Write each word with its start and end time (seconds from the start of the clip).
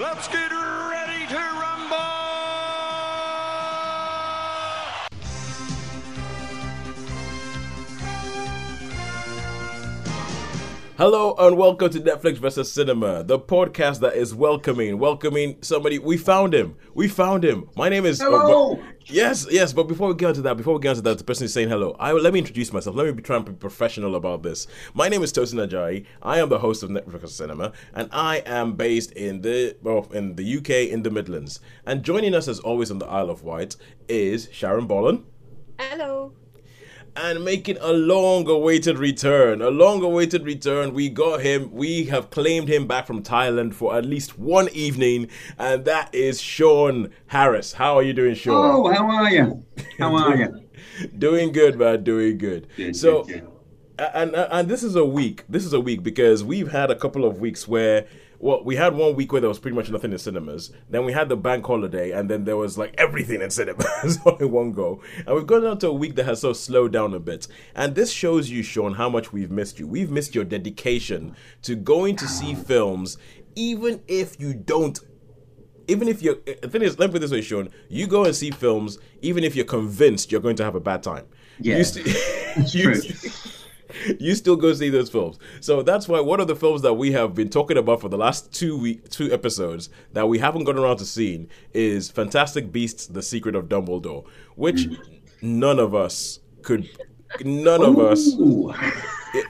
Let's 0.00 0.26
get 0.28 0.50
ready 0.50 1.26
to 1.26 1.36
rumble! 1.36 1.98
Hello 10.96 11.34
and 11.38 11.56
welcome 11.58 11.90
to 11.90 12.00
Netflix 12.00 12.36
versus 12.38 12.70
Cinema, 12.70 13.24
the 13.24 13.38
podcast 13.38 14.00
that 14.00 14.14
is 14.14 14.34
welcoming, 14.34 14.98
welcoming 14.98 15.58
somebody. 15.60 15.98
We 15.98 16.16
found 16.16 16.54
him. 16.54 16.76
We 16.94 17.08
found 17.08 17.44
him. 17.44 17.68
My 17.76 17.88
name 17.88 18.06
is. 18.06 18.20
Hello. 18.20 18.72
Uh, 18.72 18.76
but- 18.76 18.84
yes, 19.06 19.46
yes. 19.50 19.72
But 19.72 19.84
before 19.84 20.08
we 20.08 20.14
get 20.14 20.30
into 20.30 20.42
that, 20.42 20.56
before 20.56 20.74
we 20.74 20.80
get 20.80 20.90
into 20.90 21.02
that, 21.02 21.18
the 21.18 21.24
person 21.24 21.44
is 21.44 21.52
saying 21.52 21.68
hello. 21.68 21.96
I 21.98 22.12
let 22.12 22.32
me 22.32 22.38
introduce 22.38 22.72
myself. 22.72 22.96
Let 22.96 23.06
me 23.06 23.12
be 23.12 23.22
try 23.22 23.36
and 23.36 23.44
be 23.44 23.52
professional 23.52 24.16
about 24.16 24.42
this. 24.42 24.66
My 24.94 25.08
name 25.08 25.22
is 25.22 25.32
Tosin 25.32 25.66
Ajayi. 25.66 26.06
I 26.22 26.38
am 26.38 26.48
the 26.48 26.58
host 26.58 26.82
of 26.82 26.90
Netflix 26.90 27.28
Cinema, 27.30 27.72
and 27.94 28.08
I 28.12 28.38
am 28.46 28.74
based 28.74 29.12
in 29.12 29.42
the 29.42 29.76
well 29.82 30.08
in 30.12 30.36
the 30.36 30.58
UK 30.58 30.90
in 30.92 31.02
the 31.02 31.10
Midlands. 31.10 31.60
And 31.86 32.02
joining 32.02 32.34
us 32.34 32.48
as 32.48 32.60
always 32.60 32.90
on 32.90 32.98
the 32.98 33.06
Isle 33.06 33.30
of 33.30 33.42
Wight 33.42 33.76
is 34.08 34.48
Sharon 34.52 34.86
Bollen 34.86 35.24
Hello. 35.78 36.32
And 37.16 37.44
making 37.44 37.76
a 37.80 37.92
long 37.92 38.48
awaited 38.48 38.98
return. 38.98 39.60
A 39.60 39.70
long 39.70 40.02
awaited 40.02 40.44
return. 40.44 40.94
We 40.94 41.08
got 41.08 41.40
him. 41.42 41.70
We 41.72 42.04
have 42.04 42.30
claimed 42.30 42.68
him 42.68 42.86
back 42.86 43.06
from 43.06 43.22
Thailand 43.22 43.74
for 43.74 43.94
at 43.94 44.04
least 44.04 44.38
one 44.38 44.68
evening, 44.70 45.28
and 45.58 45.84
that 45.84 46.14
is 46.14 46.40
Sean 46.40 47.10
Harris. 47.26 47.74
How 47.74 47.96
are 47.96 48.02
you 48.02 48.12
doing, 48.12 48.34
Sean? 48.34 48.54
Oh, 48.54 48.92
how 48.92 49.06
are 49.08 49.30
you? 49.30 49.64
How 49.98 50.14
are 50.14 50.36
you? 50.36 50.60
Doing 51.18 51.52
good, 51.52 51.78
man. 51.78 52.04
Doing 52.04 52.38
good. 52.38 52.68
Good, 52.76 52.94
so, 52.96 53.24
good, 53.24 53.46
good. 53.96 54.10
and 54.14 54.34
and 54.34 54.68
this 54.68 54.82
is 54.82 54.94
a 54.94 55.04
week. 55.04 55.44
This 55.48 55.64
is 55.64 55.72
a 55.72 55.80
week 55.80 56.02
because 56.02 56.44
we've 56.44 56.70
had 56.70 56.90
a 56.90 56.96
couple 56.96 57.24
of 57.24 57.40
weeks 57.40 57.66
where. 57.66 58.06
Well, 58.42 58.64
we 58.64 58.74
had 58.74 58.96
one 58.96 59.14
week 59.14 59.30
where 59.30 59.40
there 59.40 59.48
was 59.48 59.60
pretty 59.60 59.76
much 59.76 59.88
nothing 59.88 60.10
in 60.10 60.18
cinemas. 60.18 60.72
Then 60.90 61.04
we 61.04 61.12
had 61.12 61.28
the 61.28 61.36
bank 61.36 61.64
holiday, 61.64 62.10
and 62.10 62.28
then 62.28 62.42
there 62.42 62.56
was 62.56 62.76
like 62.76 62.92
everything 62.98 63.40
in 63.40 63.50
cinemas 63.50 64.18
all 64.26 64.36
in 64.38 64.50
one 64.50 64.72
go. 64.72 65.00
And 65.24 65.36
we've 65.36 65.46
gone 65.46 65.62
down 65.62 65.78
to 65.78 65.86
a 65.86 65.92
week 65.92 66.16
that 66.16 66.24
has 66.24 66.40
sort 66.40 66.56
of 66.56 66.56
slowed 66.56 66.92
down 66.92 67.14
a 67.14 67.20
bit. 67.20 67.46
And 67.76 67.94
this 67.94 68.10
shows 68.10 68.50
you, 68.50 68.64
Sean, 68.64 68.94
how 68.94 69.08
much 69.08 69.32
we've 69.32 69.52
missed 69.52 69.78
you. 69.78 69.86
We've 69.86 70.10
missed 70.10 70.34
your 70.34 70.42
dedication 70.42 71.36
to 71.62 71.76
going 71.76 72.16
to 72.16 72.26
see 72.26 72.56
films, 72.56 73.16
even 73.54 74.02
if 74.08 74.40
you 74.40 74.54
don't 74.54 74.98
even 75.86 76.08
if 76.08 76.20
you're 76.20 76.36
the 76.62 76.68
thing 76.68 76.82
is, 76.82 76.98
let 76.98 77.10
me 77.10 77.12
put 77.12 77.16
it 77.18 77.20
this 77.20 77.30
way, 77.30 77.42
Sean, 77.42 77.68
you 77.88 78.08
go 78.08 78.24
and 78.24 78.34
see 78.34 78.50
films 78.50 78.98
even 79.20 79.44
if 79.44 79.54
you're 79.54 79.64
convinced 79.64 80.32
you're 80.32 80.40
going 80.40 80.56
to 80.56 80.64
have 80.64 80.74
a 80.74 80.80
bad 80.80 81.04
time. 81.04 81.26
Yeah. 81.60 81.76
You, 81.78 81.84
st- 81.84 82.06
you, 82.74 82.82
true. 82.82 82.94
st- 82.96 83.58
you 84.18 84.34
still 84.34 84.56
go 84.56 84.72
see 84.72 84.90
those 84.90 85.10
films. 85.10 85.38
So 85.60 85.82
that's 85.82 86.08
why 86.08 86.20
one 86.20 86.40
of 86.40 86.46
the 86.48 86.56
films 86.56 86.82
that 86.82 86.94
we 86.94 87.12
have 87.12 87.34
been 87.34 87.48
talking 87.48 87.76
about 87.76 88.00
for 88.00 88.08
the 88.08 88.18
last 88.18 88.52
two 88.52 88.76
week 88.78 89.08
two 89.10 89.32
episodes 89.32 89.88
that 90.12 90.28
we 90.28 90.38
haven't 90.38 90.64
gotten 90.64 90.82
around 90.82 90.98
to 90.98 91.04
seeing 91.04 91.48
is 91.72 92.10
Fantastic 92.10 92.72
Beasts: 92.72 93.06
The 93.06 93.22
Secret 93.22 93.54
of 93.54 93.66
Dumbledore, 93.68 94.24
which 94.56 94.88
none 95.40 95.78
of 95.78 95.94
us 95.94 96.40
could 96.62 96.88
none 97.44 97.82
of 97.82 97.98
us 97.98 98.28
it, 99.34 99.46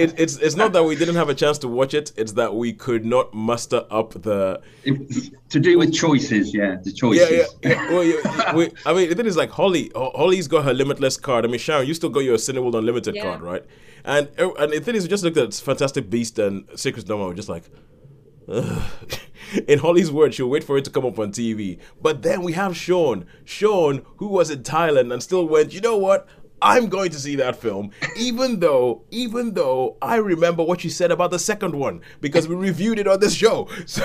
it, 0.00 0.14
it's 0.18 0.36
it's 0.38 0.56
not 0.56 0.72
that 0.72 0.84
we 0.84 0.96
didn't 0.96 1.16
have 1.16 1.28
a 1.28 1.34
chance 1.34 1.58
to 1.58 1.68
watch 1.68 1.92
it. 1.92 2.10
It's 2.16 2.32
that 2.32 2.54
we 2.54 2.72
could 2.72 3.04
not 3.04 3.34
muster 3.34 3.84
up 3.90 4.14
the 4.22 4.62
It- 4.84 5.32
to 5.50 5.60
do 5.60 5.78
with 5.78 5.92
choices, 5.92 6.54
yeah, 6.54 6.76
the 6.82 6.90
choices. 6.92 7.30
yeah. 7.62 7.70
yeah. 7.70 7.90
Well, 7.92 8.02
yeah, 8.04 8.54
we, 8.54 8.70
I 8.86 8.94
mean, 8.94 9.08
the 9.10 9.14
thing 9.14 9.26
is 9.26 9.36
like 9.36 9.50
Holly. 9.50 9.90
Holly's 9.94 10.48
got 10.48 10.64
her 10.64 10.72
limitless 10.72 11.18
card. 11.18 11.44
I 11.44 11.48
mean, 11.48 11.58
Sharon, 11.58 11.86
you 11.86 11.92
still 11.94 12.08
got 12.08 12.20
your 12.20 12.38
Cineworld 12.38 12.74
Unlimited 12.78 13.14
Yeah. 13.14 13.22
card, 13.24 13.42
right? 13.42 13.64
And 14.04 14.28
uh, 14.38 14.52
and 14.54 14.72
the 14.72 14.80
thing 14.80 14.94
is, 14.94 15.04
we 15.04 15.08
just 15.08 15.24
looked 15.24 15.36
at 15.36 15.54
Fantastic 15.54 16.10
Beast 16.10 16.38
and 16.38 16.66
Secret 16.76 17.06
Dome. 17.06 17.20
We're 17.20 17.34
just 17.34 17.48
like. 17.48 17.64
Ugh. 18.48 18.82
In 19.68 19.78
Holly's 19.78 20.10
words, 20.10 20.34
she'll 20.34 20.48
wait 20.48 20.64
for 20.64 20.76
it 20.76 20.84
to 20.86 20.90
come 20.90 21.06
up 21.06 21.18
on 21.18 21.30
TV. 21.30 21.78
But 22.02 22.22
then 22.22 22.42
we 22.42 22.52
have 22.52 22.76
Sean. 22.76 23.26
Sean, 23.44 24.04
who 24.16 24.26
was 24.26 24.50
in 24.50 24.64
Thailand 24.64 25.12
and 25.12 25.22
still 25.22 25.46
went, 25.46 25.72
you 25.72 25.80
know 25.80 25.96
what? 25.96 26.26
I'm 26.62 26.88
going 26.88 27.10
to 27.10 27.18
see 27.20 27.36
that 27.36 27.56
film, 27.56 27.90
even 28.16 28.60
though, 28.60 29.02
even 29.10 29.52
though 29.52 29.98
I 30.00 30.16
remember 30.16 30.62
what 30.64 30.84
you 30.84 30.90
said 30.90 31.10
about 31.10 31.30
the 31.30 31.38
second 31.38 31.74
one 31.74 32.00
because 32.20 32.48
we 32.48 32.54
reviewed 32.54 32.98
it 32.98 33.06
on 33.06 33.20
this 33.20 33.34
show. 33.34 33.68
So 33.86 34.02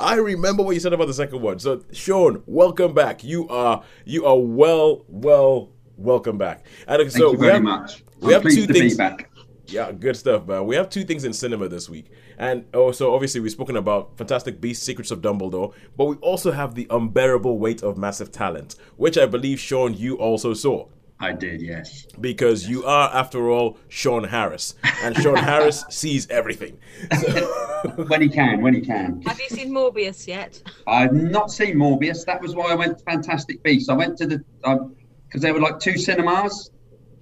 I 0.00 0.16
remember 0.16 0.62
what 0.62 0.72
you 0.72 0.80
said 0.80 0.92
about 0.92 1.06
the 1.06 1.14
second 1.14 1.42
one. 1.42 1.58
So 1.58 1.84
Sean, 1.92 2.42
welcome 2.46 2.92
back. 2.94 3.22
You 3.22 3.48
are 3.48 3.82
you 4.04 4.26
are 4.26 4.38
well, 4.38 5.04
well, 5.08 5.70
welcome 5.96 6.38
back. 6.38 6.64
And 6.88 6.98
Thank 7.00 7.10
so 7.12 7.32
you 7.32 7.38
we 7.38 7.46
very 7.46 7.52
have, 7.54 7.62
much. 7.62 8.04
We 8.20 8.32
have 8.32 8.42
two 8.42 8.66
things. 8.66 8.96
back. 8.96 9.30
Yeah, 9.66 9.92
good 9.92 10.16
stuff, 10.16 10.46
man. 10.46 10.66
We 10.66 10.74
have 10.74 10.90
two 10.90 11.04
things 11.04 11.24
in 11.24 11.32
cinema 11.32 11.68
this 11.68 11.88
week. 11.88 12.06
And 12.38 12.64
oh, 12.74 12.86
also, 12.86 13.14
obviously, 13.14 13.40
we've 13.40 13.52
spoken 13.52 13.76
about 13.76 14.16
Fantastic 14.16 14.60
Beasts, 14.60 14.84
Secrets 14.84 15.10
of 15.12 15.20
Dumbledore, 15.20 15.72
but 15.96 16.06
we 16.06 16.16
also 16.16 16.50
have 16.50 16.74
The 16.74 16.88
Unbearable 16.90 17.58
Weight 17.58 17.82
of 17.82 17.96
Massive 17.96 18.32
Talent, 18.32 18.74
which 18.96 19.16
I 19.16 19.26
believe, 19.26 19.60
Sean, 19.60 19.94
you 19.94 20.16
also 20.16 20.54
saw. 20.54 20.88
I 21.20 21.32
did, 21.32 21.60
yes. 21.60 22.06
Because 22.18 22.68
you 22.68 22.84
are, 22.84 23.10
after 23.14 23.50
all, 23.50 23.76
Sean 23.88 24.24
Harris. 24.24 24.74
And 25.02 25.14
Sean 25.16 25.36
Harris 25.50 25.84
sees 25.90 26.28
everything. 26.30 26.78
When 28.08 28.20
he 28.20 28.28
can, 28.28 28.60
when 28.60 28.74
he 28.74 28.82
can. 28.82 29.22
Have 29.22 29.40
you 29.40 29.48
seen 29.48 29.70
Morbius 29.70 30.26
yet? 30.26 30.62
I've 30.86 31.14
not 31.14 31.50
seen 31.50 31.76
Morbius. 31.76 32.26
That 32.26 32.42
was 32.42 32.54
why 32.54 32.72
I 32.72 32.74
went 32.74 32.98
to 32.98 33.04
Fantastic 33.04 33.62
Beasts. 33.62 33.88
I 33.88 33.94
went 33.94 34.18
to 34.18 34.26
the 34.26 34.44
um, 34.64 34.94
because 35.26 35.40
there 35.40 35.54
were 35.54 35.60
like 35.60 35.80
two 35.80 35.96
cinemas, 35.96 36.72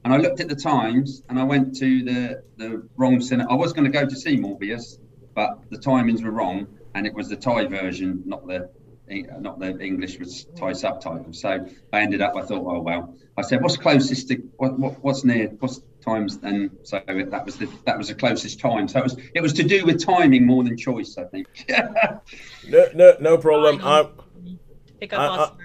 and 0.09 0.15
I 0.15 0.27
looked 0.27 0.41
at 0.41 0.49
the 0.49 0.57
times, 0.57 1.23
and 1.29 1.39
I 1.39 1.45
went 1.45 1.77
to 1.77 2.03
the 2.03 2.43
the 2.57 2.89
wrong 2.97 3.21
cinema. 3.21 3.53
I 3.53 3.57
was 3.57 3.75
going 3.75 3.85
to 3.85 3.91
go 3.91 4.07
to 4.07 4.17
see 4.17 4.39
Morbius, 4.39 4.97
but 5.35 5.59
the 5.71 5.77
timings 5.77 6.25
were 6.25 6.31
wrong, 6.31 6.67
and 6.95 7.07
it 7.07 7.13
was 7.13 7.29
the 7.29 7.37
Thai 7.37 7.67
version, 7.67 8.23
not 8.25 8.47
the 8.47 8.71
not 9.39 9.59
the 9.59 9.79
English 9.79 10.19
was 10.19 10.47
Thai 10.57 10.73
subtitles. 10.73 11.43
So 11.43 11.69
I 11.93 12.01
ended 12.01 12.23
up. 12.23 12.37
I 12.37 12.41
thought, 12.41 12.65
oh 12.67 12.81
well. 12.81 13.15
I 13.37 13.43
said, 13.43 13.63
what's 13.63 13.77
closest 13.77 14.29
to 14.29 14.43
what, 14.57 14.79
what 14.79 15.05
what's 15.05 15.25
near 15.25 15.49
what's 15.61 15.83
times? 16.03 16.39
And 16.43 16.71
so 16.85 17.03
that 17.07 17.45
was 17.45 17.59
the 17.59 17.69
that 17.85 17.99
was 17.99 18.09
the 18.09 18.15
closest 18.15 18.61
time. 18.61 18.89
So 18.89 19.01
it 19.01 19.05
was 19.05 19.17
it 19.35 19.43
was 19.43 19.53
to 19.53 19.63
do 19.63 19.85
with 19.85 20.03
timing 20.03 20.47
more 20.47 20.65
than 20.65 20.79
choice, 20.79 21.19
I 21.19 21.25
think. 21.25 21.47
No, 22.67 22.87
no, 22.95 23.17
no 23.21 23.39
problem. 23.39 23.81
I'm, 23.83 24.09
Pick 25.01 25.13
up 25.13 25.21
I- 25.21 25.37
our 25.39 25.57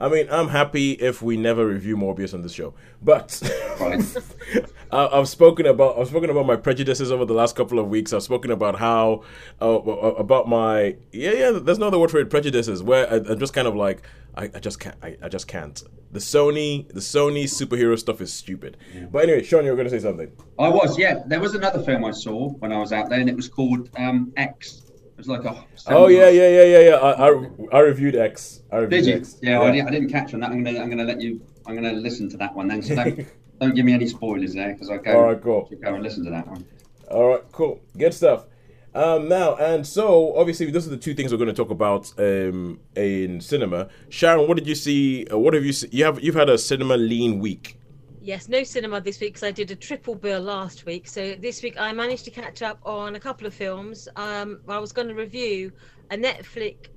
I 0.00 0.08
mean, 0.08 0.28
I'm 0.30 0.48
happy 0.48 0.92
if 0.92 1.20
we 1.20 1.36
never 1.36 1.66
review 1.66 1.96
Morbius 1.96 2.34
on 2.34 2.42
this 2.42 2.52
show, 2.52 2.74
but. 3.02 3.40
I, 4.92 5.06
I've 5.18 5.28
spoken 5.28 5.66
about 5.66 5.98
I've 5.98 6.08
spoken 6.08 6.30
about 6.30 6.46
my 6.46 6.56
prejudices 6.56 7.12
over 7.12 7.24
the 7.24 7.34
last 7.34 7.54
couple 7.54 7.78
of 7.78 7.88
weeks. 7.88 8.12
I've 8.12 8.22
spoken 8.22 8.50
about 8.50 8.78
how 8.78 9.22
uh, 9.60 9.66
about 9.68 10.48
my 10.48 10.96
yeah 11.12 11.32
yeah. 11.32 11.50
There's 11.52 11.78
no 11.78 11.88
other 11.88 11.98
word 11.98 12.10
for 12.10 12.18
it. 12.18 12.30
Prejudices 12.30 12.82
where 12.82 13.10
I, 13.10 13.16
I'm 13.16 13.38
just 13.38 13.52
kind 13.52 13.68
of 13.68 13.76
like 13.76 14.02
I, 14.36 14.50
I 14.54 14.58
just 14.58 14.80
can't 14.80 14.96
I, 15.02 15.16
I 15.22 15.28
just 15.28 15.46
can't. 15.46 15.82
The 16.10 16.18
Sony 16.18 16.88
the 16.88 17.00
Sony 17.00 17.44
superhero 17.44 17.98
stuff 17.98 18.20
is 18.20 18.32
stupid. 18.32 18.76
But 19.12 19.24
anyway, 19.24 19.42
Sean, 19.44 19.64
you 19.64 19.70
were 19.70 19.76
going 19.76 19.88
to 19.88 19.96
say 19.96 20.02
something. 20.02 20.32
I 20.58 20.68
was, 20.68 20.98
yeah. 20.98 21.22
There 21.26 21.40
was 21.40 21.54
another 21.54 21.82
film 21.82 22.04
I 22.04 22.10
saw 22.10 22.48
when 22.48 22.72
I 22.72 22.78
was 22.78 22.92
out 22.92 23.08
there, 23.10 23.20
and 23.20 23.28
it 23.28 23.36
was 23.36 23.48
called 23.48 23.88
um, 23.96 24.32
X. 24.36 24.89
Was 25.20 25.28
like 25.28 25.44
a. 25.44 25.64
Oh 25.88 26.08
yeah 26.08 26.28
yeah 26.30 26.48
yeah 26.48 26.64
yeah 26.64 26.80
yeah. 26.80 26.94
I 26.94 27.28
I, 27.28 27.48
I 27.72 27.80
reviewed 27.80 28.16
X. 28.16 28.62
I 28.72 28.78
reviewed 28.78 29.04
Did 29.04 29.06
you? 29.06 29.16
X. 29.16 29.36
Yeah, 29.42 29.60
I, 29.60 29.70
didn't, 29.70 29.88
I 29.88 29.90
didn't 29.90 30.08
catch 30.08 30.32
on 30.32 30.40
that. 30.40 30.50
I'm 30.50 30.64
gonna, 30.64 30.80
I'm 30.80 30.88
gonna 30.88 31.04
let 31.04 31.20
you. 31.20 31.40
I'm 31.66 31.74
gonna 31.74 31.92
listen 31.92 32.28
to 32.30 32.36
that 32.38 32.54
one 32.54 32.68
then. 32.68 32.82
So 32.82 32.94
don't, 32.94 33.26
don't 33.60 33.74
give 33.74 33.84
me 33.84 33.92
any 33.92 34.06
spoilers 34.06 34.54
there, 34.54 34.72
because 34.72 34.88
I 34.88 34.96
go. 34.96 35.12
All 35.12 35.24
right, 35.24 35.42
cool. 35.42 35.70
Go 35.82 35.94
and 35.94 36.02
listen 36.02 36.24
to 36.24 36.30
that 36.30 36.46
one. 36.46 36.64
All 37.10 37.28
right, 37.28 37.42
cool, 37.52 37.80
good 37.98 38.14
stuff. 38.14 38.46
Um, 38.94 39.28
now 39.28 39.54
and 39.56 39.86
so, 39.86 40.36
obviously, 40.36 40.70
those 40.70 40.86
are 40.86 40.90
the 40.90 40.96
two 40.96 41.14
things 41.14 41.30
we're 41.30 41.38
going 41.38 41.48
to 41.48 41.54
talk 41.54 41.70
about 41.70 42.12
um, 42.18 42.80
in 42.96 43.40
cinema. 43.40 43.88
Sharon, 44.08 44.48
what 44.48 44.56
did 44.56 44.66
you 44.66 44.74
see? 44.74 45.26
Uh, 45.26 45.38
what 45.38 45.54
have 45.54 45.64
you? 45.64 45.72
See? 45.72 45.88
You 45.92 46.04
have 46.04 46.22
you've 46.22 46.34
had 46.34 46.48
a 46.48 46.58
cinema 46.58 46.96
lean 46.96 47.38
week. 47.38 47.76
Yes, 48.22 48.48
no 48.48 48.62
cinema 48.62 49.00
this 49.00 49.18
week 49.18 49.34
because 49.34 49.44
I 49.44 49.50
did 49.50 49.70
a 49.70 49.74
triple 49.74 50.14
bill 50.14 50.42
last 50.42 50.84
week. 50.84 51.08
So 51.08 51.34
this 51.36 51.62
week 51.62 51.80
I 51.80 51.90
managed 51.92 52.26
to 52.26 52.30
catch 52.30 52.60
up 52.60 52.78
on 52.84 53.16
a 53.16 53.20
couple 53.20 53.46
of 53.46 53.54
films. 53.54 54.08
Um, 54.16 54.60
I 54.68 54.78
was 54.78 54.92
going 54.92 55.08
to 55.08 55.14
review 55.14 55.72
a 56.10 56.16
Netflix 56.16 56.88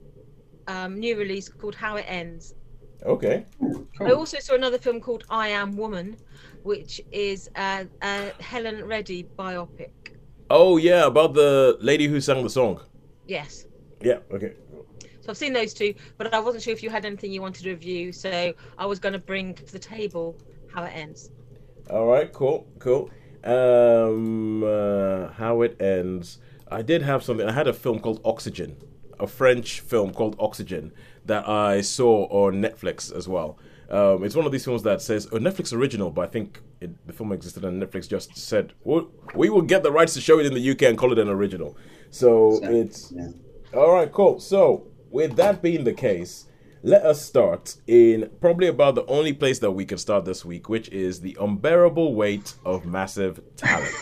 um, 0.67 0.99
new 0.99 1.17
release 1.17 1.47
called 1.47 1.75
How 1.75 1.95
It 1.95 2.05
Ends. 2.09 2.55
Okay. 3.05 3.45
I 4.01 4.11
also 4.11 4.39
saw 4.39 4.55
another 4.55 4.77
film 4.77 4.99
called 4.99 5.23
I 5.29 5.47
Am 5.49 5.77
Woman, 5.77 6.17
which 6.63 7.01
is 7.11 7.49
a, 7.55 7.87
a 8.01 8.31
Helen 8.41 8.85
Reddy 8.85 9.25
biopic. 9.37 9.91
Oh 10.49 10.75
yeah, 10.75 11.05
about 11.05 11.33
the 11.33 11.77
lady 11.79 12.07
who 12.07 12.19
sang 12.19 12.43
the 12.43 12.49
song. 12.49 12.81
Yes. 13.27 13.65
Yeah. 14.01 14.19
Okay. 14.31 14.53
So 15.21 15.29
I've 15.29 15.37
seen 15.37 15.53
those 15.53 15.73
two, 15.73 15.93
but 16.17 16.33
I 16.33 16.39
wasn't 16.39 16.63
sure 16.63 16.73
if 16.73 16.83
you 16.83 16.89
had 16.89 17.05
anything 17.05 17.31
you 17.31 17.41
wanted 17.41 17.63
to 17.63 17.69
review. 17.69 18.11
So 18.11 18.53
I 18.77 18.85
was 18.85 18.99
going 18.99 19.13
to 19.13 19.19
bring 19.19 19.53
to 19.53 19.71
the 19.71 19.79
table 19.79 20.37
How 20.73 20.83
It 20.83 20.91
Ends. 20.95 21.29
All 21.89 22.07
right. 22.07 22.31
Cool. 22.31 22.67
Cool. 22.79 23.09
Um, 23.43 24.63
uh, 24.63 25.29
how 25.33 25.61
it 25.61 25.79
ends. 25.81 26.39
I 26.71 26.81
did 26.81 27.01
have 27.01 27.23
something. 27.23 27.47
I 27.47 27.51
had 27.51 27.67
a 27.67 27.73
film 27.73 27.99
called 27.99 28.21
Oxygen, 28.23 28.77
a 29.19 29.27
French 29.27 29.81
film 29.81 30.13
called 30.13 30.35
Oxygen 30.39 30.93
that 31.25 31.47
I 31.47 31.81
saw 31.81 32.25
on 32.29 32.61
Netflix 32.61 33.15
as 33.15 33.27
well. 33.27 33.59
Um, 33.89 34.23
it's 34.23 34.35
one 34.35 34.45
of 34.45 34.51
these 34.51 34.63
films 34.65 34.83
that 34.83 35.01
says 35.01 35.25
a 35.25 35.39
Netflix 35.39 35.73
original, 35.73 36.09
but 36.09 36.21
I 36.21 36.27
think 36.27 36.61
it, 36.79 37.05
the 37.05 37.13
film 37.13 37.31
existed 37.33 37.65
and 37.65 37.83
Netflix 37.83 38.07
just 38.07 38.35
said, 38.37 38.73
well, 38.83 39.11
"We 39.35 39.49
will 39.49 39.61
get 39.61 39.83
the 39.83 39.91
rights 39.91 40.13
to 40.15 40.21
show 40.21 40.39
it 40.39 40.45
in 40.45 40.53
the 40.53 40.71
UK 40.71 40.83
and 40.83 40.97
call 40.97 41.11
it 41.11 41.19
an 41.19 41.27
original." 41.29 41.77
So, 42.09 42.59
So, 42.61 42.71
it's 42.71 43.11
yeah. 43.15 43.27
all 43.73 43.91
right, 43.93 44.11
cool. 44.11 44.39
So, 44.39 44.87
with 45.11 45.35
that 45.35 45.61
being 45.61 45.83
the 45.83 45.93
case, 45.93 46.47
let 46.83 47.05
us 47.05 47.21
start 47.21 47.77
in 47.87 48.29
probably 48.41 48.67
about 48.67 48.95
the 48.95 49.05
only 49.05 49.31
place 49.31 49.59
that 49.59 49.71
we 49.71 49.85
can 49.85 49.97
start 49.97 50.25
this 50.25 50.43
week, 50.43 50.67
which 50.67 50.89
is 50.89 51.21
the 51.21 51.35
unbearable 51.39 52.13
weight 52.13 52.53
of 52.65 52.85
massive 52.85 53.41
talent. 53.55 53.95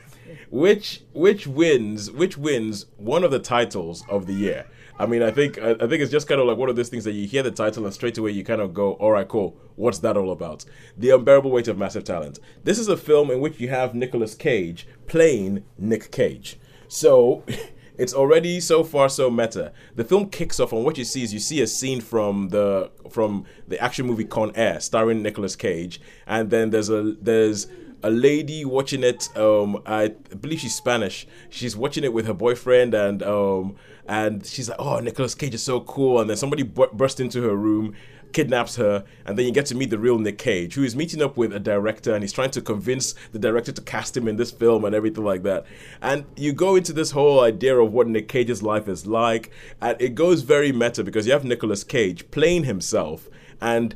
which 0.50 1.02
which 1.12 1.46
wins 1.46 2.10
which 2.10 2.38
wins 2.38 2.86
one 2.96 3.22
of 3.22 3.30
the 3.30 3.38
titles 3.38 4.02
of 4.08 4.26
the 4.26 4.32
year. 4.32 4.66
I 4.98 5.04
mean, 5.04 5.22
I 5.22 5.30
think 5.30 5.58
I 5.58 5.72
I 5.72 5.86
think 5.86 6.00
it's 6.00 6.10
just 6.10 6.26
kind 6.26 6.40
of 6.40 6.46
like 6.46 6.56
one 6.56 6.70
of 6.70 6.76
those 6.76 6.88
things 6.88 7.04
that 7.04 7.12
you 7.12 7.26
hear 7.26 7.42
the 7.42 7.50
title 7.50 7.84
and 7.84 7.92
straight 7.92 8.16
away 8.16 8.30
you 8.30 8.44
kind 8.44 8.62
of 8.62 8.72
go, 8.72 8.92
"All 8.94 9.12
right, 9.12 9.28
cool. 9.28 9.54
What's 9.76 9.98
that 9.98 10.16
all 10.16 10.30
about?" 10.30 10.64
The 10.96 11.10
unbearable 11.10 11.50
weight 11.50 11.68
of 11.68 11.76
massive 11.76 12.04
talent. 12.04 12.38
This 12.64 12.78
is 12.78 12.88
a 12.88 12.96
film 12.96 13.30
in 13.30 13.40
which 13.40 13.60
you 13.60 13.68
have 13.68 13.94
Nicolas 13.94 14.34
Cage 14.34 14.86
playing 15.06 15.64
Nick 15.76 16.10
Cage. 16.10 16.58
So 16.88 17.44
it's 17.98 18.14
already 18.14 18.60
so 18.60 18.82
far 18.84 19.08
so 19.08 19.30
meta. 19.30 19.72
The 19.94 20.04
film 20.04 20.30
kicks 20.30 20.58
off 20.58 20.72
and 20.72 20.84
what 20.84 20.98
you 20.98 21.04
see 21.04 21.22
is 21.22 21.32
you 21.32 21.40
see 21.40 21.60
a 21.60 21.66
scene 21.66 22.00
from 22.00 22.48
the 22.48 22.90
from 23.10 23.44
the 23.68 23.78
action 23.80 24.06
movie 24.06 24.24
Con 24.24 24.52
Air 24.54 24.80
starring 24.80 25.22
Nicolas 25.22 25.56
Cage, 25.56 26.00
and 26.26 26.50
then 26.50 26.70
there's 26.70 26.88
a 26.88 27.16
there's 27.20 27.66
a 28.02 28.10
lady 28.10 28.64
watching 28.64 29.02
it. 29.02 29.28
Um, 29.36 29.82
I 29.86 30.08
believe 30.40 30.60
she's 30.60 30.74
Spanish. 30.74 31.26
She's 31.50 31.76
watching 31.76 32.04
it 32.04 32.12
with 32.12 32.26
her 32.26 32.34
boyfriend, 32.34 32.94
and 32.94 33.22
um, 33.22 33.76
and 34.06 34.44
she's 34.44 34.68
like, 34.68 34.78
"Oh, 34.80 34.98
Nicolas 34.98 35.34
Cage 35.34 35.54
is 35.54 35.62
so 35.62 35.80
cool." 35.80 36.20
And 36.20 36.28
then 36.28 36.36
somebody 36.36 36.62
bu- 36.62 36.92
burst 36.92 37.20
into 37.20 37.42
her 37.42 37.54
room, 37.54 37.94
kidnaps 38.32 38.76
her, 38.76 39.04
and 39.24 39.38
then 39.38 39.46
you 39.46 39.52
get 39.52 39.66
to 39.66 39.74
meet 39.74 39.90
the 39.90 39.98
real 39.98 40.18
Nick 40.18 40.38
Cage, 40.38 40.74
who 40.74 40.82
is 40.82 40.96
meeting 40.96 41.22
up 41.22 41.36
with 41.36 41.52
a 41.52 41.60
director, 41.60 42.14
and 42.14 42.22
he's 42.22 42.32
trying 42.32 42.50
to 42.52 42.60
convince 42.60 43.14
the 43.32 43.38
director 43.38 43.72
to 43.72 43.82
cast 43.82 44.16
him 44.16 44.28
in 44.28 44.36
this 44.36 44.50
film 44.50 44.84
and 44.84 44.94
everything 44.94 45.24
like 45.24 45.42
that. 45.42 45.64
And 46.00 46.24
you 46.36 46.52
go 46.52 46.76
into 46.76 46.92
this 46.92 47.12
whole 47.12 47.40
idea 47.40 47.76
of 47.76 47.92
what 47.92 48.08
Nick 48.08 48.28
Cage's 48.28 48.62
life 48.62 48.88
is 48.88 49.06
like, 49.06 49.50
and 49.80 50.00
it 50.00 50.14
goes 50.14 50.42
very 50.42 50.72
meta 50.72 51.04
because 51.04 51.26
you 51.26 51.32
have 51.32 51.44
Nicolas 51.44 51.84
Cage 51.84 52.30
playing 52.30 52.64
himself 52.64 53.28
and 53.60 53.94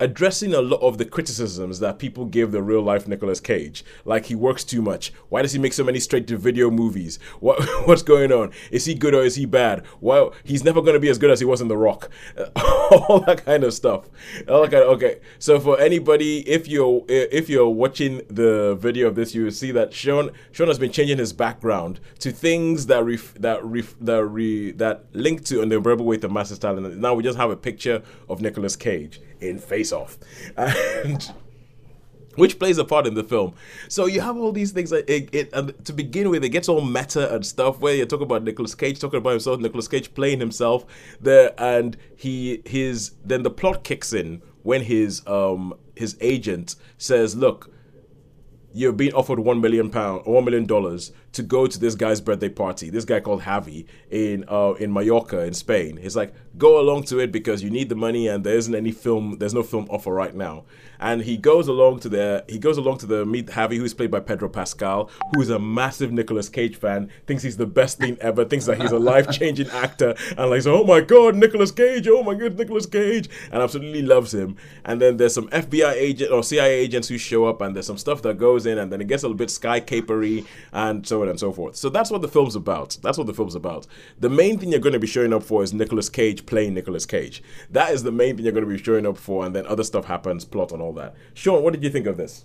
addressing 0.00 0.54
a 0.54 0.60
lot 0.60 0.80
of 0.80 0.98
the 0.98 1.04
criticisms 1.04 1.80
that 1.80 1.98
people 1.98 2.24
give 2.24 2.52
the 2.52 2.62
real 2.62 2.82
life 2.82 3.08
Nicolas 3.08 3.40
Cage. 3.40 3.84
Like 4.04 4.26
he 4.26 4.34
works 4.34 4.64
too 4.64 4.82
much. 4.82 5.12
Why 5.28 5.42
does 5.42 5.52
he 5.52 5.58
make 5.58 5.72
so 5.72 5.84
many 5.84 6.00
straight 6.00 6.26
to 6.28 6.36
video 6.36 6.70
movies? 6.70 7.18
What 7.40 7.62
what's 7.86 8.02
going 8.02 8.32
on? 8.32 8.52
Is 8.70 8.84
he 8.84 8.94
good 8.94 9.14
or 9.14 9.22
is 9.22 9.36
he 9.36 9.46
bad? 9.46 9.84
Well, 10.00 10.34
he's 10.44 10.64
never 10.64 10.80
going 10.80 10.94
to 10.94 11.00
be 11.00 11.08
as 11.08 11.18
good 11.18 11.30
as 11.30 11.40
he 11.40 11.46
was 11.46 11.60
in 11.60 11.68
The 11.68 11.76
Rock. 11.76 12.10
All 13.08 13.20
that 13.20 13.44
kind 13.44 13.64
of 13.64 13.74
stuff. 13.74 14.08
All 14.48 14.62
that 14.62 14.70
kind 14.70 14.82
of, 14.82 14.90
okay. 14.90 15.20
So 15.38 15.60
for 15.60 15.78
anybody, 15.78 16.48
if 16.48 16.66
you're 16.68 17.04
if 17.08 17.48
you're 17.48 17.68
watching 17.68 18.22
the 18.28 18.76
video 18.76 19.08
of 19.08 19.14
this, 19.14 19.34
you 19.34 19.44
will 19.44 19.50
see 19.50 19.72
that 19.72 19.92
Sean 19.92 20.30
Sean 20.52 20.68
has 20.68 20.78
been 20.78 20.92
changing 20.92 21.18
his 21.18 21.32
background 21.32 22.00
to 22.20 22.32
things 22.32 22.86
that 22.86 23.04
ref, 23.04 23.34
that 23.34 23.64
ref, 23.64 23.94
that 24.00 24.24
re, 24.24 24.72
that 24.72 25.04
link 25.12 25.44
to 25.46 25.60
an 25.60 25.72
unbearable 25.72 26.06
weight 26.06 26.24
of 26.24 26.32
massive 26.32 26.60
talent. 26.60 26.96
Now 26.96 27.14
we 27.14 27.22
just 27.22 27.38
have 27.38 27.50
a 27.50 27.56
picture 27.56 28.02
of 28.28 28.40
Nicolas 28.40 28.76
Cage 28.76 29.20
in 29.40 29.58
Face 29.58 29.92
Off, 29.92 30.18
and 30.56 31.30
which 32.38 32.58
plays 32.58 32.78
a 32.78 32.84
part 32.84 33.06
in 33.06 33.14
the 33.14 33.24
film. 33.24 33.54
So 33.88 34.06
you 34.06 34.20
have 34.20 34.36
all 34.36 34.52
these 34.52 34.72
things. 34.72 34.92
It, 34.92 35.08
it 35.08 35.50
and 35.52 35.84
to 35.84 35.92
begin 35.92 36.30
with, 36.30 36.44
it 36.44 36.50
gets 36.50 36.68
all 36.68 36.80
meta 36.80 37.34
and 37.34 37.44
stuff. 37.44 37.80
Where 37.80 37.94
you 37.94 38.06
talk 38.06 38.20
about 38.20 38.42
Nicolas 38.42 38.74
Cage 38.74 39.00
talking 39.00 39.18
about 39.18 39.30
himself, 39.30 39.60
Nicolas 39.60 39.88
Cage 39.88 40.14
playing 40.14 40.40
himself 40.40 40.84
there, 41.20 41.52
and 41.58 41.96
he 42.16 42.62
his 42.64 43.12
then 43.24 43.42
the 43.42 43.50
plot 43.50 43.84
kicks 43.84 44.12
in 44.12 44.42
when 44.62 44.82
his 44.82 45.26
um 45.26 45.74
his 45.96 46.16
agent 46.20 46.76
says, 46.96 47.36
"Look." 47.36 47.72
you're 48.74 48.92
being 48.92 49.12
offered 49.14 49.38
one 49.38 49.60
million 49.60 49.88
pound 49.90 50.26
one 50.26 50.44
million 50.44 50.66
dollars 50.66 51.10
to 51.32 51.42
go 51.42 51.66
to 51.66 51.78
this 51.78 51.94
guy's 51.94 52.20
birthday 52.20 52.48
party. 52.48 52.90
This 52.90 53.04
guy 53.04 53.20
called 53.20 53.42
Javi 53.42 53.86
in 54.10 54.44
uh, 54.48 54.74
in 54.78 54.92
Mallorca 54.92 55.44
in 55.44 55.54
Spain. 55.54 55.96
He's 55.96 56.16
like, 56.16 56.34
go 56.56 56.80
along 56.80 57.04
to 57.04 57.18
it 57.18 57.30
because 57.30 57.62
you 57.62 57.70
need 57.70 57.88
the 57.88 57.94
money 57.94 58.28
and 58.28 58.44
there 58.44 58.56
isn't 58.56 58.74
any 58.74 58.92
film. 58.92 59.36
There's 59.38 59.54
no 59.54 59.62
film 59.62 59.86
offer 59.90 60.12
right 60.12 60.34
now. 60.34 60.64
And 61.00 61.22
he 61.22 61.36
goes 61.36 61.68
along 61.68 62.00
to 62.00 62.08
the 62.08 62.44
he 62.48 62.58
goes 62.58 62.76
along 62.76 62.98
to 62.98 63.06
the 63.06 63.24
meet 63.24 63.46
Javi, 63.46 63.76
who's 63.76 63.94
played 63.94 64.10
by 64.10 64.20
Pedro 64.20 64.48
Pascal, 64.48 65.10
who 65.32 65.40
is 65.40 65.50
a 65.50 65.58
massive 65.58 66.10
Nicolas 66.10 66.48
Cage 66.48 66.76
fan. 66.76 67.10
Thinks 67.26 67.42
he's 67.42 67.56
the 67.56 67.66
best 67.66 67.98
thing 67.98 68.16
ever. 68.20 68.44
Thinks 68.44 68.66
that 68.66 68.80
he's 68.80 68.90
a 68.90 68.98
life 68.98 69.30
changing 69.30 69.68
actor. 69.70 70.14
And 70.36 70.50
like, 70.50 70.66
oh 70.66 70.84
my 70.84 71.00
god, 71.00 71.36
Nicolas 71.36 71.70
Cage. 71.70 72.08
Oh 72.08 72.22
my 72.22 72.34
god, 72.34 72.58
Nicolas 72.58 72.86
Cage. 72.86 73.28
And 73.52 73.62
absolutely 73.62 74.02
loves 74.02 74.34
him. 74.34 74.56
And 74.84 75.00
then 75.00 75.18
there's 75.18 75.34
some 75.34 75.48
FBI 75.48 75.92
agent 75.92 76.32
or 76.32 76.42
CIA 76.42 76.80
agents 76.80 77.08
who 77.08 77.18
show 77.18 77.44
up, 77.44 77.60
and 77.60 77.76
there's 77.76 77.86
some 77.86 77.98
stuff 77.98 78.22
that 78.22 78.38
goes 78.38 78.66
in, 78.66 78.78
and 78.78 78.92
then 78.92 79.00
it 79.00 79.06
gets 79.06 79.22
a 79.22 79.26
little 79.26 79.36
bit 79.36 79.50
sky 79.50 79.80
capery 79.80 80.44
and 80.72 81.06
so 81.06 81.22
and 81.30 81.38
so 81.38 81.52
forth. 81.52 81.76
So 81.76 81.88
that's 81.88 82.10
what 82.10 82.22
the 82.22 82.28
film's 82.28 82.56
about. 82.56 82.96
That's 83.02 83.18
what 83.18 83.26
the 83.26 83.34
film's 83.34 83.54
about. 83.54 83.86
The 84.18 84.28
main 84.28 84.58
thing 84.58 84.70
you're 84.70 84.80
going 84.80 84.92
to 84.92 84.98
be 84.98 85.06
showing 85.06 85.32
up 85.32 85.42
for 85.42 85.62
is 85.62 85.72
Nicolas 85.72 86.08
Cage 86.08 86.46
playing 86.46 86.74
Nicolas 86.74 87.06
Cage. 87.06 87.42
That 87.70 87.92
is 87.92 88.02
the 88.02 88.12
main 88.12 88.36
thing 88.36 88.44
you're 88.44 88.52
going 88.52 88.66
to 88.66 88.70
be 88.70 88.82
showing 88.82 89.06
up 89.06 89.16
for, 89.16 89.44
and 89.44 89.54
then 89.54 89.66
other 89.66 89.84
stuff 89.84 90.04
happens, 90.04 90.44
plot 90.44 90.72
and 90.72 90.82
all 90.82 90.92
that. 90.94 91.14
Sean, 91.34 91.62
what 91.62 91.72
did 91.72 91.82
you 91.82 91.90
think 91.90 92.06
of 92.06 92.16
this? 92.16 92.44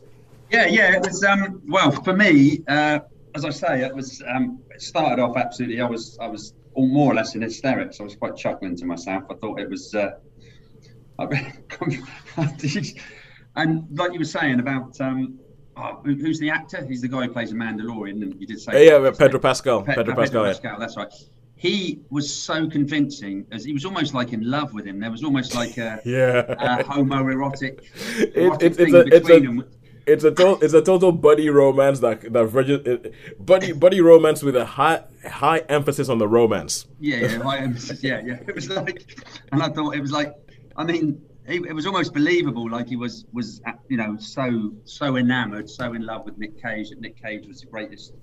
Yeah, 0.52 0.68
yeah, 0.68 0.96
it 0.96 1.02
was. 1.02 1.24
Um, 1.24 1.62
well, 1.68 1.92
for 1.92 2.14
me, 2.14 2.64
uh, 2.68 3.00
as 3.36 3.46
I 3.46 3.50
say, 3.50 3.82
it 3.82 3.96
was. 3.96 4.22
Um, 4.28 4.60
it 4.70 4.82
started 4.82 5.22
off 5.22 5.38
absolutely. 5.38 5.82
I 5.82 5.90
was, 5.90 6.18
I 6.22 6.28
was 6.28 6.54
all 6.76 6.88
more 6.88 7.12
or 7.12 7.16
less 7.16 7.36
in 7.36 7.42
hysterics. 7.42 8.00
I 8.00 8.04
was 8.04 8.16
quite 8.16 8.36
chuckling 8.36 8.76
to 8.78 8.86
myself. 8.86 9.24
I 9.30 9.36
thought 9.36 9.60
it 9.60 9.70
was. 9.70 9.96
Uh, 9.96 10.12
and 13.56 13.98
like 13.98 14.14
you 14.14 14.20
were 14.20 14.26
saying 14.26 14.60
about 14.60 15.00
um, 15.00 15.40
who- 15.76 16.16
who's 16.16 16.40
the 16.40 16.50
actor? 16.50 16.86
He's 16.86 17.02
the 17.02 17.08
guy 17.08 17.24
who 17.26 17.30
plays 17.32 17.52
a 17.52 17.56
Mandalorian. 17.56 18.22
And 18.22 18.40
you 18.40 18.48
did 18.48 18.60
say, 18.60 18.86
Yeah, 18.88 19.00
yeah, 19.00 19.12
Pedro 19.12 19.40
Pascal. 19.40 19.82
Pe- 19.84 19.96
Pedro 19.96 20.14
uh, 20.14 20.18
Pascal. 20.18 20.44
yeah. 20.46 20.52
Pascal. 20.54 20.80
That's 20.80 20.98
right. 20.98 21.12
He 21.56 22.02
was 22.10 22.34
so 22.34 22.68
convincing, 22.70 23.46
as 23.52 23.64
he 23.64 23.72
was 23.74 23.86
almost 23.86 24.14
like 24.14 24.34
in 24.34 24.50
love 24.50 24.74
with 24.74 24.86
him. 24.86 25.00
There 25.00 25.10
was 25.12 25.24
almost 25.24 25.56
like 25.56 25.78
a, 25.78 26.02
Yeah. 26.06 26.40
a 26.80 26.84
homoerotic, 26.84 27.80
It- 28.20 28.62
it's 28.62 28.78
thing 28.78 28.94
a- 28.94 29.00
it's 29.00 29.28
between 29.28 29.44
a- 29.44 29.48
them. 29.48 29.66
It's 30.06 30.26
a 30.26 30.32
total, 30.32 30.60
it's 30.62 30.74
a 30.74 30.82
total 30.82 31.14
buddy 31.14 31.50
romance 31.50 32.00
that 32.02 32.34
that 32.34 32.48
regi- 32.48 33.12
buddy 33.40 33.72
buddy 33.72 34.02
romance 34.02 34.44
with 34.44 34.58
a 34.58 34.66
high 34.66 35.02
high 35.26 35.60
emphasis 35.70 36.10
on 36.10 36.18
the 36.18 36.28
romance. 36.28 36.86
Yeah, 37.00 37.20
yeah, 37.22 37.38
high 37.42 37.60
emphasis. 37.60 38.04
Yeah, 38.04 38.20
yeah. 38.26 38.40
It 38.46 38.54
was 38.54 38.70
like, 38.70 39.06
and 39.54 39.64
I 39.64 39.70
thought 39.70 39.96
it 39.96 40.02
was 40.02 40.12
like, 40.12 40.36
I 40.76 40.84
mean, 40.84 41.22
it, 41.48 41.66
it 41.66 41.74
was 41.74 41.86
almost 41.86 42.14
believable. 42.14 42.70
Like 42.70 42.88
he 42.88 42.96
was 42.96 43.26
was 43.34 43.62
you 43.90 43.98
know 43.98 44.18
so 44.18 44.74
so 44.86 45.18
enamored, 45.18 45.70
so 45.70 45.94
in 45.94 46.06
love 46.06 46.26
with 46.26 46.38
Nick 46.38 46.62
Cage 46.62 46.90
that 46.90 47.00
Nick 47.02 47.22
Cage 47.22 47.48
was 47.48 47.62
the 47.62 47.68
greatest. 47.68 48.14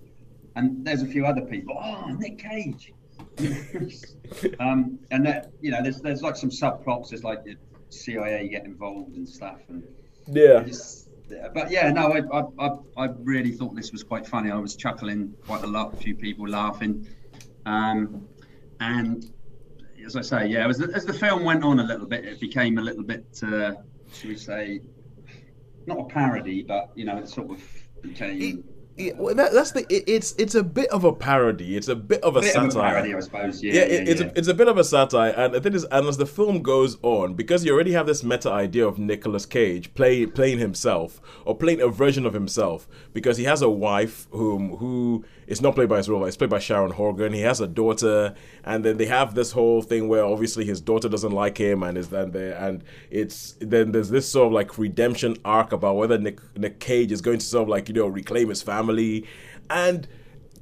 And 0.57 0.85
there's 0.85 1.03
a 1.03 1.07
few 1.07 1.27
other 1.27 1.43
people. 1.43 1.77
Oh, 1.81 2.07
Nick 2.19 2.39
Cage. 2.39 2.93
um, 4.61 4.99
and 5.11 5.25
that 5.27 5.53
you 5.61 5.71
know, 5.71 5.83
there's 5.83 6.01
there's 6.01 6.23
like 6.23 6.37
some 6.37 6.51
subplots. 6.51 7.11
There's 7.11 7.25
like 7.25 7.45
the 7.45 7.57
CIA 7.91 8.49
get 8.49 8.65
involved 8.65 9.17
and 9.17 9.29
stuff, 9.29 9.61
and 9.69 9.85
Yeah. 10.27 10.65
but 11.55 11.71
yeah, 11.71 11.91
no, 11.93 12.13
I, 12.13 12.23
I, 12.33 12.67
I, 12.67 13.05
I 13.05 13.09
really 13.21 13.53
thought 13.53 13.75
this 13.77 13.93
was 13.93 14.03
quite 14.03 14.27
funny. 14.27 14.51
I 14.51 14.57
was 14.57 14.75
chuckling 14.77 15.35
quite 15.47 15.63
a 15.63 15.67
lot. 15.67 15.93
A 15.93 15.97
few 15.97 16.15
people 16.15 16.49
laughing, 16.49 17.07
um, 17.67 18.27
and 18.81 19.31
as 20.17 20.33
I 20.33 20.41
say, 20.41 20.49
yeah, 20.49 20.69
as 20.69 20.79
the, 20.79 20.91
as 20.95 21.05
the 21.05 21.13
film 21.13 21.45
went 21.45 21.63
on 21.65 21.81
a 21.81 21.85
little 21.85 22.07
bit, 22.07 22.25
it 22.25 22.41
became 22.41 22.79
a 22.79 22.83
little 22.83 23.05
bit, 23.05 23.27
uh, 23.43 23.73
should 24.13 24.31
we 24.31 24.37
say, 24.37 24.81
not 25.87 25.99
a 25.99 26.05
parody, 26.05 26.63
but 26.63 26.91
you 26.95 27.05
know, 27.05 27.19
it 27.19 27.29
sort 27.29 27.51
of 27.51 27.63
became 28.03 28.65
Yeah, 28.97 29.13
well, 29.17 29.35
that, 29.35 29.53
that's 29.53 29.73
the. 29.73 29.87
It, 29.89 30.05
it's 30.07 30.33
it's 30.33 30.55
a 30.55 30.63
bit 30.63 30.91
of 30.91 31.05
a 31.05 31.13
parody. 31.13 31.77
It's 31.77 31.89
a 31.89 31.97
bit 31.97 32.23
of 32.23 32.37
a 32.37 32.41
a 32.41 32.43
bit 32.43 32.53
satire. 32.53 32.69
of 32.69 32.75
a 32.75 32.81
parody, 32.81 33.15
I 33.15 33.21
suppose. 33.21 33.63
Yeah, 33.63 33.73
yeah, 33.73 33.79
yeah, 33.79 33.85
it, 33.87 34.09
it's 34.09 34.21
yeah. 34.21 34.27
A, 34.27 34.33
it's 34.39 34.49
a 34.49 34.55
bit 34.55 34.69
of 34.69 34.77
a 34.77 34.85
satire, 34.85 35.31
and 35.31 35.55
the 35.55 35.61
thing 35.61 35.75
is, 35.75 35.85
and 35.85 36.07
as 36.07 36.19
the 36.19 36.27
film 36.27 36.61
goes 36.61 36.99
on, 37.03 37.35
because 37.35 37.65
you 37.65 37.73
already 37.73 37.93
have 37.93 38.07
this 38.07 38.23
meta 38.23 38.51
idea 38.51 38.87
of 38.87 38.99
Nicolas 38.99 39.47
Cage 39.47 39.95
play, 39.95 40.27
playing 40.27 40.59
himself 40.59 41.21
or 41.47 41.57
playing 41.57 41.81
a 41.81 41.89
version 41.89 42.27
of 42.27 42.35
himself, 42.35 42.89
because 43.15 43.37
he 43.39 43.45
has 43.45 43.63
a 43.63 43.71
wife 43.71 44.27
whom 44.33 44.77
who 44.77 45.25
is 45.51 45.61
not 45.61 45.75
played 45.75 45.89
by 45.89 45.97
his 45.99 46.09
role, 46.09 46.25
it's 46.25 46.37
played 46.37 46.49
by 46.49 46.61
Sharon 46.61 46.93
Horgan. 46.93 47.33
He 47.33 47.41
has 47.41 47.61
a 47.61 47.67
daughter, 47.67 48.35
and 48.65 48.85
then 48.85 48.97
they 48.97 49.07
have 49.07 49.35
this 49.35 49.51
whole 49.51 49.83
thing 49.83 50.09
where 50.09 50.25
obviously 50.25 50.65
his 50.65 50.81
daughter 50.81 51.09
doesn't 51.09 51.33
like 51.33 51.59
him, 51.59 51.83
and 51.83 51.99
is 51.99 52.09
then 52.09 52.31
there, 52.31 52.57
and 52.57 52.85
it's 53.11 53.57
then 53.61 53.91
there's 53.91 54.11
this 54.11 54.31
sort 54.31 54.47
of 54.47 54.53
like 54.53 54.79
redemption 54.79 55.37
arc 55.45 55.73
about 55.73 55.97
whether 55.97 56.17
Nick 56.17 56.41
Nick 56.57 56.79
Cage 56.79 57.11
is 57.11 57.21
going 57.21 57.39
to 57.39 57.45
sort 57.45 57.65
of 57.65 57.69
like 57.69 57.89
you 57.89 57.95
know 57.95 58.07
reclaim 58.07 58.49
his 58.49 58.63
family, 58.63 59.27
and 59.69 60.07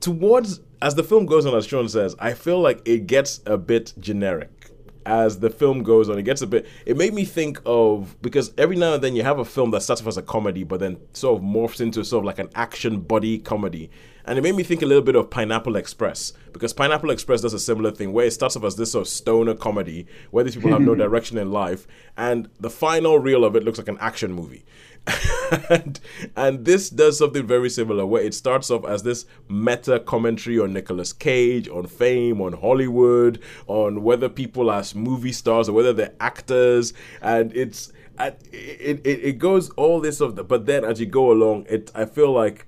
towards 0.01 0.61
as 0.81 0.95
the 0.95 1.05
film 1.05 1.27
goes 1.27 1.45
on, 1.45 1.55
as 1.55 1.67
Sean 1.67 1.89
says, 1.89 2.17
I 2.19 2.33
feel 2.33 2.61
like 2.61 2.81
it 2.87 3.07
gets 3.07 3.41
a 3.47 3.59
bit 3.59 3.93
generic. 3.99 4.71
As 5.05 5.41
the 5.41 5.51
film 5.51 5.83
goes 5.83 6.11
on, 6.11 6.19
it 6.19 6.23
gets 6.23 6.43
a 6.43 6.47
bit. 6.47 6.67
It 6.87 6.97
made 6.97 7.15
me 7.15 7.25
think 7.25 7.61
of 7.65 8.17
because 8.21 8.53
every 8.59 8.77
now 8.77 8.95
and 8.95 9.03
then 9.03 9.17
you 9.17 9.23
have 9.23 9.39
a 9.39 9.45
film 9.45 9.71
that 9.71 9.83
starts 9.83 10.03
off 10.03 10.09
as 10.09 10.17
a 10.19 10.23
comedy, 10.23 10.65
but 10.65 10.81
then 10.81 10.99
sort 11.15 11.39
of 11.39 11.45
morphs 11.45 11.81
into 11.81 12.05
sort 12.05 12.23
of 12.23 12.27
like 12.27 12.39
an 12.39 12.51
action 12.55 13.01
buddy 13.01 13.39
comedy. 13.39 13.91
And 14.29 14.39
it 14.39 14.43
made 14.43 14.55
me 14.55 14.63
think 14.63 14.83
a 14.83 14.87
little 14.87 15.03
bit 15.03 15.17
of 15.17 15.31
Pineapple 15.31 15.75
Express 15.75 16.35
because 16.53 16.75
Pineapple 16.75 17.11
Express 17.11 17.41
does 17.41 17.55
a 17.55 17.59
similar 17.59 17.91
thing 17.91 18.13
where 18.13 18.27
it 18.27 18.33
starts 18.33 18.57
off 18.57 18.65
as 18.65 18.77
this 18.77 18.93
sort 18.93 19.07
of 19.07 19.09
stoner 19.09 19.55
comedy 19.55 20.07
where 20.31 20.45
these 20.45 20.55
people 20.55 20.71
have 20.71 20.83
no 20.83 20.95
direction 20.95 21.39
in 21.39 21.51
life, 21.51 21.87
and 22.15 22.51
the 22.61 22.69
final 22.69 23.19
reel 23.19 23.43
of 23.43 23.57
it 23.57 23.65
looks 23.65 23.79
like 23.79 23.89
an 23.89 23.97
action 24.01 24.35
movie. 24.35 24.67
and, 25.71 25.99
and 26.37 26.67
this 26.67 26.91
does 26.91 27.17
something 27.17 27.47
very 27.47 27.71
similar 27.71 28.05
where 28.05 28.23
it 28.23 28.35
starts 28.35 28.71
off 28.71 28.85
as 28.85 29.03
this 29.03 29.25
meta 29.49 29.99
commentary 29.99 30.59
on 30.59 30.75
Nicolas 30.75 31.15
Cage, 31.15 31.67
on 31.67 31.87
fame, 31.87 32.43
on 32.43 32.53
Hollywood, 32.53 33.41
on 33.67 34.03
whether 34.03 34.29
people 34.29 34.69
are 34.69 34.85
movie 34.95 35.33
stars 35.33 35.71
or 35.71 35.73
whether 35.73 35.95
they're 35.95 36.15
actors, 36.21 36.93
and 37.23 37.57
it's 37.57 37.95
it, 38.21 39.01
it, 39.05 39.07
it 39.07 39.39
goes 39.39 39.71
all 39.71 40.01
this 40.01 40.21
of 40.21 40.37
the, 40.37 40.45
but 40.45 40.67
then 40.67 40.85
as 40.85 41.01
you 41.01 41.07
go 41.07 41.33
along, 41.33 41.65
it 41.71 41.91
I 41.95 42.05
feel 42.05 42.31
like 42.31 42.67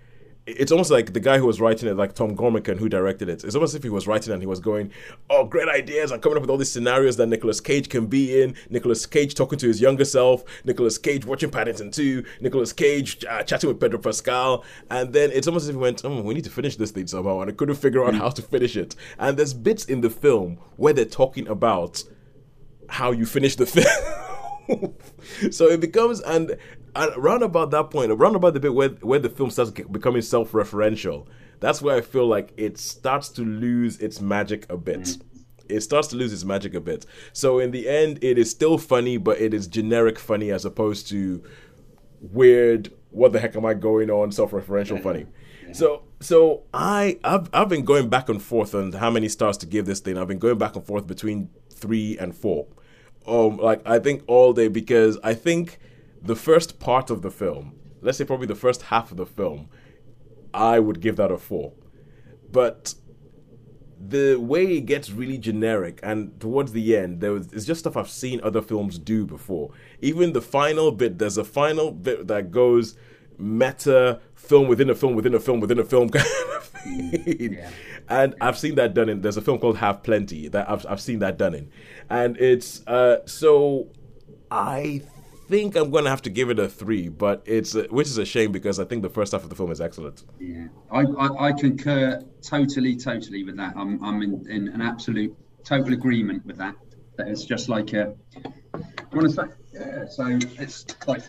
it's 0.59 0.73
almost 0.73 0.91
like 0.91 1.13
the 1.13 1.21
guy 1.21 1.39
who 1.39 1.47
was 1.47 1.61
writing 1.61 1.89
it, 1.89 1.97
like 1.97 2.15
Tom 2.15 2.37
Gormican, 2.37 2.79
who 2.79 2.89
directed 2.89 3.29
it. 3.29 3.45
It's 3.45 3.55
almost 3.55 3.73
as 3.73 3.77
if 3.77 3.83
he 3.83 3.89
was 3.91 4.07
writing 4.07 4.33
and 4.33 4.43
he 4.43 4.47
was 4.47 4.61
going, 4.61 4.93
"Oh, 5.29 5.45
great 5.45 5.69
ideas! 5.69 6.13
I'm 6.13 6.21
coming 6.21 6.37
up 6.37 6.43
with 6.43 6.51
all 6.51 6.57
these 6.57 6.73
scenarios 6.73 7.17
that 7.17 7.27
Nicolas 7.27 7.61
Cage 7.61 7.89
can 7.89 8.07
be 8.07 8.43
in. 8.43 8.55
Nicolas 8.69 9.07
Cage 9.07 9.35
talking 9.35 9.59
to 9.59 9.67
his 9.69 9.81
younger 9.81 10.05
self. 10.05 10.45
Nicolas 10.65 10.99
Cage 10.99 11.25
watching 11.25 11.51
Paddington 11.51 11.91
2. 11.91 12.25
Nicolas 12.41 12.73
Cage 12.73 13.25
uh, 13.29 13.43
chatting 13.43 13.69
with 13.69 13.81
Pedro 13.81 13.99
Pascal. 13.99 14.65
And 14.91 15.13
then 15.13 15.31
it's 15.33 15.47
almost 15.47 15.65
as 15.65 15.71
if 15.71 15.75
he 15.75 15.81
went, 15.81 16.05
"Oh, 16.05 16.23
we 16.23 16.35
need 16.35 16.45
to 16.45 16.51
finish 16.51 16.77
this 16.77 16.91
thing 16.91 17.07
somehow," 17.07 17.41
and 17.41 17.51
I 17.51 17.55
couldn't 17.55 17.77
figure 17.77 18.05
out 18.05 18.15
how 18.15 18.31
to 18.31 18.43
finish 18.43 18.77
it. 18.77 18.95
And 19.19 19.37
there's 19.37 19.55
bits 19.55 19.85
in 19.85 20.01
the 20.01 20.11
film 20.11 20.59
where 20.77 20.93
they're 20.93 21.05
talking 21.05 21.49
about 21.49 22.03
how 22.89 23.13
you 23.13 23.25
finish 23.27 23.57
the 23.57 23.67
film. 24.69 24.95
so 25.51 25.67
it 25.67 25.81
becomes 25.81 26.21
and, 26.21 26.51
and 26.51 26.59
around 26.97 27.43
about 27.43 27.71
that 27.71 27.91
point, 27.91 28.11
around 28.11 28.37
about 28.37 28.55
the 28.55 28.61
bit 28.61 28.75
where 28.75 28.89
where 28.89 29.19
the 29.19 29.29
film 29.29 29.51
starts 29.51 29.71
becoming 29.71 30.23
self-referential, 30.23 31.27
that's 31.61 31.83
where 31.83 31.97
I 31.97 32.01
feel 32.01 32.27
like 32.27 32.53
it 32.57 32.79
starts 32.79 33.29
to 33.31 33.43
lose 33.43 33.99
its 33.99 34.21
magic 34.21 34.71
a 34.71 34.77
bit. 34.77 35.19
It 35.69 35.83
starts 35.83 36.09
to 36.09 36.17
lose 36.17 36.33
its 36.33 36.45
magic 36.45 36.75
a 36.75 36.81
bit. 36.81 37.07
So 37.33 37.61
in 37.61 37.71
the 37.71 37.89
end, 37.89 38.19
it 38.23 38.39
is 38.39 38.51
still 38.51 38.77
funny, 38.77 39.19
but 39.19 39.41
it 39.41 39.55
is 39.55 39.69
generic 39.69 40.19
funny 40.19 40.51
as 40.51 40.65
opposed 40.65 41.09
to 41.09 41.43
weird. 42.21 42.93
What 43.11 43.33
the 43.33 43.41
heck 43.41 43.57
am 43.57 43.65
I 43.65 43.75
going 43.75 44.11
on? 44.11 44.33
Self-referential 44.33 45.03
funny. 45.03 45.27
So 45.73 46.03
so 46.21 46.65
I 46.75 47.19
I've 47.25 47.49
I've 47.53 47.69
been 47.69 47.85
going 47.85 48.09
back 48.09 48.29
and 48.29 48.43
forth 48.43 48.75
on 48.75 48.93
how 48.93 49.11
many 49.11 49.29
stars 49.29 49.57
to 49.59 49.67
give 49.67 49.87
this 49.87 50.01
thing. 50.01 50.19
I've 50.19 50.29
been 50.29 50.39
going 50.39 50.59
back 50.59 50.77
and 50.77 50.85
forth 50.85 51.07
between 51.07 51.51
three 51.73 52.19
and 52.19 52.35
four. 52.35 52.67
Um, 53.27 53.59
like 53.59 53.83
I 53.87 53.99
think 53.99 54.25
all 54.27 54.53
day 54.53 54.69
because 54.69 55.19
I 55.23 55.35
think 55.35 55.79
the 56.23 56.37
first 56.37 56.79
part 56.79 57.11
of 57.11 57.23
the 57.23 57.31
film, 57.31 57.75
let's 58.01 58.19
say 58.19 58.25
probably 58.25 58.47
the 58.47 58.55
first 58.55 58.83
half 58.83 59.11
of 59.11 59.17
the 59.17 59.27
film, 59.27 59.69
I 60.53 60.79
would 60.79 61.01
give 61.01 61.17
that 61.17 61.31
a 61.31 61.39
four. 61.39 61.73
But 62.51 62.95
the 64.01 64.37
way 64.37 64.79
it 64.79 64.83
gets 64.83 65.11
really 65.11 65.37
generic 65.37 66.01
and 66.03 66.41
towards 66.41 66.73
the 66.73 66.97
end 66.97 67.21
there 67.21 67.33
was 67.33 67.53
it's 67.53 67.67
just 67.67 67.81
stuff 67.81 67.99
I've 67.99 68.09
seen 68.09 68.41
other 68.43 68.63
films 68.63 68.99
do 68.99 69.27
before. 69.27 69.73
Even 70.01 70.33
the 70.33 70.41
final 70.41 70.91
bit, 70.91 71.19
there's 71.19 71.37
a 71.37 71.45
final 71.45 71.91
bit 71.91 72.27
that 72.29 72.51
goes 72.51 72.97
meta 73.39 74.21
film 74.35 74.69
within 74.69 74.91
a 74.91 74.95
film 74.95 75.15
within 75.15 75.35
a 75.35 75.41
film 75.41 75.61
within 75.61 75.79
a 75.79 75.85
film 75.85 76.09
kind 76.11 76.27
of 76.57 76.65
thing. 76.65 77.59
And 78.09 78.35
I've 78.41 78.59
seen 78.59 78.75
that 78.77 78.95
done 78.95 79.09
in 79.11 79.21
there's 79.21 79.37
a 79.37 79.43
film 79.43 79.59
called 79.59 79.77
Have 79.77 80.03
Plenty 80.03 80.49
that 80.49 80.71
I've 80.71 80.87
I've 80.87 81.01
seen 81.01 81.19
that 81.19 81.37
done 81.37 81.55
in. 81.55 81.71
And 82.09 82.39
it's 82.39 82.87
uh 82.87 83.19
so 83.27 83.89
I 84.51 85.03
think 85.51 85.77
I'm 85.77 85.91
gonna 85.91 86.09
have 86.09 86.23
to 86.23 86.31
give 86.31 86.49
it 86.49 86.59
a 86.59 86.69
three, 86.69 87.09
but 87.09 87.43
it's 87.45 87.75
uh, 87.75 87.87
which 87.91 88.07
is 88.07 88.19
a 88.19 88.25
shame 88.25 88.53
because 88.53 88.79
I 88.79 88.85
think 88.85 89.03
the 89.03 89.11
first 89.11 89.33
half 89.33 89.43
of 89.43 89.51
the 89.51 89.57
film 89.57 89.73
is 89.73 89.81
excellent. 89.81 90.25
Yeah, 90.39 90.69
I, 90.91 91.01
I, 91.01 91.49
I 91.49 91.53
concur 91.53 92.23
totally, 92.41 92.97
totally 92.97 93.43
with 93.45 93.57
that. 93.57 93.75
I'm, 93.77 94.03
I'm 94.03 94.23
in, 94.23 94.47
in 94.49 94.69
an 94.69 94.81
absolute 94.81 95.37
total 95.65 95.93
agreement 95.93 96.47
with 96.47 96.57
that. 96.59 96.77
That 97.17 97.29
it's 97.29 97.45
just 97.45 97.69
like 97.69 97.93
a, 97.93 98.15
I 98.75 99.17
want 99.17 99.29
to 99.29 99.31
say, 99.31 99.43
yeah. 99.75 100.07
So 100.07 100.39
it's 100.63 100.87
like, 101.07 101.23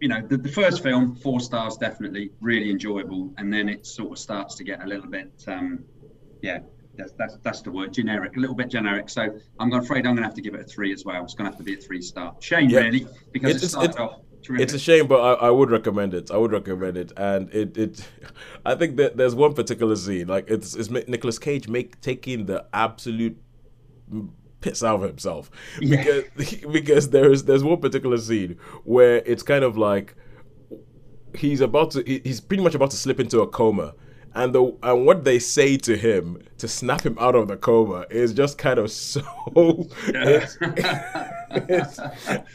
you 0.00 0.08
know, 0.08 0.20
the, 0.20 0.36
the 0.36 0.52
first 0.52 0.82
film, 0.82 1.16
four 1.16 1.40
stars, 1.40 1.76
definitely, 1.78 2.30
really 2.40 2.70
enjoyable, 2.70 3.32
and 3.38 3.52
then 3.52 3.68
it 3.68 3.86
sort 3.86 4.12
of 4.12 4.18
starts 4.18 4.54
to 4.56 4.64
get 4.64 4.84
a 4.84 4.86
little 4.86 5.08
bit, 5.08 5.32
um, 5.48 5.84
yeah. 6.42 6.60
That's, 6.98 7.12
that's, 7.12 7.36
that's 7.44 7.60
the 7.62 7.70
word 7.70 7.92
generic 7.94 8.36
a 8.36 8.40
little 8.40 8.56
bit 8.56 8.68
generic 8.68 9.08
so 9.08 9.22
i'm 9.60 9.72
afraid 9.72 10.06
i'm 10.06 10.14
gonna 10.16 10.26
have 10.26 10.34
to 10.34 10.42
give 10.42 10.54
it 10.54 10.60
a 10.60 10.64
three 10.64 10.92
as 10.92 11.04
well 11.04 11.22
it's 11.24 11.34
gonna 11.34 11.48
have 11.48 11.56
to 11.58 11.64
be 11.64 11.74
a 11.74 11.76
three 11.76 12.02
star 12.02 12.34
shame 12.40 12.68
Yeah. 12.68 12.80
really 12.80 13.06
because 13.32 13.50
It's- 13.56 13.62
it 13.64 13.68
started 13.70 13.90
it's- 13.90 14.00
off 14.08 14.20
terrific. 14.42 14.64
It's 14.64 14.72
a 14.74 14.78
shame, 14.78 15.06
but 15.08 15.20
I, 15.20 15.48
I 15.48 15.50
would 15.50 15.68
recommend 15.70 16.14
it. 16.14 16.30
I 16.30 16.36
would 16.36 16.52
recommend 16.52 16.96
it, 16.96 17.10
and 17.16 17.52
it 17.52 17.76
it. 17.76 18.08
I 18.64 18.76
think 18.76 18.96
that 18.96 19.16
there's 19.16 19.34
one 19.34 19.52
particular 19.52 19.96
scene, 19.96 20.28
like 20.28 20.48
it's 20.48 20.76
it's 20.76 20.90
Nicolas 20.90 21.38
Cage 21.40 21.66
make 21.68 22.00
taking 22.00 22.46
the 22.46 22.64
absolute 22.72 23.36
piss 24.60 24.82
out 24.82 25.02
of 25.02 25.08
himself 25.08 25.50
Yeah. 25.80 26.20
because 26.36 26.60
because 26.78 27.10
there's 27.10 27.42
there's 27.44 27.64
one 27.64 27.80
particular 27.80 28.16
scene 28.18 28.56
where 28.84 29.16
it's 29.26 29.42
kind 29.42 29.64
of 29.64 29.76
like 29.76 30.14
he's 31.34 31.60
about 31.60 31.90
to 31.92 32.02
he- 32.06 32.22
he's 32.24 32.40
pretty 32.40 32.62
much 32.62 32.74
about 32.74 32.90
to 32.92 32.96
slip 32.96 33.20
into 33.20 33.40
a 33.40 33.46
coma 33.46 33.94
and 34.34 34.54
the 34.54 34.74
and 34.82 35.06
what 35.06 35.24
they 35.24 35.38
say 35.38 35.76
to 35.76 35.96
him 35.96 36.42
to 36.58 36.68
snap 36.68 37.02
him 37.04 37.16
out 37.18 37.34
of 37.34 37.48
the 37.48 37.56
coma 37.56 38.04
is 38.10 38.32
just 38.34 38.58
kind 38.58 38.78
of 38.78 38.90
so 38.90 39.20
it's, 40.08 40.56
it's- 40.60 42.00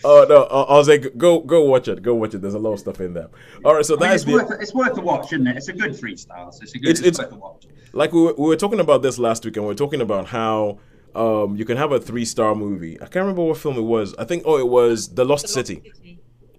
oh 0.04 0.26
no 0.30 0.44
I, 0.44 0.62
I 0.62 0.78
was 0.78 0.88
like 0.88 1.18
go 1.18 1.40
go 1.40 1.64
watch 1.66 1.88
it 1.88 2.02
go 2.02 2.14
watch 2.16 2.34
it 2.34 2.42
there's 2.42 2.54
a 2.54 2.60
lot 2.60 2.74
of 2.74 2.80
stuff 2.80 3.00
in 3.02 3.14
there 3.14 3.30
all 3.66 3.76
right 3.76 3.86
so 3.86 3.98
I 3.98 4.02
mean, 4.02 4.12
it's, 4.12 4.24
the 4.24 4.34
worth, 4.34 4.52
it's 4.62 4.74
worth 4.74 4.98
a 4.98 5.02
watch, 5.02 5.28
isn't 5.34 5.48
it? 5.48 5.58
It's 5.58 5.68
a 5.68 5.74
good 5.74 5.96
three 5.96 6.16
stars. 6.16 6.60
It's 6.62 6.76
a 6.76 6.80
good. 6.80 6.90
It's- 6.90 7.06
It's, 7.08 7.20
it's- 7.20 7.32
worth 7.32 7.40
a 7.40 7.42
watch. 7.44 7.66
like 7.94 8.14
we 8.14 8.22
were, 8.22 8.34
we 8.34 8.48
were 8.48 8.56
talking 8.56 8.80
about 8.80 9.02
this 9.02 9.18
last 9.20 9.46
week 9.46 9.56
and 9.58 9.66
we 9.66 9.70
were 9.70 9.76
talking 9.76 10.02
about 10.02 10.28
how 10.28 10.80
um, 11.16 11.56
you 11.58 11.66
can 11.66 11.78
have 11.78 11.92
a 11.92 12.00
three 12.00 12.26
star 12.26 12.56
movie 12.56 12.96
I 13.02 13.06
can't 13.06 13.18
remember 13.18 13.44
what 13.44 13.58
film 13.58 13.78
it 13.78 13.82
was 13.82 14.16
I 14.16 14.26
think 14.26 14.44
oh 14.46 14.58
it 14.58 14.68
was 14.68 15.14
The 15.14 15.26
Lost 15.26 15.44
The 15.48 15.48
Lost 15.58 15.68
City 15.68 15.92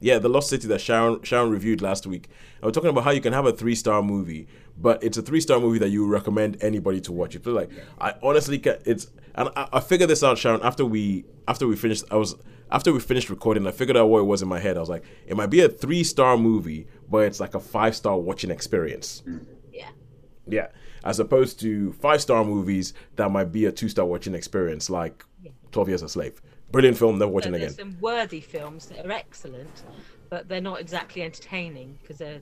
Yeah, 0.00 0.18
The 0.18 0.28
Lost 0.28 0.48
City 0.48 0.68
that 0.68 0.80
Sharon 0.80 1.22
Sharon 1.22 1.50
reviewed 1.50 1.80
last 1.82 2.06
week. 2.06 2.28
And 2.64 2.68
we're 2.70 2.72
talking 2.72 2.88
about 2.88 3.04
how 3.04 3.10
you 3.10 3.20
can 3.20 3.34
have 3.34 3.44
a 3.44 3.52
three 3.52 3.74
star 3.74 4.02
movie, 4.02 4.48
but 4.78 5.04
it's 5.04 5.18
a 5.18 5.22
three 5.22 5.42
star 5.42 5.60
movie 5.60 5.78
that 5.80 5.90
you 5.90 6.06
recommend 6.06 6.56
anybody 6.62 6.98
to 7.02 7.12
watch. 7.12 7.36
Feel 7.36 7.52
like 7.52 7.70
I 8.00 8.14
honestly 8.22 8.58
can 8.58 8.78
it's 8.86 9.08
and 9.34 9.50
I, 9.54 9.68
I 9.74 9.80
figured 9.80 10.08
this 10.08 10.24
out, 10.24 10.38
Sharon, 10.38 10.62
after 10.62 10.86
we 10.86 11.26
after 11.46 11.66
we 11.66 11.76
finished 11.76 12.04
I 12.10 12.16
was 12.16 12.34
after 12.70 12.90
we 12.90 13.00
finished 13.00 13.28
recording, 13.28 13.66
I 13.66 13.70
figured 13.70 13.98
out 13.98 14.06
what 14.06 14.20
it 14.20 14.24
was 14.24 14.40
in 14.40 14.48
my 14.48 14.60
head. 14.60 14.78
I 14.78 14.80
was 14.80 14.88
like, 14.88 15.04
it 15.26 15.36
might 15.36 15.50
be 15.50 15.60
a 15.60 15.68
three 15.68 16.02
star 16.04 16.38
movie, 16.38 16.86
but 17.10 17.18
it's 17.26 17.38
like 17.38 17.54
a 17.54 17.60
five 17.60 17.94
star 17.94 18.16
watching 18.18 18.50
experience. 18.50 19.22
Yeah. 19.70 19.90
Yeah. 20.48 20.68
As 21.04 21.20
opposed 21.20 21.60
to 21.60 21.92
five 21.92 22.22
star 22.22 22.46
movies 22.46 22.94
that 23.16 23.30
might 23.30 23.52
be 23.52 23.66
a 23.66 23.72
two 23.72 23.90
star 23.90 24.06
watching 24.06 24.34
experience, 24.34 24.88
like 24.88 25.22
Twelve 25.70 25.90
Years 25.90 26.02
a 26.02 26.08
Slave. 26.08 26.40
Brilliant 26.70 26.96
film, 26.96 27.18
never 27.18 27.30
watching 27.30 27.52
So 27.52 27.56
again. 27.56 27.70
some 27.74 27.98
worthy 28.00 28.40
films 28.40 28.86
that 28.86 29.04
are 29.04 29.12
excellent, 29.12 29.82
but 30.30 30.48
they're 30.48 30.62
not 30.62 30.80
exactly 30.80 31.20
entertaining 31.20 31.98
because 32.00 32.16
they're 32.16 32.40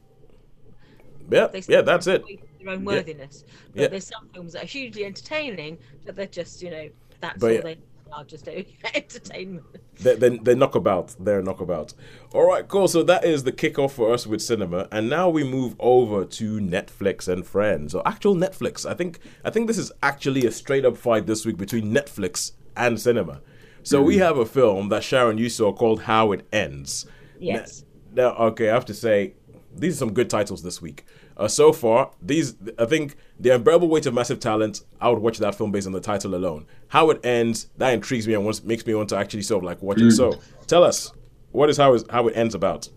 Yeah, 1.31 1.49
yeah, 1.69 1.83
that's 1.83 2.07
it. 2.07 2.25
Their 2.61 2.75
own 2.75 2.81
Yeah. 2.81 2.87
worthiness. 2.87 3.45
But 3.73 3.83
Yeah. 3.83 3.89
there's 3.89 4.07
some 4.07 4.29
films 4.35 4.53
that 4.53 4.65
are 4.65 4.67
hugely 4.67 5.05
entertaining, 5.05 5.79
but 6.05 6.17
they're 6.17 6.27
just 6.27 6.63
you 6.63 6.71
know 6.71 6.89
that's 7.21 7.39
But 7.39 7.47
all 7.47 7.53
yeah. 7.53 7.61
they 7.63 7.79
are 8.13 8.25
just 8.25 8.49
entertainment. 8.95 9.65
They, 10.01 10.17
they, 10.17 10.37
they 10.39 10.55
knockabout. 10.55 11.17
They're 11.19 11.43
knockabout. 11.43 11.95
All 12.35 12.47
right, 12.47 12.67
cool. 12.67 12.89
So 12.89 13.03
that 13.05 13.25
is 13.25 13.45
the 13.45 13.53
kickoff 13.53 13.93
for 13.93 14.13
us 14.13 14.27
with 14.27 14.43
cinema, 14.43 14.89
and 14.93 15.09
now 15.09 15.29
we 15.29 15.45
move 15.45 15.75
over 15.79 16.25
to 16.25 16.61
Netflix 16.61 17.29
and 17.29 17.47
Friends, 17.47 17.95
or 17.95 18.07
actual 18.07 18.35
Netflix. 18.35 18.89
I 18.89 18.95
think 18.95 19.19
I 19.45 19.51
think 19.51 19.67
this 19.67 19.79
is 19.79 19.93
actually 20.03 20.47
a 20.47 20.53
straight 20.53 20.85
up 20.85 20.97
fight 20.97 21.27
this 21.27 21.47
week 21.47 21.57
between 21.57 21.93
Netflix 21.93 22.53
and 22.77 23.01
cinema. 23.01 23.41
So 23.83 24.01
we 24.01 24.17
mm. 24.17 24.21
have 24.21 24.39
a 24.39 24.47
film 24.47 24.91
that 24.91 25.03
Sharon 25.03 25.39
you 25.39 25.49
saw 25.49 25.73
called 25.73 26.03
How 26.03 26.33
It 26.33 26.47
Ends. 26.53 27.07
Yes. 27.41 27.85
Now, 28.15 28.35
okay, 28.35 28.71
I 28.71 28.75
have 28.75 28.85
to 28.87 28.95
say 28.95 29.35
these 29.75 29.95
are 29.95 29.99
some 29.99 30.13
good 30.13 30.31
titles 30.31 30.63
this 30.63 30.81
week. 30.83 31.05
Uh, 31.37 31.49
so 31.49 31.73
far, 31.73 32.11
these 32.21 32.55
I 32.79 32.85
think 32.85 33.17
the 33.39 33.51
unbearable 33.51 33.89
weight 33.89 34.07
of 34.07 34.15
massive 34.15 34.41
talent. 34.41 34.83
I 35.01 35.09
would 35.09 35.21
watch 35.21 35.39
that 35.39 35.55
film 35.55 35.73
based 35.73 35.87
on 35.87 35.93
the 35.93 36.01
title 36.01 36.35
alone. 36.35 36.67
How 36.89 37.11
it 37.11 37.25
ends 37.25 37.69
that 37.79 37.93
intrigues 37.95 38.27
me 38.27 38.35
and 38.35 38.45
wants, 38.45 38.63
makes 38.63 38.87
me 38.87 38.95
want 38.95 39.09
to 39.11 39.17
actually 39.17 39.43
sort 39.43 39.63
of 39.63 39.67
like 39.67 39.83
watch 39.83 40.01
it. 40.01 40.13
So, 40.13 40.41
tell 40.67 40.85
us 40.85 41.13
what 41.51 41.71
is 41.71 41.77
how 41.77 41.95
is 41.95 42.05
how 42.11 42.29
it 42.29 42.37
ends 42.37 42.55
about. 42.55 42.89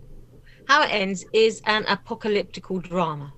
How 0.68 0.84
it 0.84 0.92
ends 0.92 1.26
is 1.32 1.62
an 1.66 1.84
apocalyptical 1.86 2.82
drama, 2.82 3.34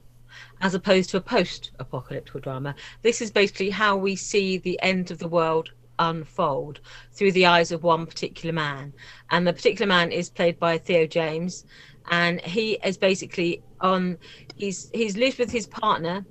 as 0.61 0.73
opposed 0.73 1.09
to 1.09 1.17
a 1.17 1.21
post-apocalyptical 1.21 2.41
drama. 2.41 2.73
This 3.01 3.21
is 3.21 3.31
basically 3.31 3.69
how 3.69 3.97
we 3.97 4.15
see 4.15 4.57
the 4.57 4.79
end 4.81 5.11
of 5.11 5.19
the 5.19 5.27
world 5.27 5.71
unfold 5.99 6.79
through 7.11 7.31
the 7.31 7.45
eyes 7.45 7.71
of 7.71 7.83
one 7.83 8.05
particular 8.05 8.53
man, 8.53 8.93
and 9.31 9.45
the 9.45 9.53
particular 9.53 9.87
man 9.87 10.11
is 10.11 10.29
played 10.29 10.59
by 10.59 10.77
Theo 10.77 11.05
James, 11.05 11.65
and 12.09 12.41
he 12.41 12.79
is 12.83 12.97
basically 12.97 13.63
on. 13.81 14.17
He's 14.55 14.89
he's 14.93 15.17
lived 15.17 15.39
with 15.39 15.51
his 15.51 15.67
partner 15.67 16.25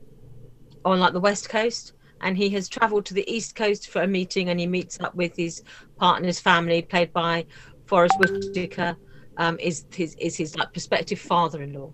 on 0.85 1.01
like 1.01 1.13
the 1.13 1.21
west 1.21 1.49
coast 1.49 1.93
and 2.21 2.37
he 2.37 2.49
has 2.51 2.69
traveled 2.69 3.05
to 3.07 3.15
the 3.15 3.29
east 3.31 3.55
coast 3.55 3.89
for 3.89 4.03
a 4.03 4.07
meeting 4.07 4.49
and 4.49 4.59
he 4.59 4.67
meets 4.67 4.99
up 5.01 5.15
with 5.15 5.37
his 5.37 5.63
partner's 5.99 6.41
family 6.41 6.81
played 6.83 7.13
by 7.13 7.45
Forrest 7.87 8.19
Whitaker 8.19 8.97
um, 9.37 9.59
is 9.61 9.85
his 9.95 10.15
is 10.15 10.37
his 10.37 10.57
like 10.57 10.73
prospective 10.73 11.19
father-in-law 11.19 11.93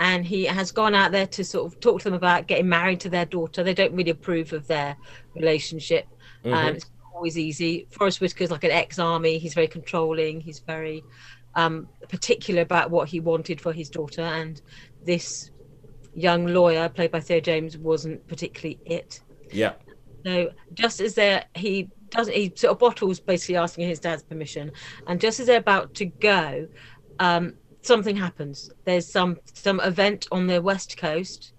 and 0.00 0.26
he 0.26 0.44
has 0.44 0.72
gone 0.72 0.96
out 0.96 1.12
there 1.12 1.28
to 1.28 1.44
sort 1.44 1.72
of 1.72 1.78
talk 1.78 2.00
to 2.00 2.04
them 2.04 2.14
about 2.14 2.48
getting 2.48 2.68
married 2.68 2.98
to 2.98 3.08
their 3.08 3.24
daughter. 3.24 3.62
They 3.62 3.72
don't 3.72 3.94
really 3.94 4.10
approve 4.10 4.52
of 4.52 4.66
their 4.66 4.96
relationship. 5.36 6.06
Mm-hmm. 6.44 6.52
Um, 6.52 6.74
it's 6.74 6.86
not 6.86 7.14
always 7.14 7.38
easy. 7.38 7.86
Forrest 7.90 8.18
Whitaker's 8.18 8.50
like 8.50 8.64
an 8.64 8.72
ex-army. 8.72 9.38
He's 9.38 9.54
very 9.54 9.68
controlling. 9.68 10.40
He's 10.40 10.58
very 10.58 11.04
um, 11.54 11.88
particular 12.08 12.62
about 12.62 12.90
what 12.90 13.08
he 13.08 13.20
wanted 13.20 13.60
for 13.60 13.72
his 13.72 13.90
daughter, 13.90 14.22
and 14.22 14.62
this 15.04 15.50
young 16.14 16.46
lawyer, 16.46 16.88
played 16.88 17.10
by 17.10 17.20
Theo 17.20 17.40
James, 17.40 17.78
wasn't 17.78 18.26
particularly 18.28 18.78
it. 18.84 19.20
Yeah. 19.50 19.74
So 20.24 20.50
just 20.74 21.00
as 21.00 21.14
they're 21.14 21.44
he 21.54 21.90
doesn't 22.10 22.34
he 22.34 22.52
sort 22.54 22.72
of 22.72 22.78
bottles 22.78 23.18
basically 23.18 23.56
asking 23.56 23.88
his 23.88 23.98
dad's 23.98 24.22
permission, 24.22 24.70
and 25.06 25.20
just 25.20 25.40
as 25.40 25.46
they're 25.46 25.58
about 25.58 25.94
to 25.94 26.06
go, 26.06 26.68
um, 27.18 27.54
something 27.82 28.16
happens. 28.16 28.70
There's 28.84 29.10
some 29.10 29.38
some 29.52 29.80
event 29.80 30.28
on 30.30 30.46
the 30.46 30.62
west 30.62 30.96
coast 30.96 31.52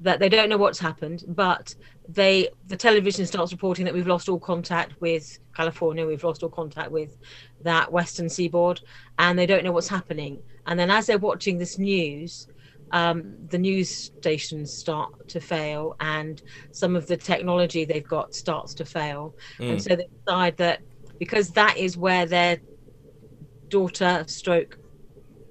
that 0.00 0.18
they 0.18 0.28
don't 0.28 0.48
know 0.48 0.58
what's 0.58 0.78
happened, 0.78 1.24
but 1.28 1.74
they 2.08 2.48
the 2.66 2.76
television 2.76 3.26
starts 3.26 3.52
reporting 3.52 3.84
that 3.86 3.94
we've 3.94 4.06
lost 4.06 4.28
all 4.28 4.38
contact 4.38 5.00
with 5.00 5.38
California, 5.54 6.06
we've 6.06 6.24
lost 6.24 6.42
all 6.42 6.48
contact 6.48 6.90
with 6.90 7.16
that 7.62 7.92
western 7.92 8.28
seaboard, 8.28 8.80
and 9.18 9.38
they 9.38 9.46
don't 9.46 9.64
know 9.64 9.72
what's 9.72 9.88
happening. 9.88 10.42
And 10.66 10.78
then 10.78 10.90
as 10.90 11.06
they're 11.06 11.18
watching 11.18 11.58
this 11.58 11.78
news, 11.78 12.46
um, 12.90 13.34
the 13.48 13.58
news 13.58 14.12
stations 14.20 14.72
start 14.72 15.28
to 15.28 15.40
fail 15.40 15.96
and 16.00 16.40
some 16.70 16.94
of 16.94 17.06
the 17.06 17.16
technology 17.16 17.84
they've 17.84 18.06
got 18.06 18.34
starts 18.34 18.74
to 18.74 18.84
fail. 18.84 19.34
And 19.58 19.82
so 19.82 19.96
they 19.96 20.06
decide 20.26 20.56
that 20.58 20.80
because 21.18 21.50
that 21.50 21.76
is 21.76 21.96
where 21.96 22.26
their 22.26 22.60
daughter 23.68 24.24
stroke 24.28 24.78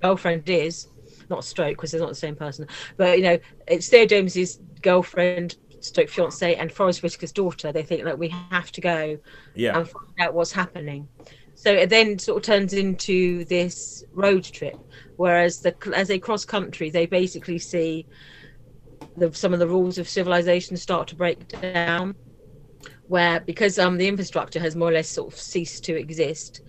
girlfriend 0.02 0.48
is, 0.50 0.88
not 1.30 1.44
stroke 1.44 1.76
because 1.76 1.92
they're 1.92 2.00
not 2.00 2.10
the 2.10 2.16
same 2.16 2.36
person, 2.36 2.68
but 2.98 3.18
you 3.18 3.24
know, 3.24 3.40
it's 3.68 3.90
Theo 3.90 4.06
James's 4.06 4.60
girlfriend, 4.82 5.58
stroke 5.84 6.10
fiance, 6.10 6.56
and 6.56 6.72
Forrest 6.72 7.02
Whitaker's 7.02 7.32
daughter. 7.32 7.72
They 7.72 7.84
think 7.84 8.06
that 8.06 8.18
we 8.18 8.30
have 8.30 8.72
to 8.72 8.82
go 8.82 9.20
Yeah. 9.56 9.78
and 9.78 9.88
find 9.88 10.14
out 10.22 10.34
what's 10.34 10.52
happening. 10.54 11.10
So 11.56 11.72
it 11.72 11.90
then 11.90 12.20
sort 12.20 12.38
of 12.38 12.44
turns 12.44 12.74
into 12.74 13.46
this 13.46 14.04
road 14.14 14.44
trip, 14.44 14.76
whereas 15.18 15.60
the 15.60 15.76
as 15.96 16.08
they 16.08 16.20
cross 16.20 16.46
country, 16.46 16.90
they 16.90 17.06
basically 17.06 17.60
see 17.60 18.08
the, 19.16 19.32
some 19.34 19.54
of 19.54 19.60
the 19.60 19.68
rules 19.68 19.98
of 19.98 20.10
civilization 20.10 20.78
start 20.78 21.10
to 21.10 21.16
break 21.16 21.48
down. 21.62 22.16
Where 23.08 23.40
because 23.42 23.78
um 23.78 23.98
the 23.98 24.08
infrastructure 24.08 24.60
has 24.60 24.76
more 24.76 24.90
or 24.90 24.94
less 24.94 25.10
sort 25.10 25.34
of 25.34 25.40
ceased 25.40 25.84
to 25.86 25.96
exist, 25.98 26.62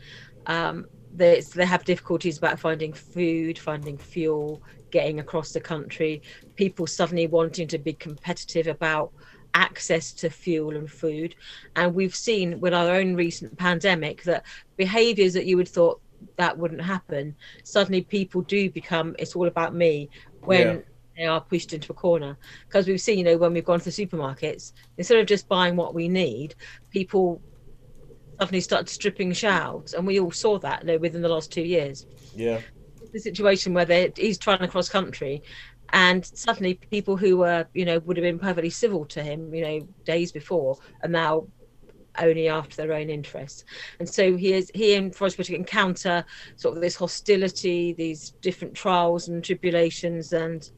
um, 0.47 0.87
they 1.13 1.43
they 1.55 1.65
have 1.65 1.85
difficulties 1.85 2.39
about 2.39 2.61
finding 2.61 2.93
food, 2.93 3.59
finding 3.59 3.99
fuel, 3.99 4.63
getting 4.95 5.19
across 5.21 5.51
the 5.53 5.61
country. 5.61 6.23
People 6.55 6.87
suddenly 6.87 7.27
wanting 7.27 7.67
to 7.69 7.79
be 7.79 7.93
competitive 7.93 8.69
about 8.69 9.13
access 9.55 10.13
to 10.13 10.31
fuel 10.31 10.77
and 10.77 10.89
food. 10.91 11.35
And 11.75 11.95
we've 11.95 12.15
seen 12.15 12.61
with 12.61 12.73
our 12.73 12.91
own 12.95 13.17
recent 13.17 13.59
pandemic 13.59 14.23
that 14.23 14.45
behaviors 14.77 15.33
that 15.35 15.47
you 15.47 15.57
would 15.57 15.69
thought 15.69 16.01
that 16.37 16.57
wouldn't 16.57 16.81
happen, 16.81 17.35
suddenly 17.65 18.03
people 18.03 18.41
do 18.43 18.71
become 18.71 19.17
it's 19.19 19.35
all 19.37 19.49
about 19.49 19.75
me 19.75 20.09
when 20.43 20.69
Yeah. 20.69 20.79
they 21.17 21.25
are 21.25 21.41
pushed 21.41 21.73
into 21.73 21.91
a 21.93 21.95
corner. 21.97 22.39
Because 22.69 22.87
we've 22.87 23.01
seen, 23.01 23.19
you 23.19 23.25
know, 23.25 23.37
when 23.37 23.53
we've 23.53 23.65
gone 23.65 23.81
to 23.81 23.91
the 23.91 24.07
supermarkets, 24.07 24.73
instead 24.97 25.19
of 25.19 25.27
just 25.27 25.49
buying 25.49 25.75
what 25.75 25.93
we 25.93 26.09
need, 26.09 26.55
people 26.91 27.43
suddenly 28.41 28.61
start 28.61 28.89
stripping 28.89 29.33
shelves. 29.33 29.93
And 29.95 30.07
we 30.07 30.21
all 30.21 30.31
saw 30.31 30.59
that 30.61 30.83
you 30.83 30.87
know, 30.87 30.99
within 30.99 31.23
the 31.23 31.29
last 31.29 31.53
two 31.53 31.63
years 31.63 32.07
Yeah. 32.37 32.61
The 33.15 33.21
situation 33.21 33.73
where 33.73 33.87
they, 33.87 34.13
he's 34.17 34.37
trying 34.37 34.59
to 34.59 34.69
cross 34.69 34.91
country 34.91 35.43
and 35.91 36.25
suddenly 36.27 36.75
people 36.75 37.17
who 37.17 37.39
were 37.39 37.67
you 37.73 37.85
know 37.85 37.99
would 38.01 38.17
have 38.17 38.25
been 38.25 38.39
perfectly 38.39 38.71
civil 38.71 39.05
to 39.05 39.23
him 39.23 39.55
you 39.55 39.63
know 39.63 39.89
days 40.05 40.33
before 40.33 40.77
are 41.03 41.09
now 41.09 41.47
only 42.19 42.49
after 42.49 42.77
their 42.77 42.93
own 42.93 43.11
interests. 43.11 43.65
And 43.99 44.09
so 44.09 44.37
he 44.37 44.53
is 44.53 44.71
he 44.75 44.95
and 44.95 45.15
Whitaker 45.15 45.55
encounter 45.55 46.25
sort 46.57 46.77
of 46.77 46.83
this 46.83 46.97
hostility 46.97 47.93
these 47.93 48.31
different 48.41 48.75
trials 48.75 49.29
and 49.29 49.43
tribulations 49.43 50.33
and 50.33 50.71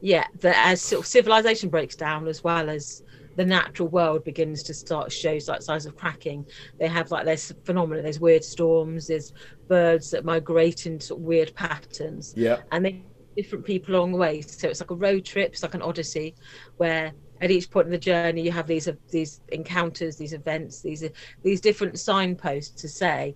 yeah 0.00 0.26
that 0.40 0.56
as 0.66 0.82
sort 0.82 1.00
of 1.00 1.06
civilization 1.06 1.70
breaks 1.70 1.96
down 1.96 2.28
as 2.28 2.44
well 2.44 2.68
as 2.68 3.02
the 3.36 3.44
natural 3.44 3.88
world 3.88 4.24
begins 4.24 4.62
to 4.64 4.74
start 4.74 5.12
shows 5.12 5.48
like 5.48 5.62
signs 5.62 5.86
of 5.86 5.96
cracking. 5.96 6.46
They 6.78 6.88
have 6.88 7.10
like 7.10 7.24
there's 7.24 7.52
phenomena 7.64 8.02
there's 8.02 8.20
weird 8.20 8.44
storms 8.44 9.08
there's 9.08 9.32
birds 9.68 10.10
that 10.10 10.24
migrate 10.24 10.86
in 10.86 11.00
sort 11.00 11.20
of 11.20 11.26
weird 11.26 11.54
patterns. 11.54 12.34
Yeah. 12.36 12.60
and 12.72 12.84
they 12.84 13.02
different 13.36 13.64
people 13.64 13.96
along 13.96 14.12
the 14.12 14.18
way. 14.18 14.40
So 14.40 14.68
it's 14.68 14.80
like 14.80 14.90
a 14.90 14.94
road 14.94 15.24
trip 15.24 15.52
it's 15.52 15.62
like 15.62 15.74
an 15.74 15.82
odyssey 15.82 16.34
where 16.76 17.12
at 17.40 17.50
each 17.50 17.70
point 17.70 17.86
in 17.86 17.92
the 17.92 17.98
journey 17.98 18.42
you 18.42 18.52
have 18.52 18.66
these 18.66 18.88
these 19.10 19.40
encounters 19.48 20.16
these 20.16 20.32
events 20.32 20.80
these 20.80 21.04
these 21.42 21.60
different 21.60 21.98
signposts 21.98 22.80
to 22.80 22.88
say 22.88 23.34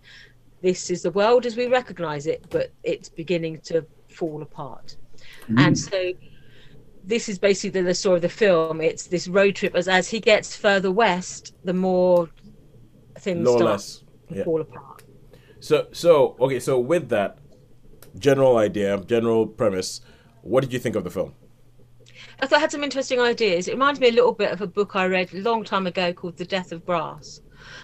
this 0.62 0.90
is 0.90 1.02
the 1.02 1.10
world 1.10 1.46
as 1.46 1.56
we 1.56 1.66
recognize 1.66 2.26
it 2.26 2.44
but 2.48 2.72
it's 2.84 3.08
beginning 3.08 3.60
to 3.60 3.84
fall 4.08 4.42
apart. 4.42 4.96
Mm. 5.48 5.58
And 5.58 5.78
so 5.78 6.12
this 7.08 7.28
is 7.28 7.38
basically 7.38 7.82
the 7.82 7.94
story 7.94 8.16
of 8.16 8.22
the 8.22 8.28
film 8.28 8.80
it's 8.80 9.06
this 9.08 9.28
road 9.28 9.56
trip 9.56 9.74
as 9.74 9.88
as 9.88 10.08
he 10.10 10.20
gets 10.20 10.56
further 10.56 10.92
west 10.92 11.54
the 11.64 11.74
more 11.74 12.30
things 13.20 13.44
No 13.44 13.52
start 13.52 13.80
to 14.28 14.36
Yeah. 14.36 14.44
fall 14.44 14.60
apart 14.60 15.02
So 15.60 15.86
so 15.92 16.36
okay, 16.40 16.60
so 16.60 16.78
with 16.78 17.08
that 17.10 17.38
general 18.18 18.56
idea, 18.58 18.98
general 19.06 19.46
premise, 19.46 20.00
what 20.42 20.62
did 20.62 20.72
you 20.72 20.78
think 20.80 20.96
of 20.96 21.04
the 21.04 21.10
film? 21.10 21.34
I 22.40 22.46
thought 22.46 22.56
it 22.58 22.60
had 22.62 22.72
some 22.72 22.82
interesting 22.82 23.20
ideas. 23.20 23.68
It 23.68 23.72
reminds 23.74 24.00
me 24.00 24.08
a 24.08 24.12
little 24.12 24.32
bit 24.34 24.50
of 24.50 24.60
a 24.60 24.66
book 24.66 24.96
I 24.96 25.06
read 25.06 25.32
a 25.32 25.38
long 25.40 25.62
time 25.64 25.86
ago 25.86 26.12
called 26.12 26.36
The 26.36 26.44
Death 26.44 26.72
of 26.72 26.84
Grass, 26.84 27.40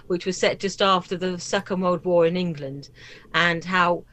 which 0.08 0.26
was 0.26 0.38
set 0.38 0.58
just 0.60 0.82
after 0.82 1.16
the 1.16 1.38
Second 1.38 1.80
World 1.82 2.04
War 2.04 2.26
in 2.26 2.37
England, 2.37 2.90
and 3.32 3.64
how 3.64 4.04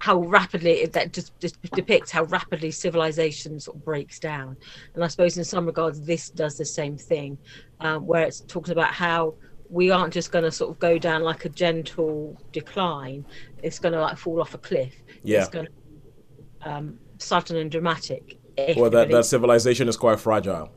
how 0.00 0.18
rapidly 0.18 0.82
it, 0.82 0.92
that 0.92 1.12
just, 1.12 1.38
just 1.40 1.60
depicts 1.72 2.10
how 2.10 2.24
rapidly 2.24 2.70
civilization 2.70 3.58
sort 3.58 3.76
of 3.76 3.84
breaks 3.84 4.18
down. 4.18 4.56
And 4.94 5.02
I 5.02 5.08
suppose 5.08 5.36
in 5.38 5.44
some 5.44 5.66
regards 5.66 6.00
this 6.00 6.30
does 6.30 6.56
the 6.56 6.64
same 6.64 6.96
thing, 6.96 7.38
um, 7.80 8.06
where 8.06 8.22
it's 8.22 8.40
talking 8.40 8.72
about 8.72 8.92
how 8.92 9.34
we 9.70 9.90
aren't 9.90 10.14
just 10.14 10.32
going 10.32 10.44
to 10.44 10.50
sort 10.52 10.70
of 10.70 10.78
go 10.78 10.98
down 10.98 11.22
like 11.22 11.44
a 11.44 11.48
gentle 11.48 12.40
decline; 12.52 13.24
it's 13.62 13.78
going 13.78 13.92
to 13.92 14.00
like 14.00 14.16
fall 14.16 14.40
off 14.40 14.54
a 14.54 14.58
cliff. 14.58 14.94
Yeah. 15.22 15.40
It's 15.40 15.48
going 15.48 15.66
to 15.66 16.70
um, 16.70 16.98
sudden 17.18 17.56
and 17.56 17.70
dramatic. 17.70 18.38
Well, 18.76 18.90
that, 18.90 19.10
that 19.10 19.24
civilization 19.24 19.88
is 19.88 19.96
quite 19.96 20.18
fragile. 20.18 20.72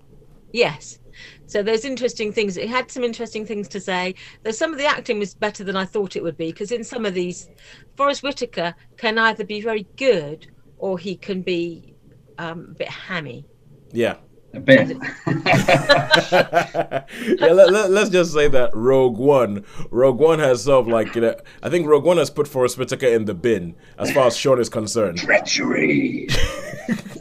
Yes. 0.54 1.00
So 1.46 1.64
there's 1.64 1.86
interesting 1.86 2.32
things. 2.32 2.58
It 2.58 2.70
had 2.70 2.92
some 2.92 3.04
interesting 3.04 3.46
things 3.46 3.68
to 3.70 3.80
say. 3.80 4.16
There's 4.44 4.58
some 4.58 4.72
of 4.72 4.80
the 4.80 4.86
acting 4.86 5.20
was 5.20 5.34
better 5.34 5.64
than 5.64 5.76
I 5.76 5.86
thought 5.86 6.16
it 6.16 6.24
would 6.24 6.38
be 6.38 6.52
because 6.52 6.72
in 6.72 6.84
some 6.84 7.06
of 7.06 7.14
these, 7.14 7.50
Forrest 7.96 8.24
Whitaker 8.24 8.76
can 8.98 9.18
either 9.18 9.44
be 9.44 9.62
very 9.62 9.88
good 9.98 10.48
or 10.78 10.98
he 10.98 11.16
can 11.16 11.42
be 11.42 11.96
um, 12.38 12.70
a 12.72 12.74
bit 12.76 12.90
hammy. 12.90 13.46
Yeah. 13.92 14.16
A 14.54 14.60
bit. 14.60 14.90
yeah, 15.28 17.06
let, 17.40 17.72
let, 17.72 17.92
us 17.92 18.10
just 18.10 18.34
say 18.34 18.50
that 18.50 18.72
Rogue 18.74 19.18
One, 19.18 19.64
Rogue 19.92 20.20
One 20.20 20.40
has 20.40 20.66
sort 20.66 20.86
of 20.86 20.92
like, 20.92 21.16
you 21.16 21.22
know, 21.22 21.36
I 21.64 21.70
think 21.70 21.88
Rogue 21.88 22.04
One 22.04 22.18
has 22.18 22.30
put 22.30 22.48
Forrest 22.48 22.78
Whitaker 22.78 23.08
in 23.08 23.26
the 23.26 23.34
bin 23.34 23.76
as 23.98 24.12
far 24.12 24.28
as 24.28 24.36
Sean 24.36 24.60
is 24.60 24.68
concerned. 24.68 25.20
Treachery. 25.20 26.28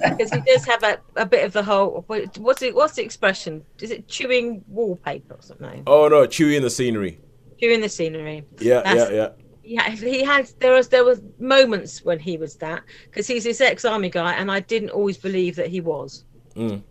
Because 0.00 0.32
he 0.32 0.40
does 0.40 0.64
have 0.64 0.82
a, 0.82 0.98
a 1.16 1.26
bit 1.26 1.44
of 1.44 1.52
the 1.52 1.62
whole. 1.62 2.04
What's 2.06 2.62
it? 2.62 2.74
What's 2.74 2.94
the 2.94 3.02
expression? 3.02 3.62
Is 3.80 3.90
it 3.90 4.08
chewing 4.08 4.64
wallpaper 4.66 5.34
or 5.34 5.42
something? 5.42 5.82
Oh 5.86 6.08
no, 6.08 6.26
Chewie 6.26 6.56
in 6.56 6.62
the 6.62 6.70
scenery. 6.70 7.20
Chewing 7.60 7.82
the 7.82 7.88
scenery. 7.90 8.46
Yeah, 8.60 8.80
That's- 8.80 9.10
yeah, 9.10 9.14
yeah. 9.14 9.28
Yeah, 9.62 9.90
he 9.90 10.24
had. 10.24 10.50
There 10.58 10.72
was 10.72 10.88
there 10.88 11.04
was 11.04 11.20
moments 11.38 12.02
when 12.02 12.18
he 12.18 12.38
was 12.38 12.56
that 12.56 12.82
because 13.04 13.26
he's 13.26 13.44
this 13.44 13.60
ex-army 13.60 14.08
guy, 14.08 14.32
and 14.32 14.50
I 14.50 14.60
didn't 14.60 14.90
always 14.90 15.18
believe 15.18 15.54
that 15.56 15.68
he 15.68 15.82
was. 15.82 16.24
Mm. 16.56 16.82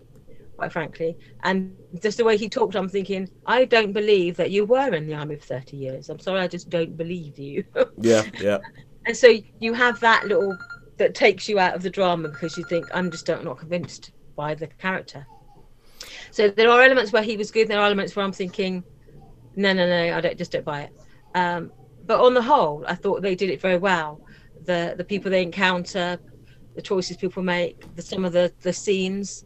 Quite 0.60 0.74
frankly, 0.74 1.18
and 1.44 1.74
just 2.04 2.18
the 2.18 2.26
way 2.26 2.36
he 2.36 2.50
talked, 2.50 2.76
I'm 2.76 2.90
thinking, 2.90 3.30
I 3.46 3.64
don't 3.64 3.94
believe 3.94 4.36
that 4.36 4.52
you 4.52 4.66
were 4.66 4.94
in 4.94 5.08
the 5.08 5.14
army 5.14 5.38
for 5.38 5.46
30 5.46 5.78
years. 5.78 6.10
I'm 6.10 6.20
sorry, 6.20 6.42
I 6.42 6.50
just 6.50 6.70
don't 6.70 6.98
believe 6.98 7.40
you. 7.40 7.64
Yeah, 8.02 8.26
yeah. 8.38 8.58
and 9.06 9.16
so 9.16 9.34
you 9.62 9.74
have 9.74 10.02
that 10.02 10.28
little 10.28 10.58
that 10.98 11.16
takes 11.16 11.48
you 11.48 11.60
out 11.60 11.76
of 11.76 11.82
the 11.82 11.90
drama 11.90 12.28
because 12.28 12.58
you 12.58 12.66
think 12.66 12.90
I'm 12.94 13.10
just 13.10 13.26
don't, 13.26 13.46
not 13.46 13.58
convinced 13.58 14.12
by 14.36 14.54
the 14.54 14.68
character. 14.68 15.26
So 16.32 16.50
there 16.50 16.70
are 16.70 16.82
elements 16.82 17.14
where 17.14 17.24
he 17.24 17.38
was 17.38 17.52
good. 17.52 17.70
There 17.70 17.80
are 17.80 17.86
elements 17.86 18.14
where 18.14 18.26
I'm 18.26 18.34
thinking, 18.34 18.84
no, 19.56 19.72
no, 19.72 19.88
no, 19.88 20.18
I 20.18 20.20
don't 20.20 20.38
just 20.38 20.52
don't 20.52 20.66
buy 20.66 20.82
it. 20.82 20.92
Um, 21.36 21.72
but 22.06 22.20
on 22.20 22.34
the 22.34 22.42
whole, 22.42 22.84
I 22.86 22.96
thought 22.96 23.22
they 23.22 23.36
did 23.36 23.50
it 23.50 23.62
very 23.62 23.78
well. 23.78 24.20
The 24.66 24.96
the 24.98 25.06
people 25.06 25.32
they 25.32 25.42
encounter, 25.42 26.20
the 26.76 26.82
choices 26.82 27.16
people 27.16 27.44
make, 27.44 27.96
the 27.96 28.02
some 28.02 28.26
of 28.26 28.34
the 28.34 28.52
the 28.62 28.74
scenes, 28.74 29.46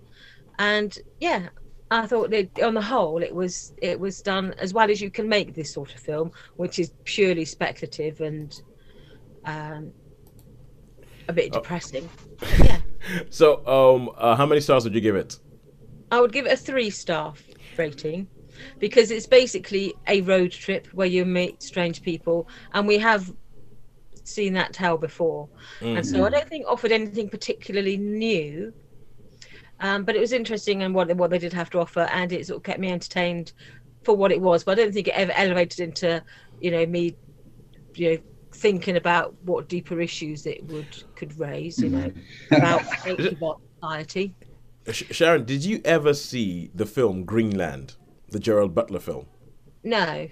and 0.59 0.97
yeah, 1.19 1.49
I 1.91 2.07
thought 2.07 2.29
they, 2.29 2.49
on 2.61 2.73
the 2.73 2.81
whole 2.81 3.21
it 3.21 3.33
was 3.33 3.73
it 3.81 3.99
was 3.99 4.21
done 4.21 4.53
as 4.57 4.73
well 4.73 4.89
as 4.89 5.01
you 5.01 5.11
can 5.11 5.29
make 5.29 5.53
this 5.53 5.71
sort 5.71 5.93
of 5.93 5.99
film, 5.99 6.31
which 6.55 6.79
is 6.79 6.93
purely 7.03 7.45
speculative 7.45 8.21
and 8.21 8.61
um, 9.45 9.91
a 11.27 11.33
bit 11.33 11.51
depressing. 11.51 12.09
But 12.39 12.59
yeah, 12.59 12.79
so, 13.29 13.65
um, 13.67 14.11
uh, 14.17 14.35
how 14.35 14.45
many 14.45 14.61
stars 14.61 14.83
would 14.83 14.95
you 14.95 15.01
give 15.01 15.15
it? 15.15 15.37
I 16.11 16.21
would 16.21 16.31
give 16.31 16.45
it 16.45 16.53
a 16.53 16.57
three 16.57 16.89
star 16.89 17.33
rating 17.77 18.27
because 18.79 19.11
it's 19.11 19.25
basically 19.25 19.93
a 20.07 20.21
road 20.21 20.51
trip 20.51 20.87
where 20.93 21.07
you 21.07 21.25
meet 21.25 21.63
strange 21.63 22.01
people, 22.01 22.47
and 22.73 22.87
we 22.87 22.97
have 22.99 23.31
seen 24.23 24.53
that 24.53 24.73
tale 24.73 24.97
before. 24.97 25.49
And 25.81 26.05
so 26.05 26.25
I 26.25 26.29
don't 26.29 26.47
think 26.47 26.65
offered 26.67 26.91
anything 26.91 27.29
particularly 27.29 27.97
new. 27.97 28.73
Um, 29.79 30.03
but 30.03 30.15
it 30.15 30.19
was 30.19 30.31
interesting 30.31 30.83
and 30.83 30.95
what 30.95 31.13
what 31.15 31.29
they 31.29 31.39
did 31.39 31.53
have 31.53 31.69
to 31.71 31.79
offer, 31.79 32.07
and 32.11 32.31
it 32.31 32.47
sort 32.47 32.57
of 32.57 32.63
kept 32.63 32.79
me 32.79 32.91
entertained 32.91 33.53
for 34.03 34.15
what 34.15 34.31
it 34.31 34.39
was. 34.39 34.63
But 34.63 34.79
I 34.79 34.83
don't 34.83 34.93
think 34.93 35.07
it 35.07 35.15
ever 35.15 35.31
elevated 35.33 35.79
into, 35.79 36.23
you 36.61 36.71
know, 36.71 36.85
me, 36.85 37.15
you 37.95 38.11
know, 38.11 38.17
thinking 38.53 38.97
about 38.97 39.35
what 39.43 39.67
deeper 39.67 39.99
issues 39.99 40.45
it 40.45 40.63
would 40.65 41.03
could 41.15 41.37
raise. 41.39 41.79
You 41.79 41.89
know, 41.89 42.11
about 42.51 42.81
society. 43.81 44.35
Sharon, 44.91 45.45
did 45.45 45.63
you 45.63 45.81
ever 45.85 46.13
see 46.13 46.69
the 46.75 46.85
film 46.85 47.23
Greenland, 47.23 47.95
the 48.29 48.39
Gerard 48.39 48.75
Butler 48.75 48.99
film? 48.99 49.27
No. 49.83 50.27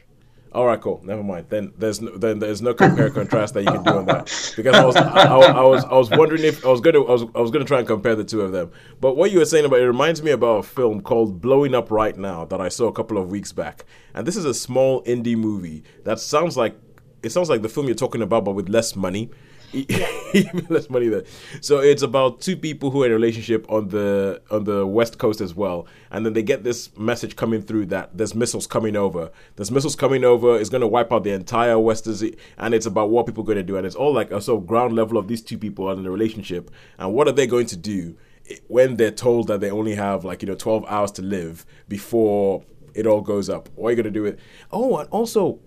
All 0.53 0.65
right, 0.65 0.81
cool. 0.81 0.99
Never 1.03 1.23
mind. 1.23 1.45
Then 1.47 1.71
there's 1.77 2.01
no, 2.01 2.17
then 2.17 2.39
there's 2.39 2.61
no 2.61 2.73
compare 2.73 3.09
contrast 3.09 3.53
that 3.53 3.63
you 3.63 3.71
can 3.71 3.83
do 3.83 3.91
on 3.91 4.05
that 4.07 4.25
because 4.57 4.75
I 4.75 4.83
was 4.83 4.95
I, 4.97 5.23
I, 5.23 5.63
was 5.63 5.85
I 5.85 5.93
was 5.93 6.09
wondering 6.09 6.43
if 6.43 6.65
I 6.65 6.69
was 6.69 6.81
gonna 6.81 7.01
I 7.01 7.11
was 7.11 7.23
I 7.35 7.39
was 7.39 7.51
gonna 7.51 7.63
try 7.63 7.79
and 7.79 7.87
compare 7.87 8.15
the 8.15 8.25
two 8.25 8.41
of 8.41 8.51
them. 8.51 8.69
But 8.99 9.15
what 9.15 9.31
you 9.31 9.39
were 9.39 9.45
saying 9.45 9.63
about 9.63 9.79
it 9.79 9.87
reminds 9.87 10.21
me 10.21 10.31
about 10.31 10.57
a 10.57 10.63
film 10.63 11.01
called 11.01 11.39
Blowing 11.39 11.73
Up 11.73 11.89
Right 11.89 12.17
Now 12.17 12.43
that 12.45 12.59
I 12.59 12.67
saw 12.67 12.87
a 12.87 12.91
couple 12.91 13.17
of 13.17 13.31
weeks 13.31 13.53
back, 13.53 13.85
and 14.13 14.27
this 14.27 14.35
is 14.35 14.43
a 14.43 14.53
small 14.53 15.01
indie 15.03 15.37
movie 15.37 15.83
that 16.03 16.19
sounds 16.19 16.57
like 16.57 16.75
it 17.23 17.31
sounds 17.31 17.49
like 17.49 17.61
the 17.61 17.69
film 17.69 17.85
you're 17.85 17.95
talking 17.95 18.21
about, 18.21 18.43
but 18.43 18.51
with 18.51 18.67
less 18.67 18.93
money. 18.95 19.29
Even 20.33 20.65
less 20.69 20.89
money 20.89 21.07
there. 21.07 21.23
So 21.61 21.79
it's 21.79 22.01
about 22.01 22.41
two 22.41 22.57
people 22.57 22.91
who 22.91 23.03
are 23.03 23.05
in 23.05 23.11
a 23.11 23.15
relationship 23.15 23.65
on 23.69 23.87
the 23.87 24.41
on 24.51 24.65
the 24.65 24.85
west 24.85 25.17
coast 25.17 25.39
as 25.39 25.55
well, 25.55 25.87
and 26.09 26.25
then 26.25 26.33
they 26.33 26.43
get 26.43 26.63
this 26.63 26.95
message 26.97 27.37
coming 27.37 27.61
through 27.61 27.85
that 27.87 28.17
there's 28.17 28.35
missiles 28.35 28.67
coming 28.67 28.97
over. 28.97 29.31
There's 29.55 29.71
missiles 29.71 29.95
coming 29.95 30.25
over. 30.25 30.59
It's 30.59 30.69
going 30.69 30.81
to 30.81 30.87
wipe 30.87 31.13
out 31.13 31.23
the 31.23 31.31
entire 31.31 31.79
west, 31.79 32.05
and 32.05 32.73
it's 32.73 32.85
about 32.85 33.11
what 33.11 33.25
people 33.25 33.43
are 33.43 33.47
going 33.47 33.57
to 33.57 33.63
do, 33.63 33.77
and 33.77 33.85
it's 33.85 33.95
all 33.95 34.13
like 34.13 34.31
a 34.31 34.41
sort 34.41 34.61
of 34.61 34.67
ground 34.67 34.93
level 34.93 35.17
of 35.17 35.27
these 35.29 35.41
two 35.41 35.57
people 35.57 35.87
are 35.87 35.93
in 35.93 36.05
a 36.05 36.11
relationship, 36.11 36.69
and 36.97 37.13
what 37.13 37.27
are 37.27 37.33
they 37.33 37.47
going 37.47 37.67
to 37.67 37.77
do 37.77 38.17
eh, 38.49 38.57
when 38.67 38.97
they're 38.97 39.11
told 39.11 39.47
that 39.47 39.61
they 39.61 39.71
only 39.71 39.95
have 39.95 40.25
like 40.25 40.41
you 40.41 40.49
know 40.49 40.55
12 40.55 40.85
hours 40.89 41.11
to 41.11 41.21
live 41.21 41.65
before 41.87 42.63
it 42.93 43.07
all 43.07 43.21
goes 43.21 43.49
up. 43.49 43.69
What 43.75 43.87
are 43.87 43.91
you 43.91 43.95
going 43.95 44.05
to 44.05 44.11
do 44.11 44.23
with? 44.23 44.39
Oh, 44.71 44.97
and 44.97 45.09
also 45.09 45.59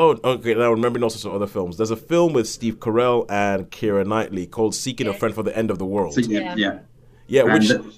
Oh, 0.00 0.16
okay. 0.22 0.54
Now 0.54 0.62
I 0.62 0.70
remembering 0.70 1.02
also 1.02 1.18
some 1.18 1.34
other 1.34 1.48
films. 1.48 1.76
There's 1.76 1.90
a 1.90 1.96
film 1.96 2.32
with 2.32 2.48
Steve 2.48 2.78
Carell 2.78 3.26
and 3.28 3.68
Keira 3.70 4.06
Knightley 4.06 4.46
called 4.46 4.74
"Seeking 4.76 5.08
a 5.08 5.12
Friend 5.14 5.34
for 5.34 5.42
the 5.42 5.56
End 5.56 5.72
of 5.72 5.78
the 5.78 5.84
World." 5.86 6.14
So, 6.14 6.20
yeah, 6.20 6.54
yeah. 6.56 6.78
Yeah, 7.26 7.42
And 7.42 7.52
which 7.54 7.68
the- 7.68 7.94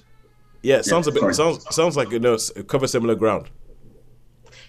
yeah 0.63 0.77
it 0.77 0.85
sounds 0.85 1.05
a 1.07 1.11
bit 1.11 1.19
sorry. 1.21 1.33
sounds 1.35 1.75
sounds 1.75 1.95
like 1.95 2.09
you 2.11 2.19
know 2.19 2.37
cover 2.67 2.87
similar 2.87 3.13
ground. 3.15 3.49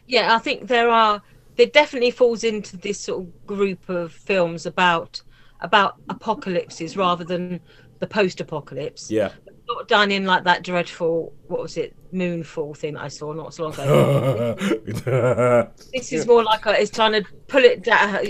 Yeah, 0.07 0.35
I 0.35 0.39
think 0.39 0.69
there 0.69 0.91
are. 0.91 1.23
It 1.57 1.73
definitely 1.73 2.11
falls 2.11 2.45
into 2.45 2.77
this 2.77 2.99
sort 3.01 3.23
of 3.23 3.47
group 3.47 3.89
of 3.89 4.13
films 4.13 4.67
about 4.67 5.23
about 5.61 5.97
apocalypses 6.11 6.97
rather 6.97 7.25
than 7.25 7.61
the 8.01 8.07
post-apocalypse. 8.07 9.11
Yeah. 9.11 9.31
Not 9.69 9.89
done 9.89 10.11
in 10.11 10.27
like 10.27 10.45
that 10.45 10.65
dreadful 10.65 11.33
what 11.49 11.63
was 11.63 11.77
it 11.77 11.95
Moonfall 12.13 12.77
thing 12.77 12.97
I 12.97 13.09
saw 13.09 13.33
not 13.33 13.55
so 13.55 13.65
long 13.65 13.75
ago. 13.75 14.55
this 15.93 16.13
is 16.13 16.27
more 16.27 16.45
like 16.45 16.67
a, 16.67 16.81
it's 16.81 16.91
trying 16.91 17.13
to 17.13 17.25
pull 17.49 17.65
it 17.65 17.83
down. 17.83 18.25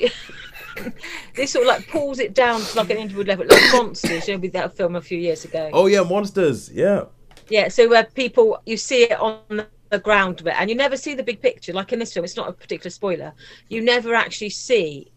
this 1.34 1.52
sort 1.52 1.64
of 1.64 1.68
like 1.68 1.88
pulls 1.88 2.18
it 2.18 2.34
down 2.34 2.60
to 2.60 2.76
like 2.76 2.90
an 2.90 2.98
individual 2.98 3.24
level, 3.24 3.46
like 3.48 3.72
monsters. 3.72 4.28
You 4.28 4.34
know, 4.34 4.40
with 4.40 4.52
that 4.52 4.76
film 4.76 4.96
a 4.96 5.00
few 5.00 5.18
years 5.18 5.44
ago. 5.44 5.70
oh 5.72 5.86
yeah, 5.86 6.02
monsters. 6.02 6.70
Yeah. 6.72 7.04
Yeah, 7.48 7.68
so 7.68 7.88
where 7.88 8.04
people 8.04 8.62
you 8.66 8.76
see 8.76 9.04
it 9.04 9.18
on 9.20 9.66
the 9.90 9.98
ground 9.98 10.42
bit, 10.42 10.54
and 10.58 10.70
you 10.70 10.76
never 10.76 10.96
see 10.96 11.14
the 11.14 11.22
big 11.22 11.40
picture. 11.40 11.72
Like 11.72 11.92
in 11.92 11.98
this 11.98 12.12
film, 12.14 12.24
it's 12.24 12.36
not 12.36 12.48
a 12.48 12.52
particular 12.52 12.90
spoiler. 12.90 13.32
You 13.68 13.82
never 13.82 14.14
actually 14.14 14.50
see 14.50 15.12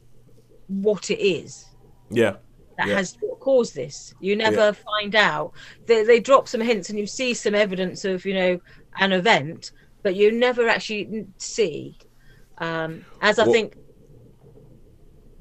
what 0.67 1.11
it 1.11 1.19
is 1.19 1.65
Yeah. 2.09 2.37
That 2.77 2.87
Yeah. 2.87 2.95
has 2.95 3.17
caused 3.39 3.75
this. 3.75 4.13
You 4.19 4.35
never 4.35 4.57
Yeah. 4.57 4.71
find 4.71 5.15
out. 5.15 5.53
They, 5.85 6.03
they 6.03 6.19
drop 6.19 6.47
some 6.47 6.61
hints, 6.61 6.89
and 6.89 6.97
you 6.99 7.05
see 7.07 7.33
some 7.33 7.55
evidence 7.55 8.05
of 8.05 8.25
you 8.25 8.33
know 8.33 8.59
an 8.99 9.11
event, 9.11 9.71
but 10.03 10.15
you 10.15 10.31
never 10.31 10.67
actually 10.67 11.25
see. 11.37 11.97
Um, 12.57 13.05
as 13.21 13.37
I 13.39 13.43
Well- 13.43 13.53
think 13.53 13.77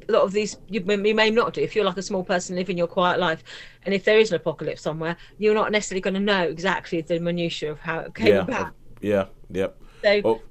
a 0.09 0.13
lot 0.13 0.23
of 0.23 0.33
these 0.33 0.57
you, 0.69 0.81
may- 0.83 1.09
you 1.09 1.15
may 1.15 1.31
not 1.31 1.55
do 1.55 1.63
if 1.63 1.75
you're 1.75 1.85
like 1.85 1.97
a 1.97 2.03
small 2.03 2.23
person 2.23 2.57
living 2.57 2.77
your 2.77 2.87
quiet 2.87 3.19
life 3.19 3.43
and 3.85 3.95
if 3.95 4.05
there 4.05 4.19
is 4.19 4.31
an 4.33 4.37
apocalypse 4.37 4.83
somewhere 4.83 5.17
you're 5.39 5.55
not 5.55 5.73
necessarily 5.73 6.03
going 6.03 6.13
to 6.13 6.21
know 6.21 6.43
exactly 6.43 7.01
the 7.01 7.19
minutiae 7.19 7.71
of 7.71 7.79
how 7.81 8.01
it 8.01 8.15
came 8.15 8.27
Yeah. 8.27 8.43
about 8.43 8.75
Yeah. 9.01 9.27
Yep. 9.51 9.79
so 10.03 10.21
Oh, 10.27 10.43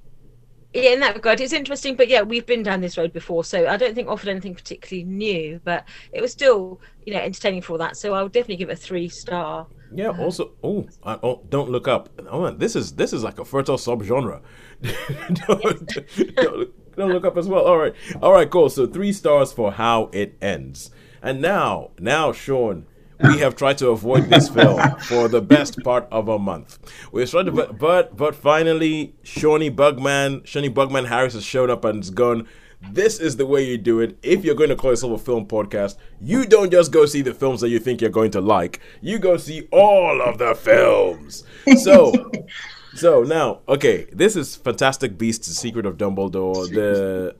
yeah 0.73 0.91
in 0.91 0.99
that 0.99 1.15
regard 1.15 1.39
it's 1.39 1.53
interesting 1.53 1.95
but 1.95 2.07
yeah 2.07 2.21
we've 2.21 2.45
been 2.45 2.63
down 2.63 2.81
this 2.81 2.97
road 2.97 3.13
before 3.13 3.43
so 3.43 3.67
i 3.67 3.77
don't 3.77 3.95
think 3.95 4.07
offered 4.07 4.29
anything 4.29 4.55
particularly 4.55 5.03
new 5.03 5.59
but 5.63 5.85
it 6.11 6.21
was 6.21 6.31
still 6.31 6.79
you 7.05 7.13
know 7.13 7.19
entertaining 7.19 7.61
for 7.61 7.73
all 7.73 7.77
that 7.77 7.95
so 7.97 8.13
I'll 8.13 8.27
definitely 8.27 8.57
give 8.57 8.69
it 8.69 8.73
a 8.73 8.75
three 8.75 9.09
star 9.09 9.67
yeah. 9.95 10.09
Uh, 10.09 10.17
also, 10.17 10.51
oh, 10.63 10.87
I, 11.03 11.19
oh, 11.21 11.41
don't 11.49 11.69
look 11.69 11.87
up. 11.87 12.09
Oh 12.27 12.43
man, 12.43 12.57
this 12.57 12.75
is 12.75 12.93
this 12.93 13.13
is 13.13 13.23
like 13.23 13.39
a 13.39 13.45
fertile 13.45 13.77
subgenre. 13.77 14.41
don't, 14.81 16.35
don't, 16.35 16.95
don't 16.95 17.11
look 17.11 17.25
up 17.25 17.37
as 17.37 17.47
well. 17.47 17.63
All 17.65 17.77
right, 17.77 17.93
all 18.21 18.33
right, 18.33 18.49
cool. 18.49 18.69
So 18.69 18.87
three 18.87 19.13
stars 19.13 19.51
for 19.51 19.73
how 19.73 20.09
it 20.11 20.35
ends. 20.41 20.91
And 21.21 21.41
now, 21.41 21.91
now, 21.99 22.33
Sean, 22.33 22.85
we 23.23 23.39
have 23.39 23.55
tried 23.55 23.77
to 23.79 23.89
avoid 23.89 24.25
this 24.25 24.49
film 24.49 24.79
for 25.01 25.27
the 25.27 25.41
best 25.41 25.81
part 25.83 26.07
of 26.11 26.27
a 26.27 26.39
month. 26.39 26.79
We've 27.11 27.29
tried 27.29 27.45
to, 27.47 27.51
but 27.51 27.77
but, 27.77 28.15
but 28.15 28.35
finally, 28.35 29.15
Shawnee 29.23 29.71
Bugman, 29.71 30.45
Shawnee 30.45 30.69
Bugman 30.69 31.07
Harris 31.07 31.33
has 31.33 31.43
shown 31.43 31.69
up 31.69 31.85
and 31.85 31.99
has 31.99 32.09
gone. 32.09 32.47
This 32.91 33.19
is 33.19 33.37
the 33.37 33.45
way 33.45 33.63
you 33.63 33.77
do 33.77 34.01
it. 34.01 34.17
If 34.23 34.43
you're 34.43 34.55
going 34.55 34.69
to 34.69 34.75
call 34.75 34.91
yourself 34.91 35.21
a 35.21 35.23
film 35.23 35.45
podcast, 35.45 35.95
you 36.19 36.45
don't 36.45 36.69
just 36.69 36.91
go 36.91 37.05
see 37.05 37.21
the 37.21 37.33
films 37.33 37.61
that 37.61 37.69
you 37.69 37.79
think 37.79 38.01
you're 38.01 38.09
going 38.09 38.31
to 38.31 38.41
like. 38.41 38.81
You 38.99 39.19
go 39.19 39.37
see 39.37 39.69
all 39.71 40.21
of 40.21 40.37
the 40.37 40.53
films. 40.53 41.45
So, 41.77 42.29
so 42.95 43.23
now, 43.23 43.61
okay, 43.69 44.05
this 44.11 44.35
is 44.35 44.57
Fantastic 44.57 45.17
Beasts: 45.17 45.47
The 45.47 45.53
Secret 45.53 45.85
of 45.85 45.97
Dumbledore. 45.97 46.69
The 46.69 47.35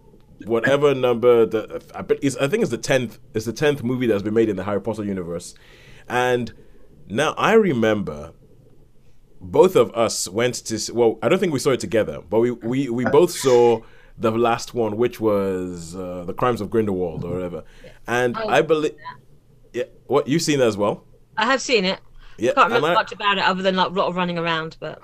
whatever 0.45 0.93
number 0.93 1.45
the 1.45 1.84
I, 1.95 2.01
bet 2.01 2.19
it's, 2.21 2.36
I 2.38 2.47
think 2.47 2.62
it's 2.62 2.71
the 2.71 2.77
tenth. 2.77 3.19
It's 3.34 3.45
the 3.45 3.53
tenth 3.53 3.84
movie 3.84 4.08
that's 4.08 4.23
been 4.23 4.34
made 4.34 4.49
in 4.49 4.56
the 4.56 4.63
Harry 4.63 4.82
Potter 4.82 5.03
universe, 5.03 5.56
and 6.08 6.53
now 7.08 7.34
I 7.38 7.53
remember 7.53 8.34
both 9.43 9.75
of 9.75 9.93
us 9.93 10.27
went 10.29 10.56
to 10.56 10.93
well 10.93 11.19
i 11.21 11.27
don't 11.27 11.38
think 11.38 11.51
we 11.51 11.60
saw 11.60 11.71
it 11.71 11.79
together 11.79 12.21
but 12.29 12.39
we 12.39 12.51
we, 12.51 12.89
we 12.89 13.03
both 13.06 13.29
saw 13.32 13.82
the 14.17 14.32
last 14.32 14.73
one 14.73 14.95
which 14.95 15.19
was 15.19 15.95
uh, 15.95 16.23
the 16.25 16.34
crimes 16.34 16.62
of 16.62 16.69
grindelwald 16.69 17.25
or 17.25 17.34
whatever. 17.34 17.63
And 18.08 18.38
Oh, 18.38 18.47
i 18.47 18.62
believe 18.62 18.95
yeah. 19.73 19.84
what 20.06 20.27
you've 20.27 20.43
seen 20.43 20.60
that 20.60 20.67
as 20.67 20.77
well? 20.77 21.03
I 21.36 21.45
have 21.45 21.62
seen 21.62 21.84
it. 21.84 21.99
Yeah 22.38 22.53
can't 22.53 22.67
remember 22.67 22.89
I, 22.89 22.93
much 22.93 23.12
about 23.12 23.38
it 23.38 23.43
other 23.43 23.62
than 23.62 23.75
like 23.75 23.88
a 23.88 23.93
lot 23.93 24.08
of 24.08 24.15
running 24.15 24.38
around 24.38 24.77
but 24.79 25.01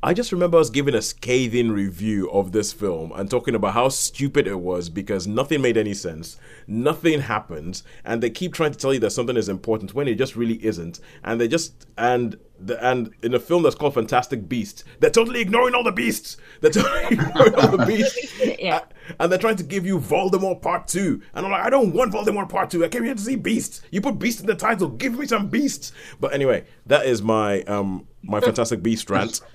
I 0.00 0.14
just 0.14 0.30
remember 0.30 0.58
us 0.58 0.70
giving 0.70 0.94
a 0.94 1.02
scathing 1.02 1.72
review 1.72 2.30
of 2.30 2.52
this 2.52 2.72
film 2.72 3.10
and 3.16 3.28
talking 3.28 3.56
about 3.56 3.74
how 3.74 3.88
stupid 3.88 4.46
it 4.46 4.60
was 4.60 4.88
because 4.88 5.26
nothing 5.26 5.60
made 5.60 5.76
any 5.76 5.92
sense, 5.92 6.36
nothing 6.68 7.22
happens, 7.22 7.82
and 8.04 8.22
they 8.22 8.30
keep 8.30 8.54
trying 8.54 8.70
to 8.70 8.78
tell 8.78 8.94
you 8.94 9.00
that 9.00 9.10
something 9.10 9.36
is 9.36 9.48
important 9.48 9.94
when 9.94 10.06
it 10.06 10.14
just 10.14 10.36
really 10.36 10.64
isn't. 10.64 11.00
And 11.24 11.40
they 11.40 11.48
just 11.48 11.88
and 11.96 12.38
the, 12.60 12.84
and 12.84 13.12
in 13.22 13.34
a 13.34 13.40
film 13.40 13.64
that's 13.64 13.74
called 13.74 13.94
Fantastic 13.94 14.48
Beasts, 14.48 14.84
they're 15.00 15.10
totally 15.10 15.40
ignoring 15.40 15.74
all 15.74 15.82
the 15.82 15.90
beasts. 15.90 16.36
They're 16.60 16.70
totally 16.70 17.04
ignoring 17.18 17.54
all 17.56 17.76
the 17.76 17.84
beasts. 17.84 18.34
Yeah. 18.58 18.80
And 19.20 19.30
they're 19.30 19.38
trying 19.38 19.56
to 19.56 19.62
give 19.62 19.86
you 19.86 19.98
Voldemort 19.98 20.60
Part 20.60 20.88
2. 20.88 21.22
And 21.34 21.46
I'm 21.46 21.50
like, 21.52 21.64
I 21.64 21.70
don't 21.70 21.94
want 21.94 22.12
Voldemort 22.12 22.48
Part 22.48 22.70
2. 22.70 22.84
I 22.84 22.88
came 22.88 23.04
here 23.04 23.14
to 23.14 23.20
see 23.20 23.36
Beasts. 23.36 23.82
You 23.90 24.00
put 24.00 24.18
Beast 24.18 24.40
in 24.40 24.46
the 24.46 24.54
title. 24.54 24.88
Give 24.88 25.18
me 25.18 25.26
some 25.26 25.48
Beasts. 25.48 25.92
But 26.20 26.34
anyway, 26.34 26.64
that 26.86 27.06
is 27.06 27.22
my 27.22 27.62
um 27.62 28.06
my 28.22 28.40
Fantastic 28.40 28.82
Beast 28.82 29.08
rant. 29.10 29.40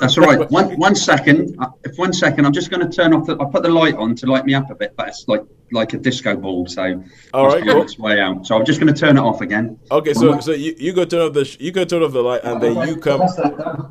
That's 0.00 0.16
all 0.16 0.24
right. 0.24 0.50
One 0.50 0.76
one 0.78 0.94
second. 0.94 1.56
Uh, 1.58 1.68
If 1.84 1.98
one 1.98 2.12
second, 2.12 2.46
I'm 2.46 2.52
just 2.52 2.70
going 2.70 2.80
to 2.88 2.94
turn 2.94 3.12
off 3.12 3.26
the. 3.26 3.38
I 3.38 3.44
put 3.50 3.62
the 3.62 3.68
light 3.68 3.94
on 3.96 4.14
to 4.16 4.26
light 4.26 4.44
me 4.46 4.54
up 4.54 4.70
a 4.70 4.74
bit, 4.74 4.94
but 4.96 5.08
it's 5.08 5.26
like 5.28 5.42
like 5.72 5.92
a 5.92 5.98
disco 5.98 6.34
ball, 6.36 6.66
so 6.66 7.02
All 7.34 7.46
right, 7.46 7.62
cool. 7.62 7.82
its 7.82 7.98
way 7.98 8.20
out. 8.20 8.46
So 8.46 8.56
I'm 8.56 8.64
just 8.64 8.80
going 8.80 8.92
to 8.92 8.98
turn 8.98 9.16
it 9.16 9.20
off 9.20 9.40
again. 9.40 9.78
Okay, 9.90 10.14
so 10.14 10.40
so 10.40 10.52
you, 10.52 10.74
you 10.78 10.92
go 10.92 11.04
turn 11.04 11.20
off 11.28 11.32
the 11.34 11.44
sh- 11.44 11.58
you 11.60 11.70
go 11.72 11.84
turn 11.84 12.02
off 12.02 12.12
the 12.12 12.22
light 12.22 12.40
and 12.44 12.60
then 12.62 12.88
you 12.88 12.96
come. 12.96 13.20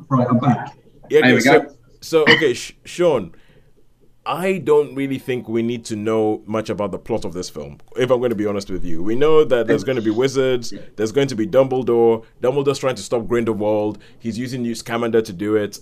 Right, 0.08 0.26
I'm 0.28 0.38
back. 0.38 0.76
Yeah, 1.08 1.20
There 1.22 1.32
okay, 1.34 1.40
so, 1.40 1.60
go. 1.60 1.74
so 2.00 2.22
okay, 2.22 2.54
Sh- 2.54 2.74
Sean, 2.84 3.32
I 4.30 4.58
don't 4.58 4.94
really 4.94 5.18
think 5.18 5.48
we 5.48 5.60
need 5.60 5.84
to 5.86 5.96
know 5.96 6.42
much 6.46 6.70
about 6.70 6.92
the 6.92 6.98
plot 6.98 7.24
of 7.24 7.32
this 7.32 7.50
film. 7.50 7.78
If 7.96 8.10
I'm 8.12 8.18
going 8.20 8.30
to 8.30 8.36
be 8.36 8.46
honest 8.46 8.70
with 8.70 8.84
you, 8.84 9.02
we 9.02 9.16
know 9.16 9.42
that 9.44 9.66
there's 9.66 9.82
going 9.82 9.96
to 9.96 10.02
be 10.02 10.10
wizards. 10.10 10.72
There's 10.94 11.10
going 11.10 11.26
to 11.28 11.34
be 11.34 11.48
Dumbledore. 11.48 12.24
Dumbledore's 12.40 12.78
trying 12.78 12.94
to 12.94 13.02
stop 13.02 13.26
Grindelwald. 13.26 13.98
He's 14.20 14.38
using 14.38 14.62
Newt 14.62 14.78
Scamander 14.78 15.20
to 15.20 15.32
do 15.32 15.56
it. 15.56 15.80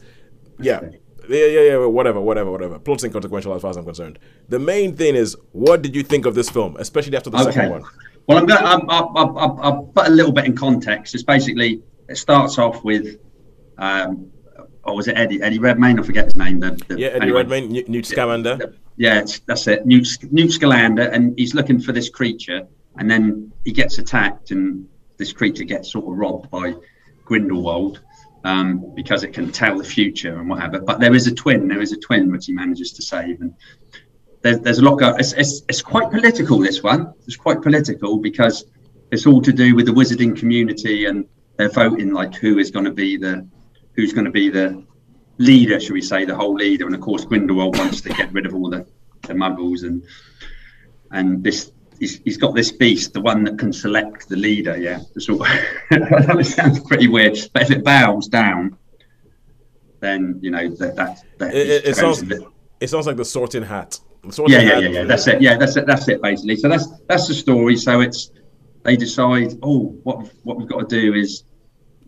Yeah. 0.59 0.81
Yeah, 1.29 1.45
yeah, 1.45 1.61
yeah, 1.61 1.77
whatever, 1.85 2.23
whatever, 2.23 2.51
whatever. 2.51 2.79
Plot's 2.79 3.05
inconsequential 3.05 3.53
as 3.53 3.61
far 3.61 3.71
as 3.71 3.77
I'm 3.77 3.85
concerned. 3.85 4.19
The 4.49 4.59
main 4.59 4.97
thing 4.97 5.15
is, 5.15 5.37
what 5.53 5.83
did 5.83 5.95
you 5.95 6.03
think 6.03 6.25
of 6.25 6.35
this 6.35 6.49
film, 6.49 6.75
especially 6.79 7.19
after 7.19 7.29
the 7.29 7.45
second 7.45 7.61
Okay. 7.61 7.71
one? 7.71 7.85
Well, 8.27 8.39
I'm 8.39 8.47
going. 8.47 8.65
I'll, 8.65 8.83
I'll, 8.89 9.13
I'll, 9.39 9.59
I'll 9.61 9.83
put 9.95 10.07
a 10.07 10.11
little 10.11 10.33
bit 10.33 10.47
in 10.47 10.57
context. 10.57 11.15
It's 11.15 11.23
basically 11.23 11.83
it 12.09 12.17
starts 12.17 12.59
off 12.59 12.83
with, 12.83 13.19
um, 13.77 14.31
or 14.89 14.97
was 14.97 15.09
it 15.09 15.17
Eddie 15.17 15.43
Eddie 15.43 15.59
Redmayne? 15.59 15.99
I 15.99 16.03
forget 16.03 16.25
his 16.25 16.37
name. 16.37 16.61
The, 16.61 16.71
the, 16.89 16.99
Yeah, 16.99 17.09
Eddie 17.09 17.23
anyway. 17.23 17.43
Redmayne, 17.43 17.85
Newt, 17.89 18.07
Scamander. 18.07 18.75
Yeah, 18.97 19.21
it's, 19.21 19.39
that's 19.41 19.67
it. 19.69 19.87
Newt, 19.87 20.09
Newt 20.33 20.51
Scamander, 20.51 21.09
and 21.09 21.39
he's 21.39 21.55
looking 21.55 21.81
for 21.81 21.93
this 21.93 22.09
creature, 22.09 22.67
and 22.97 23.11
then 23.11 23.53
he 23.65 23.73
gets 23.73 23.99
attacked, 23.99 24.51
and 24.51 24.89
this 25.19 25.33
creature 25.33 25.65
gets 25.65 25.93
sort 25.93 26.07
of 26.07 26.19
robbed 26.19 26.51
by 26.51 26.75
Grindelwald 27.25 28.01
um, 28.45 28.93
because 28.95 29.25
it 29.25 29.33
can 29.33 29.53
tell 29.53 29.79
the 29.79 29.85
future 29.85 30.39
and 30.39 30.49
whatever. 30.49 30.81
But 30.81 31.01
there 31.01 31.15
is 31.15 31.27
a 31.27 31.35
twin. 31.35 31.69
There 31.69 31.81
is 31.81 31.93
a 31.93 31.97
twin 31.97 32.31
which 32.33 32.47
he 32.47 32.53
manages 32.53 32.93
to 32.93 33.03
save, 33.03 33.41
and 33.41 33.55
there's, 34.43 34.61
there's 34.61 34.79
a 34.79 34.85
lot 34.85 34.97
going. 34.97 35.19
It's, 35.19 35.33
it's 35.35 35.63
it's 35.69 35.83
quite 35.83 36.11
political. 36.11 36.59
This 36.59 36.83
one. 36.83 37.13
It's 37.27 37.37
quite 37.37 37.63
political 37.63 38.19
because 38.19 38.65
it's 39.11 39.27
all 39.27 39.43
to 39.43 39.53
do 39.53 39.75
with 39.75 39.87
the 39.87 39.93
wizarding 39.93 40.37
community, 40.37 41.07
and 41.07 41.27
they're 41.57 41.69
voting 41.69 42.13
like 42.13 42.35
who 42.35 42.59
is 42.59 42.71
going 42.71 42.85
to 42.85 42.93
be 42.93 43.17
the 43.17 43.47
who's 43.99 44.13
going 44.13 44.25
to 44.25 44.31
be 44.31 44.49
the 44.49 44.81
leader, 45.39 45.81
should 45.81 45.93
we 45.93 46.01
say, 46.01 46.25
the 46.25 46.37
whole 46.37 46.55
leader. 46.55 46.87
And 46.87 46.95
of 46.95 47.01
course, 47.01 47.25
Grindelwald 47.25 47.77
wants 47.77 48.01
to 48.03 48.11
get 48.11 48.33
rid 48.33 48.47
of 48.47 48.55
all 48.55 48.71
the, 48.71 48.87
the 49.23 49.35
muggles 49.35 49.83
and 49.83 50.05
and 51.11 51.43
this 51.43 51.73
he's, 51.99 52.21
he's 52.21 52.37
got 52.37 52.55
this 52.55 52.71
beast, 52.71 53.13
the 53.13 53.21
one 53.21 53.43
that 53.43 53.59
can 53.59 53.73
select 53.73 54.29
the 54.29 54.37
leader. 54.37 54.77
Yeah, 54.77 55.01
sort 55.19 55.41
of, 55.41 55.47
that 55.91 56.47
sounds 56.47 56.79
pretty 56.79 57.09
weird, 57.09 57.37
but 57.53 57.63
if 57.63 57.73
it 57.73 57.83
bows 57.83 58.29
down, 58.29 58.79
then 59.99 60.39
you 60.43 60.53
know 60.53 60.69
that 60.77 60.95
that, 60.95 61.25
that 61.39 61.53
It, 61.53 61.67
it, 61.67 61.85
it 61.87 61.97
sounds 61.97 62.23
bit... 62.23 62.41
it 62.79 62.89
sounds 62.89 63.09
like 63.09 63.17
the 63.17 63.25
sorting 63.25 63.65
hat. 63.65 63.99
The 64.23 64.33
sorting 64.33 64.55
yeah, 64.55 64.63
yeah, 64.63 64.75
hat. 64.75 64.83
yeah, 64.85 64.89
yeah. 64.91 65.05
That's 65.05 65.27
it. 65.27 65.43
Yeah, 65.43 65.59
that's 65.59 65.77
it. 65.77 65.87
That's 65.89 66.07
it. 66.09 66.23
Basically, 66.23 66.55
so 66.55 66.69
that's 66.69 66.87
that's 67.09 67.27
the 67.27 67.35
story. 67.35 67.77
So 67.77 68.01
it's 68.01 68.31
they 68.85 68.97
decide. 68.97 69.55
Oh, 69.61 69.99
what 70.05 70.31
what 70.45 70.57
we've 70.57 70.69
got 70.69 70.89
to 70.89 71.01
do 71.01 71.15
is 71.15 71.43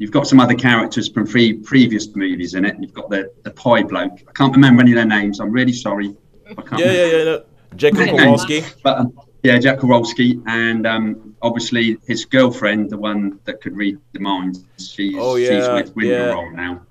you've 0.00 0.10
got 0.10 0.26
some 0.26 0.40
other 0.40 0.54
characters 0.54 1.08
from 1.08 1.26
three 1.26 1.52
previous 1.52 2.16
movies 2.16 2.54
in 2.54 2.64
it. 2.64 2.74
You've 2.80 2.94
got 2.94 3.10
the 3.10 3.30
the 3.44 3.50
pie 3.52 3.82
bloke. 3.82 4.18
I 4.28 4.32
can't 4.32 4.52
remember 4.52 4.80
any 4.82 4.92
of 4.92 4.96
their 4.96 5.04
names. 5.18 5.38
I'm 5.40 5.52
really 5.52 5.72
sorry. 5.74 6.16
I 6.48 6.62
can't 6.62 6.80
Yeah, 6.82 6.92
yeah, 6.92 7.06
yeah. 7.06 7.24
No. 7.24 7.44
Hey, 7.78 8.08
Kowalski. 8.16 8.64
But 8.82 8.98
um, 8.98 9.12
yeah, 9.44 9.58
Jack 9.58 9.78
Kowalski, 9.78 10.40
and 10.46 10.86
um, 10.86 11.36
obviously 11.42 11.98
his 12.06 12.24
girlfriend, 12.24 12.90
the 12.90 12.96
one 12.96 13.38
that 13.44 13.60
could 13.60 13.76
read 13.76 13.98
the 14.12 14.20
mind. 14.20 14.64
She's 14.78 15.14
Oh, 15.18 15.36
she's 15.36 15.48
yeah, 15.50 15.74
with 15.74 15.94
Grindelwald 15.94 16.54
now. 16.54 16.82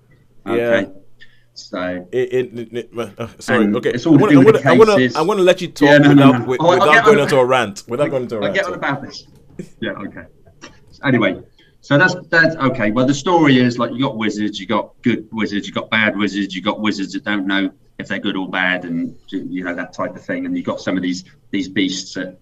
Yeah. 0.45 0.85
So 1.55 2.07
It, 2.13 2.33
it, 2.33 2.73
it, 2.77 2.89
uh, 3.19 3.27
sorry. 3.39 3.67
Okay. 3.75 3.89
it's 3.89 4.05
all 4.05 4.15
I 4.23 4.33
I 4.71 4.77
wanna, 4.77 4.93
I. 4.93 5.09
I 5.17 5.21
wanna 5.21 5.41
let 5.41 5.59
you 5.59 5.67
talk 5.67 5.89
Yeah, 5.89 5.97
no, 5.97 6.13
no, 6.13 6.27
without, 6.27 6.31
no. 6.31 6.39
wi- 6.45 6.57
Oh, 6.61 6.69
without 6.79 7.05
going 7.05 7.17
on- 7.17 7.23
into 7.23 7.37
a 7.37 7.45
rant. 7.45 7.83
Without 7.89 8.09
going 8.11 8.23
into 8.23 8.35
a 8.37 8.39
I 8.39 8.41
rant. 8.45 8.53
I 8.53 8.61
get 8.61 8.65
on 8.67 8.73
about 8.75 9.01
this. 9.01 9.27
Yeah. 9.81 9.91
Okay. 9.91 10.23
Anyway, 11.03 11.41
so 11.81 11.97
that's 11.97 12.15
that's 12.27 12.55
okay. 12.57 12.91
Well, 12.91 13.05
the 13.05 13.13
story 13.13 13.57
is 13.57 13.79
like 13.79 13.91
you 13.93 14.01
got 14.01 14.17
wizards, 14.17 14.59
you 14.59 14.67
got 14.67 14.93
good 15.01 15.27
wizards, 15.31 15.67
you 15.67 15.73
got 15.73 15.89
bad 15.89 16.17
wizards, 16.17 16.53
you 16.55 16.61
got 16.61 16.79
wizards 16.79 17.13
that 17.13 17.23
don't 17.23 17.47
know 17.47 17.71
if 17.97 18.07
they're 18.07 18.19
good 18.19 18.35
or 18.35 18.49
bad, 18.49 18.85
and 18.85 19.15
you 19.29 19.63
know 19.63 19.73
that 19.73 19.93
type 19.93 20.15
of 20.15 20.23
thing. 20.23 20.45
And 20.45 20.57
you 20.57 20.63
got 20.63 20.81
some 20.81 20.97
of 20.97 21.03
these 21.03 21.23
these 21.51 21.69
beasts 21.69 22.13
that 22.15 22.37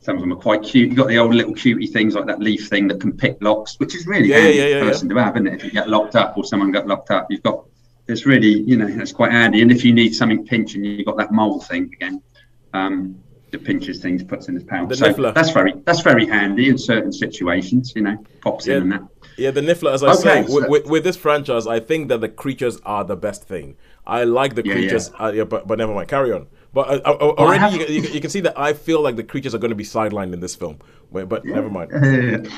some 0.00 0.16
of 0.16 0.22
them 0.22 0.32
are 0.32 0.36
quite 0.36 0.62
cute. 0.62 0.90
You 0.90 0.96
got 0.96 1.08
the 1.08 1.18
old 1.18 1.34
little 1.34 1.54
cutie 1.54 1.86
things 1.86 2.14
like 2.14 2.26
that 2.26 2.40
leaf 2.40 2.68
thing 2.68 2.88
that 2.88 3.00
can 3.00 3.16
pick 3.16 3.38
locks, 3.40 3.78
which 3.78 3.94
is 3.94 4.06
really 4.06 4.28
Yeah, 4.28 4.38
handy 4.38 4.58
yeah, 4.58 4.66
yeah, 4.66 4.80
person 4.80 5.08
to 5.08 5.16
have, 5.16 5.36
isn't 5.36 5.46
it? 5.46 5.54
If 5.54 5.64
you 5.64 5.70
get 5.70 5.88
locked 5.88 6.16
up 6.16 6.36
or 6.36 6.44
someone 6.44 6.72
got 6.72 6.86
locked 6.86 7.10
up, 7.10 7.28
you've 7.30 7.42
got 7.42 7.64
it's 8.08 8.26
really 8.26 8.60
you 8.60 8.76
know 8.76 8.86
it's 8.88 9.12
quite 9.12 9.30
handy. 9.30 9.62
And 9.62 9.70
if 9.70 9.84
you 9.84 9.94
need 9.94 10.14
something 10.14 10.44
pinching, 10.44 10.84
you've 10.84 11.06
got 11.06 11.16
that 11.18 11.32
mole 11.32 11.60
thing 11.60 11.90
again. 11.94 12.20
Um, 12.72 13.20
that 13.54 13.64
pinches 13.64 14.00
things, 14.00 14.22
puts 14.22 14.48
in 14.48 14.54
his 14.54 14.64
pouch. 14.64 14.88
The 14.88 14.96
so 14.96 15.12
niffler. 15.12 15.34
that's 15.34 15.50
very 15.50 15.72
that's 15.86 16.00
very 16.00 16.26
handy 16.26 16.68
in 16.68 16.76
certain 16.76 17.12
situations. 17.12 17.92
You 17.96 18.02
know, 18.02 18.16
pops 18.42 18.66
Yeah. 18.66 18.76
in 18.76 18.82
and 18.82 18.92
that. 18.92 19.02
Yeah, 19.36 19.50
the 19.50 19.62
Niffler, 19.62 19.92
as 19.92 20.04
I 20.04 20.10
Okay, 20.12 20.22
say, 20.22 20.46
so- 20.46 20.68
with, 20.68 20.86
with, 20.86 21.02
this 21.02 21.16
franchise, 21.16 21.66
I 21.66 21.80
think 21.80 22.08
that 22.08 22.20
the 22.20 22.28
creatures 22.28 22.80
are 22.84 23.02
the 23.02 23.16
best 23.16 23.42
thing. 23.42 23.76
I 24.06 24.22
like 24.22 24.54
the 24.54 24.64
Yeah, 24.64 24.74
creatures, 24.74 25.10
yeah. 25.12 25.26
Uh, 25.26 25.32
yeah, 25.32 25.42
but, 25.44 25.66
but 25.66 25.76
never 25.76 25.92
mind, 25.92 26.06
carry 26.06 26.30
on. 26.30 26.46
But 26.72 26.88
uh, 26.88 27.00
uh, 27.04 27.16
already, 27.40 27.58
have- 27.58 27.74
you, 27.74 27.84
you, 27.86 28.02
you 28.10 28.20
can 28.20 28.30
see 28.30 28.38
that 28.42 28.56
I 28.56 28.74
feel 28.74 29.00
like 29.02 29.16
the 29.16 29.24
creatures 29.24 29.52
are 29.52 29.58
going 29.58 29.70
to 29.72 29.74
be 29.74 29.82
sidelined 29.82 30.34
in 30.34 30.38
this 30.38 30.54
film. 30.54 30.78
Wait, 31.10 31.28
but 31.28 31.44
never 31.44 31.68
mind. 31.68 31.90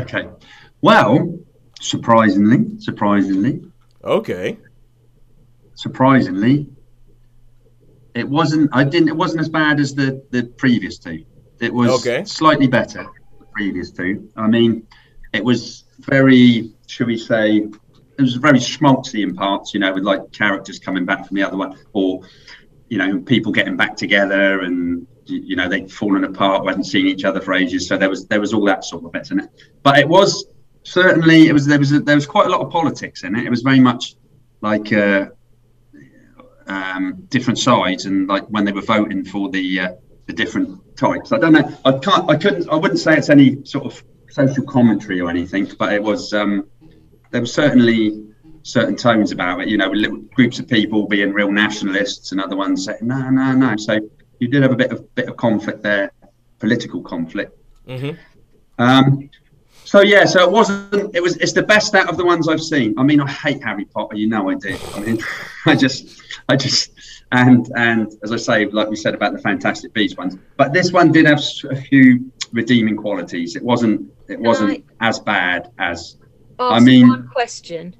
okay. 0.00 0.26
Well, 0.80 1.38
surprisingly, 1.80 2.80
surprisingly, 2.80 3.62
Okay. 4.02 4.58
surprisingly, 5.76 6.66
it 8.18 8.28
wasn't. 8.28 8.70
I 8.72 8.84
didn't. 8.84 9.08
It 9.08 9.16
wasn't 9.16 9.40
as 9.40 9.48
bad 9.48 9.80
as 9.80 9.94
the 9.94 10.22
the 10.30 10.44
previous 10.56 10.98
two. 10.98 11.24
It 11.60 11.72
was 11.72 11.90
Okay. 12.06 12.24
slightly 12.24 12.66
better. 12.66 13.06
The 13.38 13.46
previous 13.52 13.90
two. 13.90 14.28
I 14.36 14.46
mean, 14.48 14.86
it 15.32 15.44
was 15.44 15.84
very. 16.00 16.72
Should 16.86 17.06
we 17.08 17.16
say? 17.18 17.56
It 18.18 18.22
was 18.22 18.34
very 18.34 18.58
schmaltzy 18.58 19.22
in 19.22 19.34
parts. 19.34 19.74
You 19.74 19.80
know, 19.80 19.92
with 19.92 20.04
like 20.04 20.32
characters 20.32 20.78
coming 20.78 21.04
back 21.04 21.26
from 21.26 21.36
the 21.36 21.42
other 21.42 21.56
one, 21.56 21.76
or 21.92 22.22
you 22.88 22.98
know, 22.98 23.20
people 23.20 23.52
getting 23.52 23.76
back 23.76 23.96
together, 23.96 24.60
and 24.62 25.06
you 25.26 25.56
know 25.56 25.68
they'd 25.68 25.90
fallen 25.92 26.24
apart, 26.24 26.66
hadn't 26.66 26.84
seen 26.84 27.06
each 27.06 27.24
other 27.24 27.40
for 27.40 27.54
ages. 27.54 27.86
So 27.88 27.96
there 27.98 28.08
was 28.08 28.26
there 28.26 28.40
was 28.40 28.52
all 28.54 28.64
that 28.66 28.84
sort 28.84 29.04
of 29.04 29.12
bits 29.12 29.30
in 29.30 29.40
it. 29.40 29.48
But 29.82 29.98
it 29.98 30.08
was 30.08 30.46
certainly 30.84 31.48
it 31.48 31.52
was 31.52 31.66
there 31.66 31.78
was 31.78 31.90
there 31.90 32.14
was 32.14 32.26
quite 32.26 32.46
a 32.46 32.50
lot 32.50 32.60
of 32.60 32.70
politics 32.70 33.22
in 33.24 33.36
it. 33.36 33.44
It 33.46 33.50
was 33.50 33.62
very 33.62 33.80
much 33.80 34.14
like. 34.60 34.92
Uh, 34.92 35.26
um, 36.68 37.26
different 37.28 37.58
sides 37.58 38.04
and 38.06 38.28
like 38.28 38.46
when 38.48 38.64
they 38.64 38.72
were 38.72 38.82
voting 38.82 39.24
for 39.24 39.50
the 39.50 39.80
uh, 39.80 39.92
the 40.26 40.32
different 40.32 40.96
types. 40.96 41.32
I 41.32 41.38
don't 41.38 41.52
know. 41.52 41.76
I 41.84 41.92
can't. 41.98 42.30
I 42.30 42.36
couldn't. 42.36 42.68
I 42.68 42.76
wouldn't 42.76 43.00
say 43.00 43.16
it's 43.16 43.30
any 43.30 43.64
sort 43.64 43.86
of 43.86 44.02
social 44.30 44.64
commentary 44.64 45.20
or 45.20 45.30
anything, 45.30 45.70
but 45.78 45.92
it 45.92 46.02
was. 46.02 46.32
Um, 46.32 46.68
there 47.30 47.40
were 47.40 47.46
certainly 47.46 48.24
certain 48.62 48.96
tones 48.96 49.32
about 49.32 49.60
it. 49.60 49.68
You 49.68 49.78
know, 49.78 49.90
little 49.90 50.18
groups 50.34 50.58
of 50.58 50.68
people 50.68 51.06
being 51.06 51.32
real 51.32 51.50
nationalists 51.50 52.32
and 52.32 52.40
other 52.40 52.56
ones 52.56 52.84
saying 52.84 52.98
no, 53.02 53.30
no, 53.30 53.52
no. 53.52 53.76
So 53.76 53.98
you 54.38 54.48
did 54.48 54.62
have 54.62 54.72
a 54.72 54.76
bit 54.76 54.92
of 54.92 55.14
bit 55.14 55.28
of 55.28 55.36
conflict 55.36 55.82
there, 55.82 56.12
political 56.58 57.02
conflict. 57.02 57.56
hmm 57.86 58.10
Um, 58.78 59.30
so 59.88 60.02
yeah, 60.02 60.26
so 60.26 60.42
it 60.42 60.50
wasn't. 60.50 61.16
It 61.16 61.22
was. 61.22 61.38
It's 61.38 61.54
the 61.54 61.62
best 61.62 61.94
out 61.94 62.10
of 62.10 62.18
the 62.18 62.24
ones 62.24 62.46
I've 62.46 62.60
seen. 62.60 62.94
I 62.98 63.02
mean, 63.02 63.22
I 63.22 63.30
hate 63.30 63.62
Harry 63.62 63.86
Potter. 63.86 64.16
You 64.16 64.28
know, 64.28 64.50
I 64.50 64.54
do. 64.54 64.76
I 64.94 65.00
mean, 65.00 65.18
I 65.66 65.74
just, 65.74 66.20
I 66.46 66.56
just, 66.56 66.92
and 67.32 67.72
and 67.74 68.12
as 68.22 68.30
I 68.30 68.36
say, 68.36 68.66
like 68.66 68.90
we 68.90 68.96
said 68.96 69.14
about 69.14 69.32
the 69.32 69.38
Fantastic 69.38 69.94
Beasts 69.94 70.18
ones, 70.18 70.36
but 70.58 70.74
this 70.74 70.92
one 70.92 71.10
did 71.10 71.24
have 71.24 71.42
a 71.70 71.76
few 71.76 72.30
redeeming 72.52 72.98
qualities. 72.98 73.56
It 73.56 73.62
wasn't. 73.62 74.12
It 74.28 74.38
wasn't 74.38 74.84
as 75.00 75.20
bad 75.20 75.70
as. 75.78 76.16
Ask 76.60 76.84
mean- 76.84 77.08
one 77.08 77.28
question. 77.28 77.96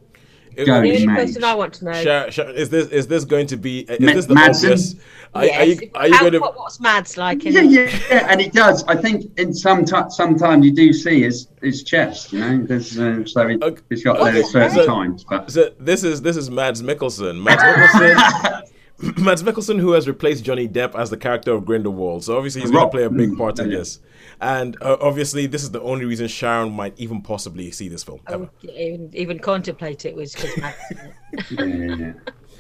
Go, 0.59 0.65
The 0.65 0.73
only 0.73 1.07
Mage. 1.07 1.15
question 1.17 1.45
I 1.45 1.55
want 1.55 1.73
to 1.75 1.85
know. 1.85 1.93
Sha- 2.03 2.31
Sha- 2.31 2.43
is 2.49 2.69
this 2.71 2.89
is 2.89 3.07
this 3.07 3.25
going 3.25 3.47
to 3.49 3.57
be? 3.57 3.81
Is 3.81 4.01
Ma- 4.01 4.13
this 4.13 4.27
the 4.27 4.35
Madsen? 4.35 4.55
obvious? 4.65 4.95
Are, 5.35 5.45
Yes. 5.45 5.59
are 5.61 5.65
you 5.67 5.91
are 5.95 6.09
you 6.09 6.15
How- 6.15 6.21
going 6.21 6.33
to? 6.33 6.39
what, 6.41 6.57
what's 6.57 6.81
Mads 6.81 7.17
like? 7.17 7.45
In 7.47 7.53
Yeah, 7.53 7.61
yeah, 7.63 7.99
yeah, 8.11 8.27
and 8.31 8.41
he 8.41 8.49
does. 8.49 8.83
I 8.85 8.97
think 8.97 9.31
in 9.39 9.55
some 9.55 9.85
t- 9.85 9.95
sometime 10.09 10.63
you 10.63 10.73
do 10.75 10.93
see 10.93 11.23
his 11.23 11.49
his 11.63 11.83
chest. 11.85 12.33
You 12.33 12.41
know, 12.41 12.65
there's 12.65 12.99
uh, 12.99 13.25
so 13.27 13.47
he, 13.47 13.57
Okay. 13.63 13.83
he's 13.91 14.03
got 14.03 14.19
Okay. 14.19 14.33
there 14.33 14.45
certain 14.45 14.77
So- 14.79 14.87
times, 14.87 15.25
but. 15.29 15.51
So 15.51 15.71
this 15.79 16.03
is 16.03 16.23
this 16.23 16.37
is 16.37 16.51
Mads 16.51 16.83
Mikkelsen. 16.83 17.43
Mads 17.43 17.63
Mikkelsen. 17.63 18.63
Mads 19.19 19.43
Mikkelsen, 19.45 19.79
who 19.79 19.93
has 19.93 20.09
replaced 20.09 20.45
Johnny 20.45 20.67
Depp 20.69 20.99
as 20.99 21.11
the 21.11 21.17
character 21.17 21.53
of 21.53 21.65
Grindelwald, 21.65 22.25
so 22.25 22.37
obviously 22.37 22.63
he's 22.63 22.71
going 22.73 22.85
to 22.87 22.91
play 22.91 23.05
a 23.05 23.11
big 23.11 23.31
Mm, 23.31 23.39
part 23.39 23.59
in 23.61 23.71
yeah. 23.71 23.79
this. 23.79 24.01
And 24.41 24.77
uh, 24.83 24.97
obviously, 25.01 25.47
this 25.47 25.63
is 25.63 25.71
the 25.71 25.81
only 25.83 26.05
reason 26.05 26.27
Sharon 26.27 26.73
might 26.73 26.99
even 26.99 27.23
possibly 27.23 27.71
see 27.71 27.89
this 27.89 28.03
film 28.03 28.21
ever. 28.29 28.51
even, 28.63 29.11
even 29.15 29.39
contemplate 29.39 30.05
it 30.05 30.15
was 30.17 30.35
because 30.35 30.57
Mads. 30.59 30.77
yeah, 31.51 31.65
yeah, 31.65 31.95
yeah. 31.97 32.13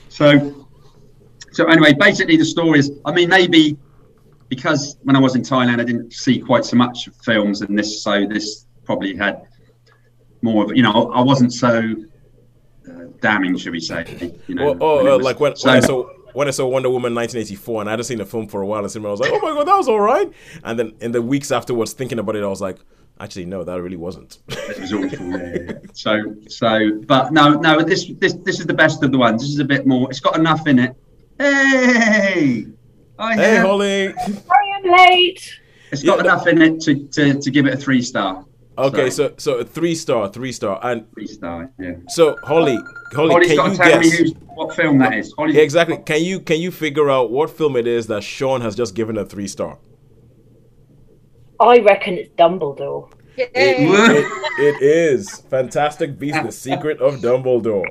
So, 0.09 0.66
so 1.53 1.66
anyway, 1.66 1.92
basically 1.94 2.37
the 2.37 2.44
story 2.44 2.79
is. 2.79 2.92
I 3.05 3.12
mean, 3.12 3.29
maybe 3.29 3.77
because 4.48 4.96
when 5.03 5.16
I 5.16 5.20
was 5.20 5.35
in 5.35 5.42
Thailand, 5.42 5.81
I 5.81 5.85
didn't 5.85 6.12
see 6.12 6.38
quite 6.38 6.64
so 6.64 6.77
much 6.77 7.09
films, 7.24 7.62
and 7.62 7.77
this, 7.79 8.03
so 8.03 8.27
this 8.27 8.66
probably 8.85 9.16
had 9.16 9.42
more 10.42 10.64
of. 10.64 10.77
You 10.77 10.83
know, 10.83 11.11
I 11.12 11.20
wasn't 11.20 11.53
so 11.53 11.94
uh, 12.88 12.92
damning, 13.20 13.57
should 13.57 13.72
we 13.72 13.81
say? 13.81 14.33
You 14.46 14.55
know, 14.55 14.72
Well, 14.72 14.77
oh, 14.81 15.14
uh, 15.14 15.16
was- 15.18 15.24
like 15.24 15.40
when, 15.40 15.57
so- 15.57 15.68
when 15.68 15.77
I 15.77 15.81
saw 15.81 16.09
when 16.35 16.49
I 16.49 16.51
saw 16.51 16.67
Wonder 16.67 16.88
Woman 16.91 17.14
1984, 17.14 17.81
and 17.83 17.88
I 17.88 17.93
hadn't 17.93 18.05
seen 18.05 18.19
the 18.19 18.27
film 18.27 18.47
for 18.49 18.61
a 18.62 18.67
while, 18.67 18.85
and 18.85 19.07
I 19.07 19.11
was 19.11 19.21
like, 19.21 19.31
"Oh 19.33 19.41
my 19.41 19.55
god, 19.55 19.67
that 19.69 19.77
was 19.77 19.88
all 19.88 20.01
right." 20.01 20.31
And 20.64 20.79
then 20.79 20.95
in 21.01 21.12
the 21.12 21.23
weeks 21.23 21.51
afterwards, 21.51 21.93
thinking 21.93 22.19
about 22.19 22.37
it, 22.37 22.43
I 22.43 22.47
was 22.47 22.61
like, 22.61 22.79
"Actually, 23.21 23.47
no, 23.47 23.64
that 23.64 23.81
really 23.83 23.97
wasn't." 23.97 24.38
It 24.49 24.81
was 24.81 24.93
awful. 24.93 25.09
Yeah, 25.09 25.37
yeah, 25.37 25.59
yeah. 25.69 25.73
So, 25.95 26.35
so, 26.49 27.01
but 27.07 27.33
no, 27.33 27.55
no. 27.55 27.81
This, 27.83 28.07
this, 28.19 28.35
this 28.35 28.61
is 28.61 28.67
the 28.67 28.75
best 28.75 29.03
of 29.03 29.12
the 29.12 29.19
ones. 29.19 29.43
This 29.43 29.51
is 29.51 29.59
a 29.59 29.64
bit 29.64 29.87
more. 29.87 30.09
It's 30.11 30.21
got 30.21 30.37
enough 30.38 30.67
in 30.67 30.79
it. 30.79 30.95
Hey, 31.38 32.67
I 33.19 33.35
hey, 33.35 33.51
hear- 33.53 33.61
Holly. 33.62 34.12
Sorry 34.14 34.73
I'm 34.77 34.85
late. 34.91 35.61
It's 35.91 36.03
got 36.03 36.19
Yeah. 36.19 36.25
enough 36.33 36.47
in 36.47 36.61
it 36.61 36.81
to, 36.83 37.07
to, 37.09 37.41
to 37.41 37.51
give 37.51 37.67
it 37.67 37.73
a 37.75 37.77
three 37.77 38.03
star. 38.03 38.45
Okay, 38.79 39.11
so 39.11 39.35
so 39.38 39.55
a 39.59 39.64
three 39.64 39.95
star, 39.95 40.29
three 40.29 40.53
star, 40.53 40.79
and 40.83 41.11
three 41.12 41.27
star. 41.27 41.71
Yeah. 41.81 41.95
so 42.09 42.37
Holly, 42.45 42.79
Holly, 43.12 43.33
Holly's 43.33 43.49
can 43.49 43.71
you 43.71 43.77
tell 43.77 44.01
guess? 44.03 44.19
who's, 44.19 44.33
what 44.55 44.77
film 44.77 44.99
that 44.99 45.14
is. 45.14 45.33
Holly, 45.37 45.55
Yeah, 45.55 45.62
exactly. 45.62 45.97
Can 45.99 46.23
you 46.23 46.38
can 46.41 46.61
you 46.61 46.71
figure 46.71 47.11
out 47.11 47.31
what 47.31 47.51
film 47.51 47.77
it 47.77 47.87
is 47.87 48.07
that 48.07 48.23
Sean 48.23 48.61
has 48.61 48.77
just 48.77 48.95
given 48.95 49.19
a 49.19 49.25
three 49.25 49.49
star? 49.49 49.79
I 51.61 51.81
reckon 51.81 52.14
it's 52.14 52.31
Dumbledore. 52.37 53.11
It, 53.37 53.51
it- 53.55 54.45
it 54.61 54.83
is 54.83 55.41
Fantastic 55.51 56.19
Beast: 56.19 56.43
The 56.43 56.53
Secret 56.53 57.01
of 57.01 57.17
Dumbledore. 57.21 57.87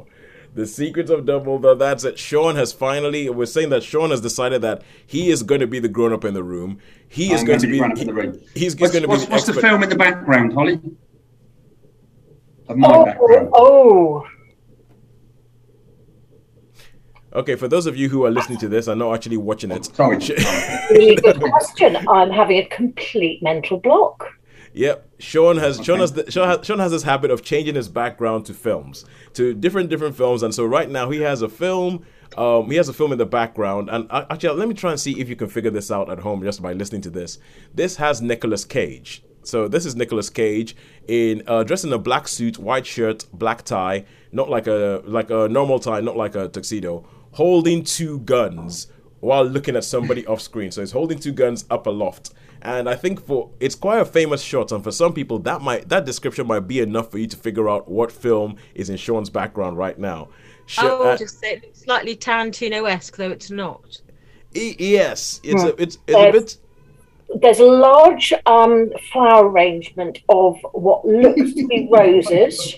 The 0.57 0.65
Secrets 0.65 1.11
of 1.11 1.23
Dumbledore. 1.25 1.77
That's 1.77 2.03
it. 2.03 2.17
Sean 2.17 2.55
has 2.55 2.73
finally. 2.73 3.29
We're 3.29 3.45
saying 3.45 3.69
that 3.69 3.83
Sean 3.83 4.09
has 4.09 4.21
decided 4.21 4.63
that 4.63 4.81
he 5.05 5.29
is 5.29 5.43
going 5.43 5.61
to 5.61 5.67
be 5.67 5.77
the 5.77 5.87
grown 5.87 6.11
up 6.11 6.25
in 6.25 6.33
the 6.33 6.41
room. 6.43 6.79
He 7.07 7.31
is 7.31 7.43
going 7.43 7.45
going 7.45 7.59
to 7.59 7.67
to 7.67 7.71
be. 7.73 7.79
run 7.79 7.91
up 7.91 7.99
in 7.99 8.07
the 8.07 8.13
room. 8.13 8.39
He's, 8.55 8.73
he's 8.73 8.75
What's, 8.75 8.91
going 8.91 9.03
to 9.03 9.07
be 9.07 9.11
what's, 9.11 9.25
the 9.25 9.31
what's 9.31 9.45
the 9.45 9.53
film 9.53 9.83
in 9.83 9.89
the 9.89 9.95
background, 9.95 10.53
Holly? 10.53 10.81
Of 12.67 12.75
my 12.75 12.87
Oh, 12.91 13.05
background. 13.05 13.49
oh, 13.53 14.27
Okay, 17.33 17.53
for 17.55 17.67
those 17.67 17.85
of 17.85 17.95
you 17.95 18.09
who 18.09 18.25
are 18.25 18.31
listening 18.31 18.57
to 18.57 18.67
this 18.67 18.87
and 18.87 18.97
not 18.97 19.13
actually 19.13 19.37
watching 19.37 19.69
it, 19.69 19.85
Sorry. 19.85 20.19
Sh- 20.19 20.31
really 20.89 21.15
good 21.17 21.39
question. 21.39 21.95
I'm 22.09 22.31
having 22.31 22.57
a 22.57 22.65
complete 22.65 23.43
mental 23.43 23.77
block. 23.79 24.25
Yep, 24.73 25.06
Sean 25.19 25.57
has 25.57 25.77
Sean 25.77 25.95
Okay. 25.95 26.01
has 26.01 26.13
the, 26.13 26.31
Sean 26.31 26.47
has 26.47 26.65
Sean 26.65 26.79
has 26.79 26.91
this 26.91 27.03
habit 27.03 27.31
of 27.31 27.41
changing 27.43 27.75
his 27.75 27.89
background 27.89 28.45
to 28.45 28.53
films, 28.53 29.05
to 29.33 29.53
different 29.53 29.89
different 29.89 30.15
films, 30.15 30.43
and 30.43 30.53
so 30.53 30.63
right 30.65 30.89
now 30.89 31.09
he 31.09 31.21
has 31.21 31.41
a 31.41 31.49
film. 31.49 32.05
Um, 32.37 32.69
he 32.69 32.75
has 32.75 32.89
a 32.89 32.93
film 32.93 33.11
in 33.13 33.17
the 33.17 33.25
background, 33.25 33.89
and 33.89 34.05
uh, 34.11 34.25
actually, 34.29 34.57
let 34.59 34.67
me 34.67 34.73
try 34.73 34.91
and 34.91 34.99
see 34.99 35.19
if 35.19 35.29
you 35.29 35.35
can 35.35 35.47
figure 35.47 35.71
this 35.71 35.89
out 35.89 36.09
at 36.11 36.19
home 36.19 36.43
just 36.43 36.61
by 36.61 36.73
listening 36.73 37.01
to 37.01 37.09
this. 37.09 37.39
This 37.73 37.95
has 37.95 38.21
Nicolas 38.21 38.65
Cage. 38.65 39.23
So 39.43 39.69
this 39.69 39.85
is 39.85 39.95
Nicolas 39.95 40.29
Cage 40.29 40.75
in 41.07 41.41
uh, 41.47 41.63
dressed 41.63 41.85
in 41.85 41.93
a 41.93 41.97
black 41.97 42.27
suit, 42.27 42.59
white 42.59 42.85
shirt, 42.85 43.25
black 43.31 43.63
tie, 43.63 44.03
not 44.33 44.49
like 44.49 44.67
a 44.67 45.01
like 45.05 45.29
a 45.31 45.47
normal 45.47 45.79
tie, 45.79 46.01
not 46.01 46.17
like 46.17 46.35
a 46.35 46.49
tuxedo, 46.49 47.05
holding 47.31 47.83
two 47.83 48.19
guns 48.19 48.87
while 49.21 49.45
looking 49.45 49.75
at 49.75 49.83
somebody 49.85 50.25
off 50.27 50.41
screen. 50.41 50.69
So 50.69 50.81
he's 50.81 50.91
holding 50.91 51.17
two 51.17 51.31
guns 51.31 51.65
up 51.71 51.87
aloft. 51.87 52.31
And 52.67 52.89
I 52.89 52.95
think 52.95 53.25
for 53.25 53.49
it's 53.61 53.75
quite 53.75 53.99
a 53.99 54.05
famous 54.05 54.41
shot, 54.41 54.73
and 54.73 54.83
for 54.83 54.91
some 54.91 55.13
people 55.13 55.39
that 55.39 55.61
might 55.61 55.87
that 55.87 56.03
description 56.03 56.45
might 56.47 56.67
be 56.67 56.81
enough 56.81 57.09
for 57.09 57.17
you 57.17 57.25
to 57.27 57.37
figure 57.37 57.69
out 57.69 57.89
what 57.89 58.11
film 58.11 58.57
is 58.75 58.89
in 58.89 58.97
Sean's 58.97 59.29
background 59.29 59.77
right 59.77 59.97
now. 59.97 60.27
Sh- 60.65 60.79
I 60.79 60.87
uh, 60.89 60.97
will 60.97 61.17
just 61.17 61.39
say 61.39 61.53
it 61.53 61.63
looks 61.63 61.79
slightly 61.79 62.13
Tarantino-esque, 62.17 63.15
though 63.15 63.31
it's 63.31 63.49
not. 63.49 64.01
e- 64.53 64.75
yes, 64.77 65.39
it's 65.43 65.63
a 65.63 65.81
it's, 65.81 65.97
it's 66.07 66.17
a 66.17 66.29
bit 66.29 66.57
There's 67.41 67.59
a 67.59 67.65
large 67.65 68.33
um, 68.45 68.91
flower 69.13 69.47
arrangement 69.47 70.19
of 70.27 70.57
what 70.73 71.05
looks 71.05 71.53
to 71.53 71.67
be 71.67 71.87
roses, 71.93 72.75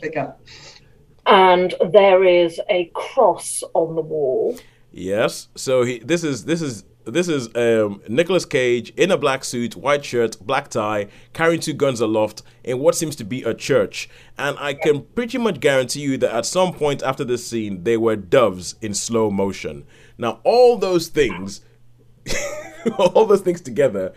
and 1.25 1.73
there 1.91 2.23
is 2.23 2.62
a 2.69 2.91
cross 2.93 3.63
on 3.73 3.95
the 3.95 4.04
wall. 4.04 4.56
Yes. 4.91 5.47
So 5.56 5.82
he 5.82 5.97
this 5.97 6.23
is 6.23 6.45
this 6.45 6.62
is 6.62 6.84
this 7.10 7.28
is 7.28 7.48
um 7.56 8.02
Nicolas 8.08 8.45
Cage 8.45 8.91
in 8.98 9.12
a 9.12 9.17
black 9.17 9.43
suit, 9.43 9.76
white 9.76 10.04
shirt, 10.06 10.38
black 10.41 10.69
tie, 10.69 11.08
carrying 11.34 11.60
two 11.60 11.74
guns 11.74 12.02
aloft 12.02 12.41
in 12.63 12.80
what 12.80 12.95
seems 12.95 13.15
to 13.17 13.24
be 13.24 13.43
a 13.43 13.54
church. 13.54 14.10
And 14.38 14.58
I 14.60 14.74
can 14.74 15.04
pretty 15.15 15.38
much 15.38 15.60
guarantee 15.60 16.02
you 16.02 16.17
that 16.17 16.36
at 16.36 16.45
some 16.45 16.74
point 16.74 17.02
after 17.04 17.24
this 17.24 17.48
scene 17.48 17.84
they 17.84 17.98
were 17.98 18.15
doves 18.15 18.76
in 18.82 18.93
slow 18.93 19.30
motion. 19.32 19.86
Now 20.17 20.39
all 20.43 20.78
those 20.78 21.08
things 21.08 21.62
all 22.98 23.26
those 23.26 23.41
things 23.41 23.62
together 23.62 24.13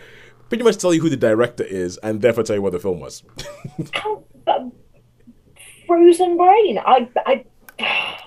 pretty 0.48 0.64
much 0.64 0.76
tell 0.76 0.92
you 0.92 1.00
who 1.00 1.09
the 1.09 1.16
director 1.16 1.64
is 1.64 1.96
and 1.98 2.20
therefore 2.20 2.44
tell 2.44 2.57
you 2.57 2.62
what 2.62 2.72
the 2.72 2.78
film 2.78 3.00
was. 3.00 3.22
Can't- 3.92 4.24
Frozen 5.87 6.37
brain. 6.37 6.78
I, 6.78 7.09
I. 7.26 7.44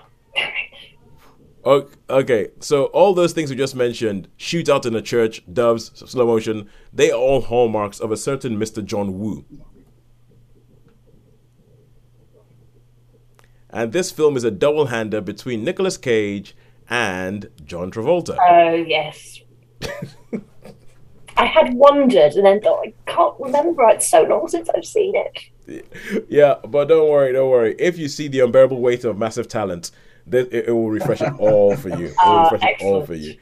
Okay, 1.65 2.49
so 2.59 2.85
all 2.85 3.15
those 3.15 3.33
things 3.33 3.49
we 3.49 3.55
just 3.55 3.75
mentioned, 3.75 4.27
shootout 4.37 4.85
in 4.85 4.95
a 4.95 5.01
church, 5.01 5.41
doves, 5.51 5.91
slow 6.09 6.27
motion, 6.27 6.69
they 6.93 7.09
are 7.09 7.19
all 7.19 7.41
hallmarks 7.41 7.99
of 7.99 8.11
a 8.11 8.17
certain 8.17 8.57
Mr. 8.57 8.85
John 8.85 9.17
Woo. 9.17 9.45
And 13.71 13.91
this 13.91 14.11
film 14.11 14.37
is 14.37 14.43
a 14.43 14.51
double 14.51 14.85
hander 14.85 15.21
between 15.21 15.63
Nicolas 15.63 15.97
Cage 15.97 16.55
and 16.87 17.49
John 17.65 17.91
Travolta. 17.91 18.37
Oh 18.39 18.73
yes. 18.75 19.41
I 21.37 21.45
had 21.45 21.73
wondered 21.73 22.33
and 22.33 22.45
then 22.45 22.61
thought 22.61 22.85
I 22.87 22.93
can't 23.07 23.33
remember. 23.39 23.89
It's 23.89 24.07
so 24.07 24.21
long 24.23 24.47
since 24.47 24.69
I've 24.69 24.85
seen 24.85 25.13
it. 25.15 26.25
Yeah, 26.29 26.55
but 26.65 26.85
don't 26.85 27.09
worry, 27.09 27.33
don't 27.33 27.49
worry. 27.49 27.75
If 27.79 27.97
you 27.97 28.07
see 28.07 28.27
the 28.27 28.41
unbearable 28.41 28.79
weight 28.79 29.03
of 29.03 29.17
massive 29.17 29.47
talent, 29.47 29.91
then 30.27 30.47
it, 30.51 30.67
it 30.67 30.71
will 30.71 30.89
refresh 30.89 31.21
it 31.21 31.33
all 31.39 31.75
for 31.75 31.89
you. 31.89 32.05
It 32.07 32.15
will 32.25 32.33
Ah, 32.33 32.49
refresh 32.49 32.69
it 32.71 32.83
all 32.83 33.05
for 33.05 33.13
you. 33.15 33.35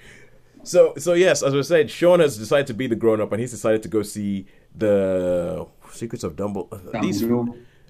So, 0.64 0.94
so 0.98 1.14
yes, 1.14 1.44
as 1.44 1.54
I 1.54 1.62
said, 1.62 1.92
Sean 1.92 2.20
has 2.22 2.38
decided 2.38 2.68
to 2.68 2.74
be 2.74 2.88
the 2.88 2.96
grown 2.96 3.20
up, 3.20 3.32
and 3.34 3.42
he's 3.42 3.52
decided 3.52 3.84
to 3.84 3.90
go 3.90 4.02
see 4.02 4.46
the 4.76 5.68
Secrets 5.92 6.24
of 6.24 6.36
Dumbledore. 6.36 7.02
These, 7.02 7.24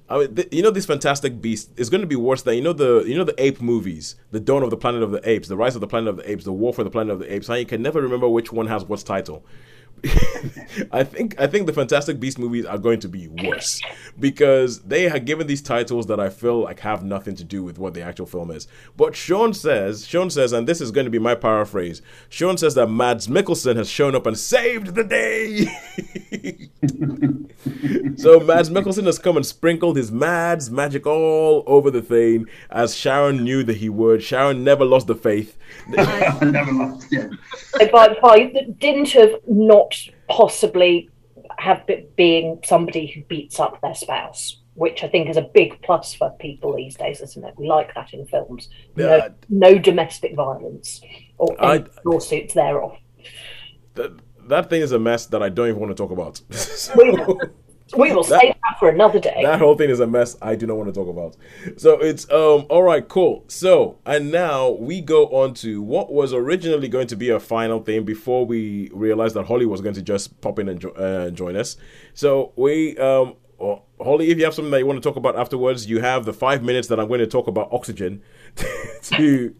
I 0.09 0.17
mean, 0.19 0.35
th- 0.35 0.47
you 0.51 0.61
know, 0.61 0.71
this 0.71 0.85
Fantastic 0.85 1.39
Beast 1.41 1.69
is 1.77 1.89
going 1.89 2.01
to 2.01 2.07
be 2.07 2.15
worse 2.15 2.41
than 2.41 2.55
you 2.55 2.61
know 2.61 2.73
the 2.73 3.03
you 3.07 3.15
know 3.15 3.23
the 3.23 3.35
ape 3.41 3.61
movies, 3.61 4.15
the 4.31 4.39
Dawn 4.39 4.63
of 4.63 4.69
the 4.69 4.77
Planet 4.77 5.01
of 5.03 5.11
the 5.11 5.27
Apes, 5.29 5.47
the 5.47 5.55
Rise 5.55 5.75
of 5.75 5.81
the 5.81 5.87
Planet 5.87 6.09
of 6.09 6.17
the 6.17 6.29
Apes, 6.29 6.43
the 6.43 6.51
War 6.51 6.73
for 6.73 6.83
the 6.83 6.89
Planet 6.89 7.13
of 7.13 7.19
the 7.19 7.33
Apes. 7.33 7.47
How 7.47 7.53
you 7.53 7.65
can 7.65 7.81
never 7.81 8.01
remember 8.01 8.27
which 8.27 8.51
one 8.51 8.67
has 8.67 8.83
what 8.83 8.99
title. 9.01 9.45
I 10.91 11.03
think 11.03 11.39
I 11.39 11.47
think 11.47 11.65
the 11.65 11.73
Fantastic 11.73 12.19
Beast 12.19 12.37
movies 12.37 12.65
are 12.65 12.77
going 12.77 12.99
to 13.01 13.07
be 13.07 13.29
worse 13.29 13.81
because 14.19 14.81
they 14.81 15.07
have 15.07 15.23
given 15.23 15.47
these 15.47 15.61
titles 15.61 16.07
that 16.07 16.19
I 16.19 16.29
feel 16.29 16.59
like 16.61 16.81
have 16.81 17.03
nothing 17.03 17.35
to 17.35 17.43
do 17.43 17.63
with 17.63 17.79
what 17.79 17.93
the 17.93 18.01
actual 18.01 18.25
film 18.25 18.51
is. 18.51 18.67
But 18.97 19.15
Sean 19.15 19.53
says, 19.53 20.05
Sean 20.05 20.29
says, 20.29 20.51
and 20.51 20.67
this 20.67 20.81
is 20.81 20.91
going 20.91 21.05
to 21.05 21.11
be 21.11 21.19
my 21.19 21.35
paraphrase. 21.35 22.01
Sean 22.27 22.57
says 22.57 22.75
that 22.75 22.87
Mads 22.87 23.27
Mikkelsen 23.27 23.77
has 23.77 23.89
shown 23.89 24.13
up 24.13 24.25
and 24.25 24.37
saved 24.37 24.95
the 24.95 25.05
day. 25.05 25.67
so 28.17 28.41
Mads 28.41 28.69
Mikkelsen 28.69 29.05
has 29.05 29.19
come 29.19 29.37
and 29.37 29.45
sprinkled 29.45 29.95
his 29.95 30.11
Mads 30.11 30.69
magic 30.69 31.07
all 31.07 31.63
over 31.65 31.89
the 31.89 32.01
thing, 32.01 32.47
as 32.69 32.93
Sharon 32.95 33.43
knew 33.43 33.63
that 33.63 33.77
he 33.77 33.87
would. 33.87 34.21
Sharon 34.21 34.65
never 34.65 34.83
lost 34.83 35.07
the 35.07 35.15
faith. 35.15 35.57
Never 35.87 36.71
mind. 36.73 37.05
Yeah. 37.09 37.29
So 37.77 37.87
by, 37.89 38.17
by 38.21 38.51
the 38.53 38.73
dint 38.79 39.15
of 39.15 39.39
not 39.47 39.92
possibly 40.29 41.09
have 41.57 41.85
be- 41.87 42.07
being 42.15 42.59
somebody 42.63 43.07
who 43.07 43.21
beats 43.23 43.59
up 43.59 43.79
their 43.81 43.93
spouse, 43.95 44.61
which 44.75 45.03
I 45.03 45.07
think 45.07 45.29
is 45.29 45.37
a 45.37 45.41
big 45.53 45.81
plus 45.81 46.13
for 46.13 46.31
people 46.39 46.75
these 46.75 46.95
days, 46.95 47.21
isn't 47.21 47.43
it? 47.43 47.53
We 47.57 47.67
like 47.67 47.93
that 47.95 48.13
in 48.13 48.25
films. 48.27 48.69
No, 48.95 49.15
Yeah. 49.15 49.29
no 49.49 49.77
domestic 49.77 50.35
violence 50.35 51.01
or 51.37 51.55
I- 51.63 51.85
lawsuits 52.05 52.53
thereof. 52.53 52.97
that, 53.95 54.11
that 54.47 54.69
thing 54.69 54.81
is 54.81 54.91
a 54.91 54.99
mess 54.99 55.25
that 55.27 55.41
I 55.43 55.49
don't 55.49 55.69
even 55.69 55.79
want 55.79 55.95
to 55.95 56.01
talk 56.03 56.11
about. 56.11 56.41
Will, 56.95 57.39
we 57.97 58.11
will 58.13 58.23
That- 58.23 58.41
save 58.41 58.53
that 58.53 58.79
for 58.79 58.89
another 58.89 59.19
day. 59.19 59.41
that 59.43 59.59
whole 59.59 59.75
thing 59.75 59.89
is 59.89 59.99
a 59.99 60.07
mess 60.07 60.35
I 60.41 60.55
do 60.55 60.65
not 60.65 60.77
want 60.77 60.93
to 60.93 60.93
talk 60.93 61.07
about. 61.09 61.35
So 61.77 61.99
it's 61.99 62.29
um 62.31 62.65
all 62.69 62.83
right, 62.83 63.07
cool. 63.07 63.43
So 63.47 63.97
and 64.05 64.31
now 64.31 64.69
we 64.71 65.01
go 65.01 65.27
on 65.27 65.53
to 65.55 65.81
what 65.81 66.11
was 66.11 66.33
originally 66.33 66.87
going 66.87 67.07
to 67.07 67.15
be 67.15 67.29
a 67.29 67.39
final 67.39 67.79
thing 67.81 68.03
before 68.03 68.45
we 68.45 68.89
realized 68.93 69.35
that 69.35 69.45
Holly 69.45 69.65
was 69.65 69.81
going 69.81 69.95
to 69.95 70.01
just 70.01 70.39
pop 70.41 70.59
in 70.59 70.69
and 70.69 70.79
jo- 70.79 70.89
uh, 70.91 71.29
join 71.29 71.55
us. 71.55 71.77
So 72.13 72.51
we 72.55 72.97
um. 72.97 73.35
oh, 73.59 73.81
Holly, 74.01 74.29
if 74.31 74.37
you 74.37 74.43
have 74.43 74.53
something 74.53 74.71
that 74.71 74.79
you 74.79 74.85
want 74.85 75.01
to 75.01 75.07
talk 75.09 75.15
about 75.15 75.37
afterwards, 75.37 75.89
you 75.89 76.01
have 76.01 76.25
the 76.25 76.33
five 76.33 76.61
minutes 76.63 76.89
that 76.89 76.99
I'm 76.99 77.07
going 77.07 77.21
to 77.21 77.27
talk 77.27 77.47
about 77.47 77.69
oxygen 77.71 78.21
to 79.03 79.55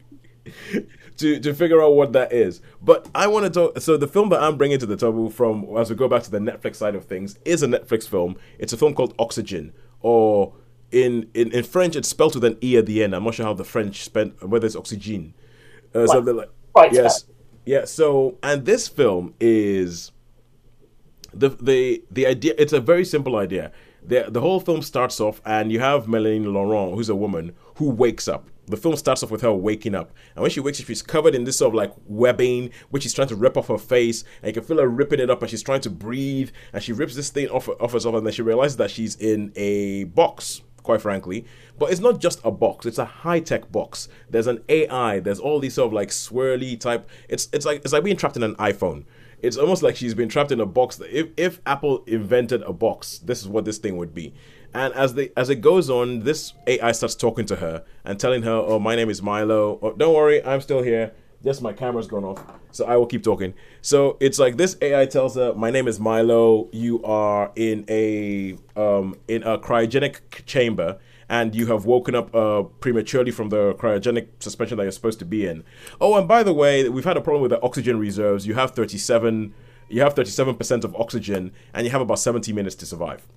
to 1.17 1.39
to 1.39 1.53
figure 1.53 1.81
out 1.81 1.95
what 1.95 2.13
that 2.13 2.31
is. 2.33 2.61
But 2.81 3.09
I 3.13 3.27
want 3.27 3.45
to 3.45 3.49
talk. 3.49 3.79
So 3.79 3.97
the 3.97 4.07
film 4.07 4.29
that 4.29 4.41
I'm 4.41 4.57
bringing 4.57 4.79
to 4.79 4.85
the 4.85 4.97
table 4.97 5.29
from 5.29 5.65
as 5.77 5.89
we 5.89 5.95
go 5.95 6.07
back 6.07 6.23
to 6.23 6.31
the 6.31 6.39
Netflix 6.39 6.77
side 6.77 6.95
of 6.95 7.05
things 7.05 7.37
is 7.45 7.63
a 7.63 7.67
Netflix 7.67 8.07
film. 8.07 8.35
It's 8.59 8.73
a 8.73 8.77
film 8.77 8.93
called 8.93 9.13
Oxygen, 9.19 9.73
or 10.01 10.53
in 10.91 11.29
in, 11.33 11.51
in 11.51 11.63
French 11.63 11.95
it's 11.95 12.07
spelled 12.07 12.35
with 12.35 12.43
an 12.43 12.57
e 12.61 12.77
at 12.77 12.85
the 12.85 13.03
end. 13.03 13.15
I'm 13.15 13.23
not 13.23 13.35
sure 13.35 13.45
how 13.45 13.53
the 13.53 13.63
French 13.63 14.03
spent 14.03 14.47
whether 14.47 14.65
it's 14.65 14.75
oxygen, 14.75 15.33
uh, 15.93 16.07
something 16.07 16.35
like 16.35 16.49
Right, 16.75 16.91
yes, 16.91 17.25
yeah. 17.65 17.85
So 17.85 18.37
and 18.41 18.65
this 18.65 18.87
film 18.87 19.35
is 19.39 20.11
the 21.33 21.49
the 21.49 22.03
the 22.11 22.25
idea 22.27 22.53
it's 22.57 22.73
a 22.73 22.81
very 22.81 23.05
simple 23.05 23.35
idea 23.35 23.71
the 24.05 24.25
the 24.29 24.41
whole 24.41 24.59
film 24.59 24.81
starts 24.81 25.19
off 25.19 25.41
and 25.45 25.71
you 25.71 25.79
have 25.79 26.07
Melanie 26.07 26.39
Laurent 26.39 26.93
who's 26.93 27.09
a 27.09 27.15
woman 27.15 27.55
who 27.75 27.89
wakes 27.89 28.27
up 28.27 28.49
the 28.67 28.77
film 28.77 28.95
starts 28.95 29.23
off 29.23 29.31
with 29.31 29.41
her 29.41 29.53
waking 29.53 29.93
up 29.93 30.11
and 30.35 30.41
when 30.41 30.51
she 30.51 30.59
wakes 30.59 30.79
up 30.79 30.87
she's 30.87 31.01
covered 31.01 31.35
in 31.35 31.43
this 31.43 31.57
sort 31.57 31.69
of 31.69 31.75
like 31.75 31.93
webbing 32.05 32.69
which 32.89 33.03
she's 33.03 33.13
trying 33.13 33.27
to 33.27 33.35
rip 33.35 33.57
off 33.57 33.67
her 33.67 33.77
face 33.77 34.23
and 34.41 34.47
you 34.47 34.53
can 34.53 34.63
feel 34.63 34.77
her 34.77 34.87
ripping 34.87 35.19
it 35.19 35.29
up 35.29 35.41
and 35.41 35.49
she's 35.49 35.63
trying 35.63 35.81
to 35.81 35.89
breathe 35.89 36.49
and 36.71 36.81
she 36.81 36.93
rips 36.93 37.15
this 37.15 37.29
thing 37.29 37.47
off 37.49 37.67
off 37.79 37.91
herself 37.93 38.15
and 38.15 38.25
then 38.25 38.33
she 38.33 38.41
realizes 38.41 38.77
that 38.77 38.89
she's 38.89 39.15
in 39.17 39.51
a 39.55 40.05
box 40.05 40.61
quite 40.83 41.01
frankly. 41.01 41.45
But 41.79 41.91
it's 41.91 42.01
not 42.01 42.19
just 42.19 42.39
a 42.43 42.51
box; 42.51 42.85
it's 42.85 42.99
a 42.99 43.05
high 43.05 43.39
tech 43.39 43.71
box. 43.71 44.09
There's 44.29 44.47
an 44.47 44.63
AI. 44.69 45.19
There's 45.19 45.39
all 45.39 45.59
these 45.59 45.73
sort 45.73 45.87
of 45.87 45.93
like 45.93 46.09
swirly 46.09 46.79
type. 46.79 47.09
It's 47.27 47.47
it's 47.51 47.65
like 47.65 47.79
it's 47.79 47.93
like 47.93 48.03
being 48.03 48.17
trapped 48.17 48.37
in 48.37 48.43
an 48.43 48.55
iPhone. 48.55 49.05
It's 49.41 49.57
almost 49.57 49.83
like 49.83 49.95
she's 49.95 50.13
been 50.13 50.29
trapped 50.29 50.51
in 50.51 50.59
a 50.59 50.65
box. 50.65 51.01
If 51.09 51.29
if 51.35 51.61
Apple 51.65 52.03
invented 52.05 52.61
a 52.63 52.73
box, 52.73 53.17
this 53.19 53.41
is 53.41 53.47
what 53.47 53.65
this 53.65 53.77
thing 53.77 53.97
would 53.97 54.13
be. 54.13 54.33
And 54.73 54.93
as 54.93 55.13
the 55.13 55.31
as 55.37 55.49
it 55.49 55.61
goes 55.61 55.89
on, 55.89 56.21
this 56.21 56.53
AI 56.65 56.91
starts 56.93 57.15
talking 57.15 57.45
to 57.45 57.57
her 57.57 57.83
and 58.03 58.19
telling 58.19 58.43
her, 58.43 58.51
"Oh, 58.51 58.79
my 58.79 58.95
name 58.95 59.09
is 59.09 59.21
Milo. 59.21 59.79
Oh, 59.81 59.93
don't 59.93 60.15
worry, 60.15 60.43
I'm 60.43 60.61
still 60.61 60.81
here. 60.81 61.13
Yes, 61.43 61.61
my 61.61 61.73
camera's 61.73 62.07
gone 62.07 62.23
off, 62.23 62.41
so 62.71 62.85
I 62.85 62.95
will 62.95 63.05
keep 63.05 63.21
talking. 63.21 63.53
So 63.81 64.17
it's 64.21 64.39
like 64.39 64.57
this 64.57 64.77
AI 64.81 65.05
tells 65.05 65.35
her, 65.35 65.53
"My 65.53 65.69
name 65.69 65.87
is 65.87 65.99
Milo. 65.99 66.69
You 66.71 67.03
are 67.03 67.51
in 67.55 67.85
a 67.87 68.57
um, 68.75 69.15
in 69.27 69.43
a 69.43 69.59
cryogenic 69.59 70.45
chamber, 70.45 70.97
and 71.29 71.53
you 71.53 71.67
have 71.67 71.85
woken 71.85 72.15
up 72.15 72.33
uh, 72.33 72.63
prematurely 72.63 73.31
from 73.31 73.49
the 73.49 73.75
cryogenic 73.75 74.27
suspension 74.39 74.77
that 74.77 74.83
you're 74.83 74.91
supposed 74.91 75.19
to 75.19 75.25
be 75.25 75.45
in. 75.45 75.63
Oh, 76.01 76.17
and 76.17 76.27
by 76.27 76.41
the 76.41 76.53
way, 76.53 76.87
we've 76.89 77.05
had 77.05 77.17
a 77.17 77.21
problem 77.21 77.41
with 77.43 77.51
the 77.51 77.61
oxygen 77.61 77.99
reserves. 77.99 78.47
You 78.47 78.55
have 78.55 78.71
37, 78.71 79.53
you 79.89 80.01
have 80.01 80.13
37 80.13 80.55
percent 80.55 80.83
of 80.83 80.95
oxygen, 80.95 81.51
and 81.73 81.85
you 81.85 81.91
have 81.91 82.01
about 82.01 82.19
70 82.19 82.53
minutes 82.53 82.75
to 82.77 82.87
survive." 82.87 83.27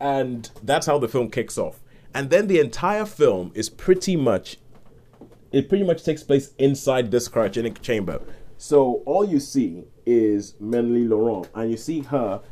And 0.00 0.50
that's 0.62 0.86
how 0.86 0.98
the 0.98 1.08
film 1.08 1.30
kicks 1.30 1.58
off. 1.58 1.80
And 2.14 2.30
then 2.30 2.46
the 2.46 2.58
entire 2.58 3.04
film 3.04 3.52
is 3.54 3.68
pretty 3.68 4.16
much 4.16 4.56
it 5.52 5.68
pretty 5.68 5.84
much 5.84 6.04
takes 6.04 6.22
place 6.22 6.54
inside 6.58 7.10
this 7.10 7.28
cryogenic 7.28 7.82
chamber. 7.82 8.20
So 8.56 9.02
all 9.06 9.24
you 9.24 9.40
see 9.40 9.84
is 10.06 10.54
Melanie 10.60 11.04
Laurent, 11.04 11.48
and 11.54 11.70
you 11.70 11.76
see 11.76 12.00
her 12.00 12.42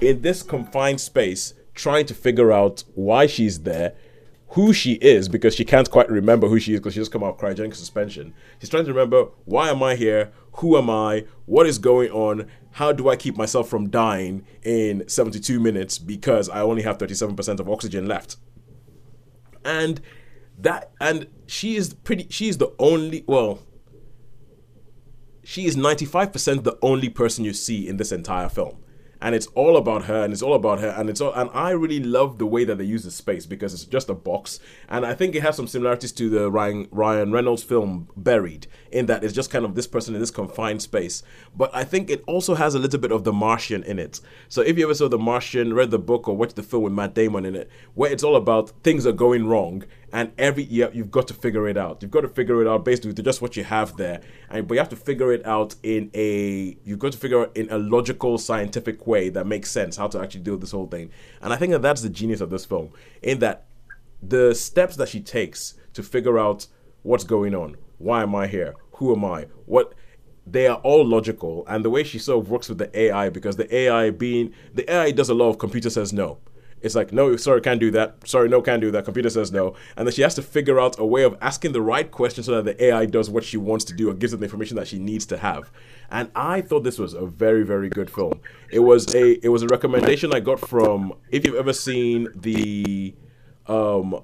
in 0.00 0.22
this 0.22 0.42
confined 0.42 1.00
space 1.00 1.54
trying 1.74 2.06
to 2.06 2.14
figure 2.14 2.52
out 2.52 2.84
why 2.94 3.26
she's 3.26 3.60
there, 3.60 3.94
who 4.48 4.72
she 4.72 4.94
is, 4.94 5.28
because 5.28 5.54
she 5.54 5.64
can't 5.64 5.90
quite 5.90 6.10
remember 6.10 6.48
who 6.48 6.58
she 6.58 6.74
is 6.74 6.80
because 6.80 6.94
she 6.94 7.00
just 7.00 7.12
come 7.12 7.24
out 7.24 7.38
cryogenic 7.38 7.74
suspension. 7.74 8.34
She's 8.58 8.68
trying 8.68 8.84
to 8.84 8.92
remember 8.92 9.28
why 9.44 9.70
am 9.70 9.82
I 9.82 9.94
here, 9.94 10.32
who 10.54 10.76
am 10.76 10.90
I, 10.90 11.24
what 11.46 11.66
is 11.66 11.78
going 11.78 12.10
on, 12.10 12.48
how 12.72 12.92
do 12.92 13.08
I 13.08 13.16
keep 13.16 13.36
myself 13.36 13.68
from 13.68 13.90
dying 13.90 14.44
in 14.62 15.08
72 15.08 15.60
minutes 15.60 15.98
because 15.98 16.48
I 16.48 16.62
only 16.62 16.82
have 16.82 16.98
37% 16.98 17.60
of 17.60 17.68
oxygen 17.68 18.06
left. 18.06 18.36
And 19.64 20.00
that 20.58 20.92
and 21.00 21.26
she 21.46 21.76
is 21.76 21.94
pretty 21.94 22.26
she 22.28 22.48
is 22.48 22.58
the 22.58 22.72
only 22.78 23.24
well 23.26 23.60
she 25.42 25.66
is 25.66 25.76
95% 25.76 26.62
the 26.62 26.78
only 26.82 27.08
person 27.08 27.44
you 27.44 27.52
see 27.52 27.88
in 27.88 27.96
this 27.96 28.12
entire 28.12 28.48
film 28.48 28.81
and 29.22 29.36
it's 29.36 29.46
all 29.54 29.76
about 29.76 30.04
her 30.06 30.24
and 30.24 30.32
it's 30.32 30.42
all 30.42 30.54
about 30.54 30.80
her 30.80 30.88
and 30.88 31.08
it's 31.08 31.20
all 31.20 31.32
and 31.32 31.48
I 31.54 31.70
really 31.70 32.00
love 32.00 32.38
the 32.38 32.46
way 32.46 32.64
that 32.64 32.76
they 32.76 32.84
use 32.84 33.04
the 33.04 33.10
space 33.10 33.46
because 33.46 33.72
it's 33.72 33.84
just 33.84 34.10
a 34.10 34.14
box. 34.14 34.58
And 34.88 35.06
I 35.06 35.14
think 35.14 35.34
it 35.34 35.42
has 35.42 35.56
some 35.56 35.68
similarities 35.68 36.10
to 36.12 36.28
the 36.28 36.50
Ryan 36.50 36.88
Ryan 36.90 37.30
Reynolds 37.30 37.62
film 37.62 38.08
Buried 38.16 38.66
in 38.90 39.06
that 39.06 39.22
it's 39.22 39.32
just 39.32 39.50
kind 39.50 39.64
of 39.64 39.76
this 39.76 39.86
person 39.86 40.14
in 40.14 40.20
this 40.20 40.32
confined 40.32 40.82
space. 40.82 41.22
But 41.56 41.70
I 41.72 41.84
think 41.84 42.10
it 42.10 42.24
also 42.26 42.56
has 42.56 42.74
a 42.74 42.80
little 42.80 42.98
bit 42.98 43.12
of 43.12 43.22
The 43.22 43.32
Martian 43.32 43.84
in 43.84 43.98
it. 43.98 44.20
So 44.48 44.60
if 44.60 44.76
you 44.76 44.84
ever 44.84 44.94
saw 44.94 45.08
The 45.08 45.18
Martian 45.18 45.72
read 45.72 45.92
the 45.92 45.98
book 45.98 46.26
or 46.26 46.36
watched 46.36 46.56
the 46.56 46.62
film 46.64 46.82
with 46.82 46.92
Matt 46.92 47.14
Damon 47.14 47.46
in 47.46 47.54
it 47.54 47.70
where 47.94 48.10
it's 48.10 48.24
all 48.24 48.34
about 48.34 48.70
things 48.82 49.06
are 49.06 49.12
going 49.12 49.46
wrong 49.46 49.84
and 50.12 50.30
every 50.36 50.64
year 50.64 50.90
you've 50.92 51.10
got 51.10 51.26
to 51.28 51.34
figure 51.34 51.66
it 51.68 51.76
out. 51.76 52.02
You've 52.02 52.10
got 52.10 52.20
to 52.20 52.28
figure 52.28 52.60
it 52.60 52.68
out 52.68 52.84
based 52.84 53.02
just 53.02 53.40
what 53.40 53.56
you 53.56 53.64
have 53.64 53.96
there, 53.96 54.20
and 54.50 54.68
but 54.68 54.74
you 54.74 54.80
have 54.80 54.90
to 54.90 54.96
figure 54.96 55.32
it 55.32 55.44
out 55.46 55.74
in 55.82 56.10
a 56.14 56.76
you've 56.84 56.98
got 56.98 57.12
to 57.12 57.18
figure 57.18 57.42
out 57.42 57.56
in 57.56 57.70
a 57.70 57.78
logical, 57.78 58.38
scientific 58.38 59.06
way 59.06 59.30
that 59.30 59.46
makes 59.46 59.70
sense 59.70 59.96
how 59.96 60.06
to 60.08 60.20
actually 60.20 60.42
deal 60.42 60.54
with 60.54 60.60
this 60.60 60.72
whole 60.72 60.86
thing. 60.86 61.10
And 61.40 61.52
I 61.52 61.56
think 61.56 61.72
that 61.72 61.82
that's 61.82 62.02
the 62.02 62.10
genius 62.10 62.40
of 62.40 62.50
this 62.50 62.64
film, 62.64 62.92
in 63.22 63.38
that 63.38 63.64
the 64.22 64.54
steps 64.54 64.96
that 64.96 65.08
she 65.08 65.20
takes 65.20 65.74
to 65.94 66.02
figure 66.02 66.38
out 66.38 66.66
what's 67.02 67.24
going 67.24 67.54
on, 67.54 67.76
why 67.98 68.22
am 68.22 68.34
I 68.34 68.46
here, 68.46 68.74
who 68.92 69.14
am 69.14 69.24
I, 69.24 69.46
what 69.66 69.94
they 70.46 70.66
are 70.66 70.78
all 70.78 71.06
logical, 71.06 71.64
and 71.68 71.84
the 71.84 71.90
way 71.90 72.04
she 72.04 72.18
sort 72.18 72.44
of 72.44 72.50
works 72.50 72.68
with 72.68 72.78
the 72.78 72.98
AI 72.98 73.30
because 73.30 73.56
the 73.56 73.74
AI 73.74 74.10
being 74.10 74.52
the 74.74 74.90
AI 74.92 75.10
does 75.10 75.30
a 75.30 75.34
lot 75.34 75.48
of 75.48 75.58
computer 75.58 75.88
says 75.88 76.12
no 76.12 76.38
it's 76.82 76.94
like, 76.94 77.12
no, 77.12 77.36
sorry, 77.36 77.60
can't 77.60 77.80
do 77.80 77.90
that. 77.92 78.26
Sorry, 78.26 78.48
no, 78.48 78.60
can't 78.60 78.80
do 78.80 78.90
that. 78.90 79.04
Computer 79.04 79.30
says 79.30 79.52
no. 79.52 79.74
And 79.96 80.06
then 80.06 80.12
she 80.12 80.22
has 80.22 80.34
to 80.34 80.42
figure 80.42 80.80
out 80.80 80.98
a 80.98 81.06
way 81.06 81.22
of 81.22 81.36
asking 81.40 81.72
the 81.72 81.80
right 81.80 82.10
question 82.10 82.42
so 82.42 82.60
that 82.60 82.64
the 82.64 82.84
AI 82.84 83.06
does 83.06 83.30
what 83.30 83.44
she 83.44 83.56
wants 83.56 83.84
to 83.86 83.94
do 83.94 84.10
or 84.10 84.14
gives 84.14 84.32
her 84.32 84.36
the 84.36 84.44
information 84.44 84.76
that 84.76 84.88
she 84.88 84.98
needs 84.98 85.24
to 85.26 85.38
have. 85.38 85.70
And 86.10 86.30
I 86.34 86.60
thought 86.60 86.84
this 86.84 86.98
was 86.98 87.14
a 87.14 87.24
very, 87.24 87.64
very 87.64 87.88
good 87.88 88.10
film. 88.10 88.40
It 88.70 88.80
was 88.80 89.14
a 89.14 89.44
it 89.44 89.48
was 89.48 89.62
a 89.62 89.68
recommendation 89.68 90.34
I 90.34 90.40
got 90.40 90.60
from 90.60 91.14
if 91.30 91.46
you've 91.46 91.56
ever 91.56 91.72
seen 91.72 92.28
the 92.34 93.14
um 93.66 94.20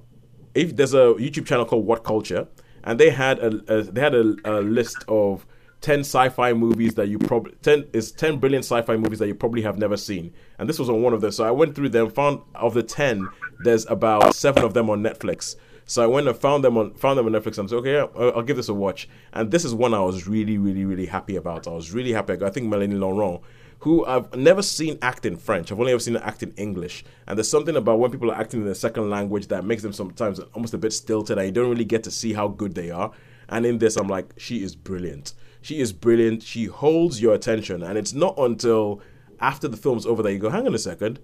if 0.54 0.74
there's 0.74 0.94
a 0.94 1.14
YouTube 1.18 1.46
channel 1.46 1.64
called 1.64 1.86
WhatCulture, 1.86 2.48
and 2.84 2.98
they 2.98 3.10
had 3.10 3.38
a, 3.38 3.78
a 3.78 3.82
they 3.82 4.00
had 4.00 4.14
a, 4.14 4.34
a 4.44 4.60
list 4.60 5.04
of 5.06 5.46
10 5.80 6.00
sci-fi 6.00 6.52
movies 6.52 6.94
that 6.94 7.08
you 7.08 7.18
probably 7.18 7.52
10 7.62 7.86
is 7.92 8.10
10 8.12 8.38
brilliant 8.38 8.64
sci-fi 8.64 8.96
movies 8.96 9.18
that 9.18 9.28
you 9.28 9.34
probably 9.34 9.62
have 9.62 9.78
never 9.78 9.96
seen 9.96 10.32
and 10.58 10.68
this 10.68 10.78
was 10.78 10.88
on 10.90 11.02
one 11.02 11.12
of 11.12 11.20
them 11.20 11.30
so 11.30 11.44
i 11.44 11.50
went 11.50 11.74
through 11.74 11.88
them 11.88 12.10
found 12.10 12.40
of 12.54 12.74
the 12.74 12.82
10 12.82 13.28
there's 13.62 13.86
about 13.86 14.34
seven 14.34 14.64
of 14.64 14.74
them 14.74 14.90
on 14.90 15.02
netflix 15.02 15.56
so 15.86 16.02
i 16.02 16.06
went 16.06 16.26
and 16.26 16.36
found 16.36 16.64
them 16.64 16.76
on 16.76 16.92
found 16.94 17.18
them 17.18 17.26
on 17.26 17.32
netflix 17.32 17.58
and 17.58 17.70
said 17.70 17.76
okay 17.76 17.98
I'll, 17.98 18.36
I'll 18.36 18.42
give 18.42 18.56
this 18.56 18.68
a 18.68 18.74
watch 18.74 19.08
and 19.32 19.50
this 19.50 19.64
is 19.64 19.74
one 19.74 19.94
i 19.94 20.00
was 20.00 20.26
really 20.26 20.58
really 20.58 20.84
really 20.84 21.06
happy 21.06 21.36
about 21.36 21.68
i 21.68 21.70
was 21.70 21.92
really 21.92 22.12
happy 22.12 22.42
i 22.44 22.50
think 22.50 22.66
melanie 22.66 22.96
laurent 22.96 23.42
who 23.80 24.04
I've 24.06 24.34
never 24.34 24.62
seen 24.62 24.98
act 25.02 25.24
in 25.24 25.36
French. 25.36 25.70
I've 25.70 25.78
only 25.78 25.92
ever 25.92 26.00
seen 26.00 26.14
her 26.14 26.24
act 26.24 26.42
in 26.42 26.52
English. 26.56 27.04
And 27.26 27.38
there's 27.38 27.48
something 27.48 27.76
about 27.76 28.00
when 28.00 28.10
people 28.10 28.30
are 28.30 28.38
acting 28.38 28.62
in 28.62 28.66
a 28.66 28.74
second 28.74 29.08
language 29.08 29.46
that 29.48 29.64
makes 29.64 29.82
them 29.82 29.92
sometimes 29.92 30.40
almost 30.54 30.74
a 30.74 30.78
bit 30.78 30.92
stilted 30.92 31.38
and 31.38 31.46
you 31.46 31.52
don't 31.52 31.70
really 31.70 31.84
get 31.84 32.02
to 32.04 32.10
see 32.10 32.32
how 32.32 32.48
good 32.48 32.74
they 32.74 32.90
are. 32.90 33.12
And 33.48 33.64
in 33.64 33.78
this, 33.78 33.96
I'm 33.96 34.08
like, 34.08 34.34
she 34.36 34.62
is 34.62 34.74
brilliant. 34.74 35.32
She 35.60 35.80
is 35.80 35.92
brilliant. 35.92 36.42
She 36.42 36.64
holds 36.66 37.20
your 37.20 37.34
attention, 37.34 37.82
and 37.82 37.98
it's 37.98 38.12
not 38.12 38.34
until 38.38 39.00
after 39.40 39.68
the 39.68 39.76
film's 39.76 40.06
over 40.06 40.22
that 40.22 40.32
you 40.32 40.38
go, 40.38 40.50
hang 40.50 40.66
on 40.66 40.74
a 40.74 40.78
second, 40.78 41.20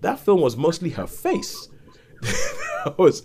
that 0.00 0.18
film 0.18 0.40
was 0.40 0.56
mostly 0.56 0.90
her 0.90 1.06
face. 1.06 1.68
was 2.96 3.22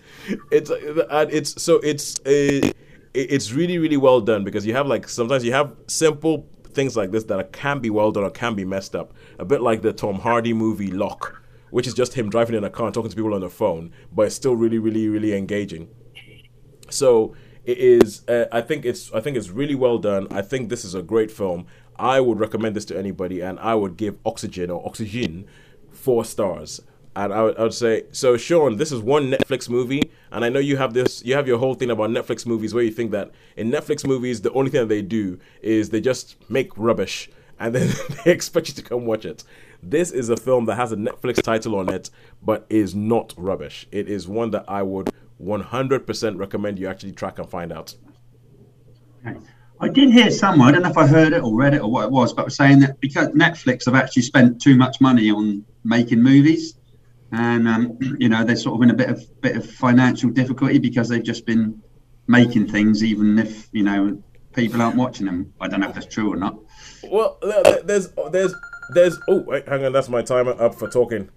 it's 0.52 0.70
and 0.70 1.32
it's 1.32 1.62
so 1.62 1.78
it's 1.78 2.20
uh, 2.22 2.30
a, 2.30 2.74
it's 3.14 3.52
really 3.52 3.78
really 3.78 3.98
well 3.98 4.22
done 4.22 4.44
because 4.44 4.66
you 4.66 4.74
have 4.74 4.88
like 4.88 5.08
sometimes 5.08 5.44
you 5.44 5.52
have 5.52 5.74
simple 5.88 6.48
things 6.74 6.98
like 6.98 7.12
this 7.12 7.24
that 7.26 7.54
can 7.54 7.80
be 7.80 7.90
well 7.90 8.12
done 8.12 8.24
or 8.24 8.32
can 8.32 8.56
be 8.56 8.66
messed 8.66 8.96
up. 8.96 9.14
A 9.38 9.46
bit 9.46 9.62
like 9.62 9.82
the 9.82 9.94
Tom 9.94 10.16
Hardy 10.16 10.54
movie 10.54 10.92
Locke, 10.92 11.44
which 11.70 11.86
is 11.86 11.94
just 11.94 12.16
him 12.16 12.30
driving 12.30 12.56
in 12.56 12.64
a 12.64 12.70
car 12.70 12.88
and 12.88 12.94
talking 12.94 13.12
to 13.12 13.16
people 13.16 13.34
on 13.34 13.42
the 13.42 13.50
phone, 13.50 13.92
but 14.12 14.24
it's 14.28 14.36
still 14.36 14.56
really 14.56 14.80
really 14.80 15.08
really 15.08 15.34
engaging. 15.34 15.90
So 16.90 17.36
it 17.66 17.78
is. 17.78 18.28
Uh, 18.28 18.46
I 18.52 18.62
think 18.62 18.86
it's. 18.86 19.12
I 19.14 19.22
think 19.22 19.38
it's 19.38 19.50
really 19.50 19.76
well 19.76 19.98
done. 19.98 20.28
I 20.32 20.42
think 20.42 20.70
this 20.70 20.84
is 20.84 20.96
a 20.96 21.02
great 21.02 21.32
film. 21.32 21.66
I 21.98 22.20
would 22.20 22.40
recommend 22.40 22.76
this 22.76 22.86
to 22.86 22.98
anybody, 22.98 23.42
and 23.42 23.60
I 23.60 23.76
would 23.76 23.98
give 23.98 24.18
Oxygen 24.26 24.70
or 24.70 24.86
Oxygen 24.86 25.46
four 25.92 26.26
stars. 26.26 26.82
And 27.16 27.32
I 27.32 27.44
would, 27.44 27.58
I 27.58 27.64
would 27.64 27.74
say, 27.74 28.06
so 28.12 28.38
Sean, 28.38 28.78
this 28.78 28.92
is 28.92 29.00
one 29.00 29.30
Netflix 29.30 29.70
movie, 29.70 30.02
and 30.32 30.44
I 30.44 30.50
know 30.50 30.60
you 30.60 30.78
have 30.78 30.94
this. 30.94 31.24
You 31.24 31.36
have 31.36 31.48
your 31.48 31.60
whole 31.60 31.76
thing 31.76 31.92
about 31.92 32.10
Netflix 32.10 32.46
movies, 32.46 32.74
where 32.74 32.84
you 32.84 32.92
think 32.92 33.12
that 33.12 33.32
in 33.56 33.72
Netflix 33.72 34.06
movies, 34.06 34.42
the 34.42 34.52
only 34.54 34.72
thing 34.72 34.82
that 34.82 34.88
they 34.90 35.04
do 35.04 35.40
is 35.62 35.92
they 35.92 36.02
just 36.02 36.36
make 36.50 36.76
rubbish, 36.76 37.30
and 37.60 37.74
then 37.76 37.94
they 38.26 38.32
expect 38.32 38.68
you 38.68 38.74
to 38.74 38.82
come 38.82 39.06
watch 39.06 39.26
it. 39.26 39.44
This 39.82 40.12
is 40.12 40.30
a 40.30 40.38
film 40.38 40.66
that 40.66 40.76
has 40.76 40.92
a 40.92 40.96
Netflix 40.96 41.42
title 41.42 41.76
on 41.76 41.94
it, 41.94 42.10
but 42.42 42.66
is 42.70 42.96
not 42.96 43.34
rubbish. 43.38 43.86
It 43.92 44.10
is 44.10 44.28
one 44.28 44.52
that 44.52 44.66
I 44.68 44.82
would 44.82 45.10
100% 45.44 46.38
recommend 46.38 46.80
you 46.80 46.88
actually 46.88 47.12
track 47.12 47.40
and 47.40 47.50
find 47.50 47.72
out. 47.72 47.96
I 49.80 49.90
did 49.90 50.12
hear 50.12 50.32
somewhere, 50.32 50.70
I 50.70 50.72
don't 50.72 50.84
know 50.84 50.90
if 50.90 50.98
I 50.98 51.08
heard 51.08 51.34
it 51.34 51.44
or 51.44 51.56
read 51.56 51.74
it 51.74 51.82
or 51.82 51.92
what 51.92 52.06
it 52.06 52.12
was, 52.12 52.34
but 52.34 52.46
was 52.46 52.56
saying 52.56 52.80
that 52.80 53.00
because 53.02 53.30
Netflix 53.30 53.86
have 53.86 53.96
actually 53.96 54.22
spent 54.22 54.62
too 54.62 54.78
much 54.78 55.02
money 55.02 55.30
on 55.30 55.66
making 55.84 56.22
movies, 56.22 56.76
and 57.32 57.68
um, 57.68 57.98
you 58.20 58.30
know 58.30 58.44
they're 58.44 58.56
sort 58.56 58.76
of 58.76 58.84
in 58.84 58.92
a 58.92 58.94
bit 58.94 59.10
of 59.10 59.42
bit 59.42 59.58
of 59.58 59.70
financial 59.70 60.30
difficulty 60.30 60.80
because 60.80 61.10
they've 61.10 61.24
just 61.24 61.46
been 61.46 61.82
making 62.28 62.68
things, 62.68 63.04
even 63.04 63.38
if 63.38 63.68
you 63.74 63.84
know 63.84 64.22
people 64.54 64.82
aren't 64.82 64.96
watching 64.96 65.26
them. 65.26 65.54
I 65.60 65.68
don't 65.68 65.82
know 65.82 65.90
if 65.90 65.96
that's 65.96 66.06
true 66.06 66.32
or 66.32 66.38
not. 66.38 66.58
Well, 67.04 67.38
there's 67.84 68.10
there's 68.32 68.56
there's 68.94 69.20
oh 69.28 69.40
wait, 69.40 69.68
hang 69.68 69.84
on, 69.84 69.92
that's 69.92 70.10
my 70.10 70.22
timer 70.22 70.52
up 70.62 70.76
for 70.76 70.90
talking. 70.90 71.30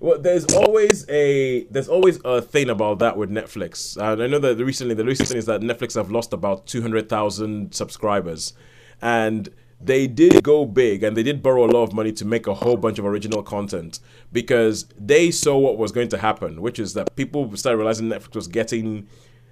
Well, 0.00 0.18
there's 0.18 0.44
always 0.54 1.08
a 1.08 1.64
there's 1.64 1.88
always 1.88 2.20
a 2.24 2.42
thing 2.42 2.70
about 2.70 2.98
that 2.98 3.16
with 3.16 3.30
Netflix. 3.30 3.96
Uh, 3.96 4.22
I 4.22 4.26
know 4.26 4.38
that 4.38 4.56
recently 4.56 4.94
the 4.94 5.04
recent 5.04 5.28
thing 5.28 5.38
is 5.38 5.46
that 5.46 5.60
Netflix 5.60 5.94
have 5.94 6.10
lost 6.10 6.32
about 6.32 6.66
two 6.66 6.82
hundred 6.82 7.08
thousand 7.08 7.74
subscribers, 7.74 8.52
and 9.00 9.48
they 9.80 10.06
did 10.06 10.42
go 10.42 10.64
big 10.64 11.02
and 11.02 11.16
they 11.16 11.22
did 11.22 11.42
borrow 11.42 11.64
a 11.64 11.70
lot 11.70 11.82
of 11.82 11.92
money 11.92 12.10
to 12.10 12.24
make 12.24 12.46
a 12.46 12.54
whole 12.54 12.76
bunch 12.76 12.98
of 12.98 13.04
original 13.04 13.42
content 13.42 14.00
because 14.32 14.86
they 14.98 15.30
saw 15.30 15.58
what 15.58 15.76
was 15.76 15.92
going 15.92 16.08
to 16.08 16.18
happen, 16.18 16.62
which 16.62 16.78
is 16.78 16.94
that 16.94 17.14
people 17.16 17.54
started 17.56 17.76
realizing 17.76 18.08
Netflix 18.08 18.34
was 18.34 18.48
getting 18.48 19.06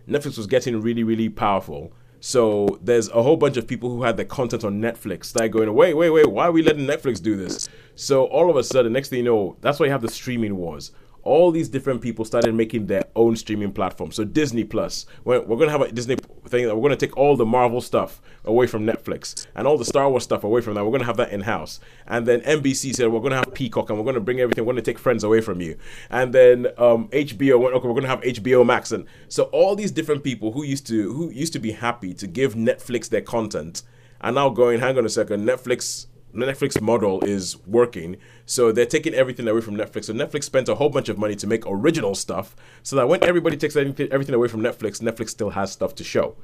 Netflix 0.09 0.37
was 0.37 0.47
getting 0.47 0.81
really 0.81 1.05
really 1.05 1.29
powerful 1.29 1.93
so 2.27 2.79
there's 2.81 3.11
a 3.11 3.23
whole 3.23 3.37
bunch 3.37 3.59
of 3.59 3.67
people 3.67 3.91
who 3.91 4.03
had 4.03 4.17
their 4.17 4.25
content 4.25 4.65
on 4.65 4.81
Netflix 4.81 5.31
that 5.35 5.43
are 5.43 5.49
going, 5.49 5.75
wait, 5.75 5.93
wait, 5.93 6.09
wait, 6.09 6.31
why 6.31 6.47
are 6.47 6.53
we 6.53 6.63
letting 6.63 6.87
Netflix 6.87 7.23
do 7.23 7.37
this? 7.37 7.69
So 7.97 8.25
all 8.25 8.49
of 8.49 8.57
a 8.57 8.65
sudden, 8.65 8.95
next 8.95 9.11
thing 9.11 9.19
you 9.19 9.25
know, 9.27 9.59
that's 9.61 9.79
why 9.79 9.85
you 9.85 9.93
have 9.93 10.01
the 10.01 10.09
streaming 10.09 10.57
wars. 10.57 10.93
All 11.25 11.51
these 11.51 11.69
different 11.69 12.01
people 12.01 12.25
started 12.25 12.55
making 12.55 12.87
their 12.87 13.05
own 13.17 13.35
streaming 13.37 13.73
platform. 13.73 14.13
So 14.13 14.25
Disney 14.25 14.65
Plus, 14.65 15.07
we're, 15.25 15.41
we're 15.41 15.57
going 15.57 15.69
to 15.69 15.73
have 15.73 15.81
a 15.81 15.91
Disney 15.91 16.17
thing. 16.47 16.67
We're 16.67 16.75
going 16.75 16.91
to 16.91 16.97
take 16.97 17.17
all 17.17 17.37
the 17.37 17.47
Marvel 17.47 17.81
stuff 17.81 18.21
away 18.45 18.67
from 18.67 18.87
Netflix 18.87 19.47
and 19.55 19.67
all 19.67 19.79
the 19.79 19.85
Star 19.85 20.09
Wars 20.09 20.23
stuff 20.23 20.45
away 20.45 20.61
from 20.61 20.75
that. 20.75 20.85
We're 20.85 20.91
going 20.91 21.01
to 21.01 21.07
have 21.07 21.17
that 21.17 21.31
in 21.31 21.41
house. 21.41 21.81
And 22.07 22.27
then 22.27 22.41
NBC 22.43 22.95
said 22.95 23.09
we're 23.09 23.21
going 23.21 23.31
to 23.31 23.39
have 23.39 23.55
Peacock 23.55 23.89
and 23.89 23.99
we're 23.99 24.05
going 24.05 24.15
to 24.15 24.21
bring 24.21 24.41
everything. 24.41 24.65
We're 24.65 24.75
going 24.75 24.85
to 24.85 24.91
take 24.91 24.99
Friends 24.99 25.25
away 25.25 25.41
from 25.41 25.61
you. 25.61 25.77
And 26.11 26.33
then 26.33 26.67
um, 26.79 27.09
HBO 27.09 27.61
went 27.61 27.75
okay. 27.75 27.89
We're 27.89 27.95
going 27.95 28.03
to 28.03 28.09
have 28.09 28.21
HBO 28.21 28.65
Max. 28.65 28.93
And 28.93 29.07
so 29.29 29.45
all 29.45 29.75
these 29.75 29.91
different 29.91 30.23
people 30.23 30.53
who 30.53 30.63
used 30.63 30.87
to 30.89 31.13
who 31.13 31.31
used 31.31 31.53
to 31.55 31.59
be 31.59 31.73
happy 31.73 32.15
to 32.15 32.27
give 32.27 32.55
Netflix 32.55 33.09
their 33.09 33.21
content 33.21 33.83
are 34.21 34.33
now 34.33 34.49
going. 34.51 34.81
Hang 34.81 34.99
on 34.99 35.05
a 35.05 35.11
second, 35.11 35.47
Netflix 35.47 36.07
Netflix 36.35 36.81
model 36.81 37.23
is 37.25 37.57
working. 37.67 38.17
So 38.47 38.73
they're 38.73 38.87
taking 38.87 39.15
everything 39.15 39.47
away 39.49 39.61
from 39.61 39.77
Netflix. 39.77 40.05
So 40.07 40.13
Netflix 40.13 40.45
spent 40.45 40.69
a 40.69 40.75
whole 40.75 40.89
bunch 40.91 41.09
of 41.09 41.17
money 41.19 41.35
to 41.37 41.47
make 41.47 41.65
original 41.67 42.15
stuff 42.15 42.55
so 42.83 42.97
that 42.97 43.09
when 43.09 43.23
everybody 43.25 43.57
takes 43.57 43.77
anything, 43.77 44.09
everything 44.13 44.35
away 44.35 44.49
from 44.49 44.61
Netflix, 44.61 45.01
Netflix 45.01 45.31
still 45.31 45.51
has 45.51 45.73
stuff 45.73 45.95
to 45.97 46.05
show. 46.05 46.37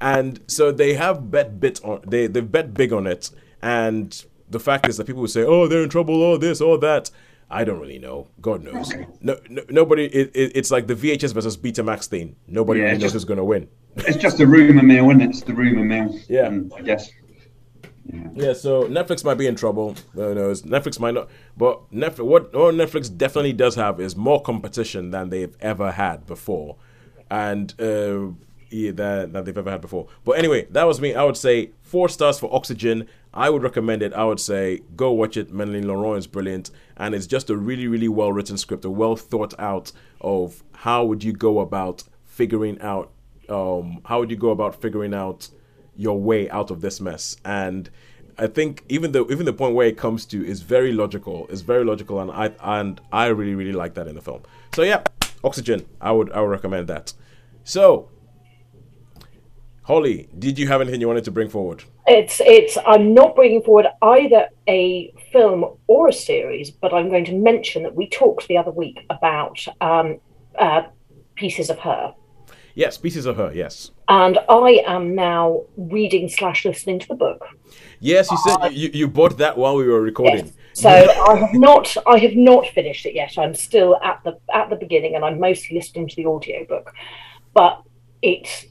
And 0.00 0.40
so 0.46 0.72
they 0.72 0.94
have 0.94 1.30
bet 1.30 1.58
bit 1.60 1.82
on 1.84 2.02
they 2.06 2.26
they've 2.26 2.50
bet 2.50 2.74
big 2.74 2.92
on 2.92 3.06
it. 3.06 3.30
And 3.62 4.22
the 4.50 4.60
fact 4.60 4.86
is 4.88 4.96
that 4.98 5.06
people 5.06 5.22
will 5.22 5.28
say, 5.28 5.42
"Oh, 5.42 5.66
they're 5.66 5.82
in 5.82 5.88
trouble, 5.88 6.22
all 6.22 6.36
this, 6.38 6.60
all 6.60 6.76
that." 6.78 7.10
I 7.48 7.62
don't 7.64 7.80
really 7.80 7.98
know. 8.00 8.26
God 8.42 8.62
knows. 8.64 8.92
No, 9.20 9.38
no 9.48 9.62
nobody. 9.70 10.04
It, 10.06 10.32
it, 10.34 10.52
it's 10.54 10.70
like 10.70 10.86
the 10.88 10.94
VHS 10.94 11.32
versus 11.32 11.56
Betamax 11.56 12.06
thing. 12.08 12.36
Nobody 12.46 12.80
Yeah, 12.80 12.86
really 12.86 12.94
knows 12.98 13.02
just- 13.04 13.14
who's 13.14 13.24
going 13.24 13.38
to 13.38 13.44
win. 13.44 13.68
It's 13.98 14.18
just 14.18 14.38
a 14.40 14.46
rumour 14.46 14.82
mill, 14.82 15.08
isn't 15.10 15.22
it? 15.22 15.30
It's 15.30 15.42
the 15.42 15.54
rumour 15.54 15.82
mill. 15.84 16.14
Yeah. 16.28 16.42
um, 16.48 16.70
I 16.76 16.82
guess. 16.82 17.10
Yeah, 18.34 18.52
so 18.52 18.84
Netflix 18.84 19.24
might 19.24 19.34
be 19.34 19.46
in 19.46 19.56
trouble. 19.56 19.96
Who 20.14 20.34
knows? 20.34 20.62
Netflix 20.62 21.00
might 21.00 21.14
not. 21.14 21.28
But 21.56 21.90
Netflix, 21.90 22.24
what, 22.24 22.54
what 22.54 22.74
Netflix 22.74 23.14
definitely 23.14 23.52
does 23.52 23.74
have 23.74 24.00
is 24.00 24.16
more 24.16 24.40
competition 24.42 25.10
than 25.10 25.30
they've 25.30 25.56
ever 25.60 25.92
had 25.92 26.26
before, 26.26 26.76
and 27.30 27.74
uh, 27.80 28.28
yeah, 28.70 28.92
that, 28.92 29.32
that 29.32 29.44
they've 29.44 29.58
ever 29.58 29.70
had 29.70 29.80
before. 29.80 30.06
But 30.24 30.38
anyway, 30.38 30.66
that 30.70 30.84
was 30.84 31.00
me. 31.00 31.14
I 31.14 31.24
would 31.24 31.36
say 31.36 31.70
four 31.82 32.08
stars 32.08 32.38
for 32.38 32.54
Oxygen. 32.54 33.08
I 33.34 33.50
would 33.50 33.62
recommend 33.62 34.02
it. 34.02 34.12
I 34.12 34.24
would 34.24 34.40
say 34.40 34.82
go 34.94 35.12
watch 35.12 35.36
it. 35.36 35.52
Melanie 35.52 35.82
Laurent 35.82 36.18
is 36.18 36.26
brilliant, 36.26 36.70
and 36.96 37.14
it's 37.14 37.26
just 37.26 37.50
a 37.50 37.56
really, 37.56 37.88
really 37.88 38.08
well 38.08 38.32
written 38.32 38.56
script, 38.56 38.84
a 38.84 38.90
well 38.90 39.16
thought 39.16 39.54
out 39.58 39.92
of 40.20 40.62
how 40.72 41.04
would 41.04 41.24
you 41.24 41.32
go 41.32 41.58
about 41.58 42.04
figuring 42.24 42.80
out, 42.80 43.10
um, 43.48 44.00
how 44.04 44.20
would 44.20 44.30
you 44.30 44.36
go 44.36 44.50
about 44.50 44.80
figuring 44.80 45.14
out 45.14 45.48
your 45.96 46.20
way 46.20 46.48
out 46.50 46.70
of 46.70 46.80
this 46.80 47.00
mess. 47.00 47.36
And 47.44 47.90
i 48.38 48.46
think 48.46 48.84
even 48.90 49.12
the 49.12 49.24
even 49.32 49.46
the 49.46 49.52
point 49.52 49.74
where 49.74 49.86
it 49.86 49.96
comes 49.96 50.26
to 50.26 50.44
is 50.44 50.60
very 50.60 50.92
logical 50.92 51.46
It's 51.48 51.62
very 51.62 51.84
logical 51.84 52.20
and 52.20 52.30
i 52.30 52.52
and 52.60 53.00
i 53.10 53.28
really 53.28 53.54
really 53.54 53.72
like 53.72 53.94
that 53.94 54.06
in 54.08 54.14
the 54.14 54.20
film. 54.20 54.42
So 54.74 54.82
yeah 54.82 55.02
oxygen 55.42 55.86
i 56.00 56.12
would 56.12 56.30
i 56.32 56.40
would 56.40 56.50
recommend 56.50 56.86
that. 56.88 57.12
So 57.64 58.10
holly 59.84 60.28
did 60.38 60.58
you 60.58 60.68
have 60.68 60.80
anything 60.80 61.00
you 61.00 61.08
wanted 61.08 61.24
to 61.24 61.30
bring 61.30 61.48
forward? 61.48 61.84
It's 62.06 62.40
it's. 62.44 62.78
I'm 62.86 63.14
not 63.14 63.34
bringing 63.34 63.62
forward 63.62 63.86
either 64.00 64.48
a 64.68 65.12
film 65.32 65.76
or 65.88 66.08
a 66.08 66.12
series, 66.12 66.70
but 66.70 66.94
I'm 66.94 67.08
going 67.08 67.24
to 67.24 67.34
mention 67.34 67.82
that 67.82 67.96
we 67.96 68.08
talked 68.08 68.46
the 68.46 68.56
other 68.58 68.70
week 68.70 69.04
about 69.10 69.58
um, 69.80 70.20
uh, 70.56 70.82
pieces 71.34 71.68
of 71.68 71.80
her, 71.80 72.14
yes 72.76 72.96
pieces 72.96 73.26
of 73.26 73.36
her 73.36 73.50
yes 73.52 73.90
and 74.08 74.38
I 74.48 74.82
am 74.86 75.16
now 75.16 75.62
reading 75.76 76.28
slash 76.28 76.64
listening 76.64 77.00
to 77.00 77.08
the 77.08 77.16
book. 77.16 77.44
yes 77.98 78.30
you 78.30 78.38
said 78.38 78.72
you, 78.72 78.90
you 78.92 79.08
bought 79.08 79.36
that 79.38 79.58
while 79.58 79.74
we 79.74 79.88
were 79.88 80.00
recording 80.00 80.46
Yes. 80.46 80.52
So 80.76 80.90
I 81.28 81.36
have 81.36 81.54
not 81.54 81.96
I 82.06 82.18
have 82.18 82.36
not 82.36 82.66
finished 82.68 83.06
it 83.06 83.14
yet. 83.14 83.38
I'm 83.38 83.54
still 83.54 83.96
at 84.02 84.20
the 84.24 84.38
at 84.52 84.68
the 84.68 84.76
beginning, 84.76 85.14
and 85.14 85.24
I'm 85.24 85.40
mostly 85.40 85.76
listening 85.76 86.06
to 86.08 86.16
the 86.16 86.26
audiobook. 86.26 86.92
But 87.54 87.82
it 88.20 88.66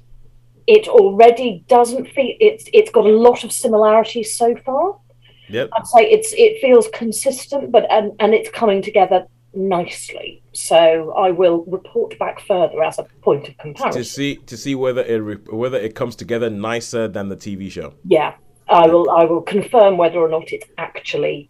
it 0.68 0.88
already 0.88 1.66
doesn't 1.68 2.08
feel 2.10 2.36
it's 2.40 2.66
it's 2.74 2.92
got 2.92 3.06
a 3.06 3.18
lot 3.28 3.44
of 3.44 3.52
similarities 3.52 4.38
so 4.38 4.56
far. 4.64 5.00
yep 5.50 5.70
I'd 5.74 5.88
say 5.88 6.02
it's 6.12 6.32
it 6.34 6.62
feels 6.62 6.88
consistent, 6.94 7.72
but 7.72 7.92
and 7.92 8.12
and 8.20 8.36
it's 8.36 8.50
coming 8.50 8.84
together 8.84 9.26
nicely. 9.56 10.44
So 10.54 11.12
I 11.12 11.32
will 11.32 11.64
report 11.66 12.18
back 12.20 12.40
further 12.42 12.84
as 12.84 13.00
a 13.00 13.04
point 13.22 13.48
of 13.48 13.58
comparison. 13.58 14.02
to 14.02 14.08
see 14.08 14.36
to 14.38 14.58
see 14.58 14.76
whether 14.76 15.04
it 15.04 15.18
re- 15.18 15.36
whether 15.50 15.78
it 15.78 15.96
comes 15.96 16.16
together 16.16 16.50
nicer 16.50 17.08
than 17.08 17.30
the 17.30 17.36
tv 17.36 17.72
show 17.72 17.94
Yeah, 18.06 18.36
I 18.70 18.88
will. 18.88 19.10
I 19.10 19.26
will 19.26 19.42
confirm 19.42 19.98
whether 19.98 20.20
or 20.20 20.30
not 20.30 20.52
it's 20.52 20.68
actually 20.78 21.50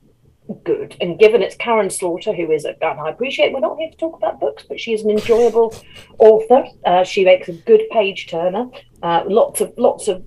good. 0.64 0.96
And 1.02 1.18
given 1.18 1.42
it's 1.42 1.56
Karin 1.56 1.90
Slaughter, 1.90 2.34
who 2.34 2.52
is 2.52 2.66
a, 2.66 2.76
and 2.84 3.00
I 3.00 3.10
appreciate 3.10 3.54
we're 3.54 3.60
not 3.60 3.78
here 3.78 3.90
to 3.90 3.98
talk 3.98 4.18
about 4.18 4.40
books, 4.40 4.64
but 4.68 4.80
she 4.80 4.94
is 4.94 5.04
an 5.04 5.12
enjoyable 5.12 5.74
author. 6.20 6.66
Uh, 6.86 7.04
she 7.04 7.24
makes 7.26 7.48
a 7.48 7.54
good 7.54 7.82
page 7.92 8.28
turner. 8.28 8.70
Uh, 9.02 9.24
lots 9.28 9.62
of 9.62 9.74
lots 9.78 10.08
of 10.08 10.24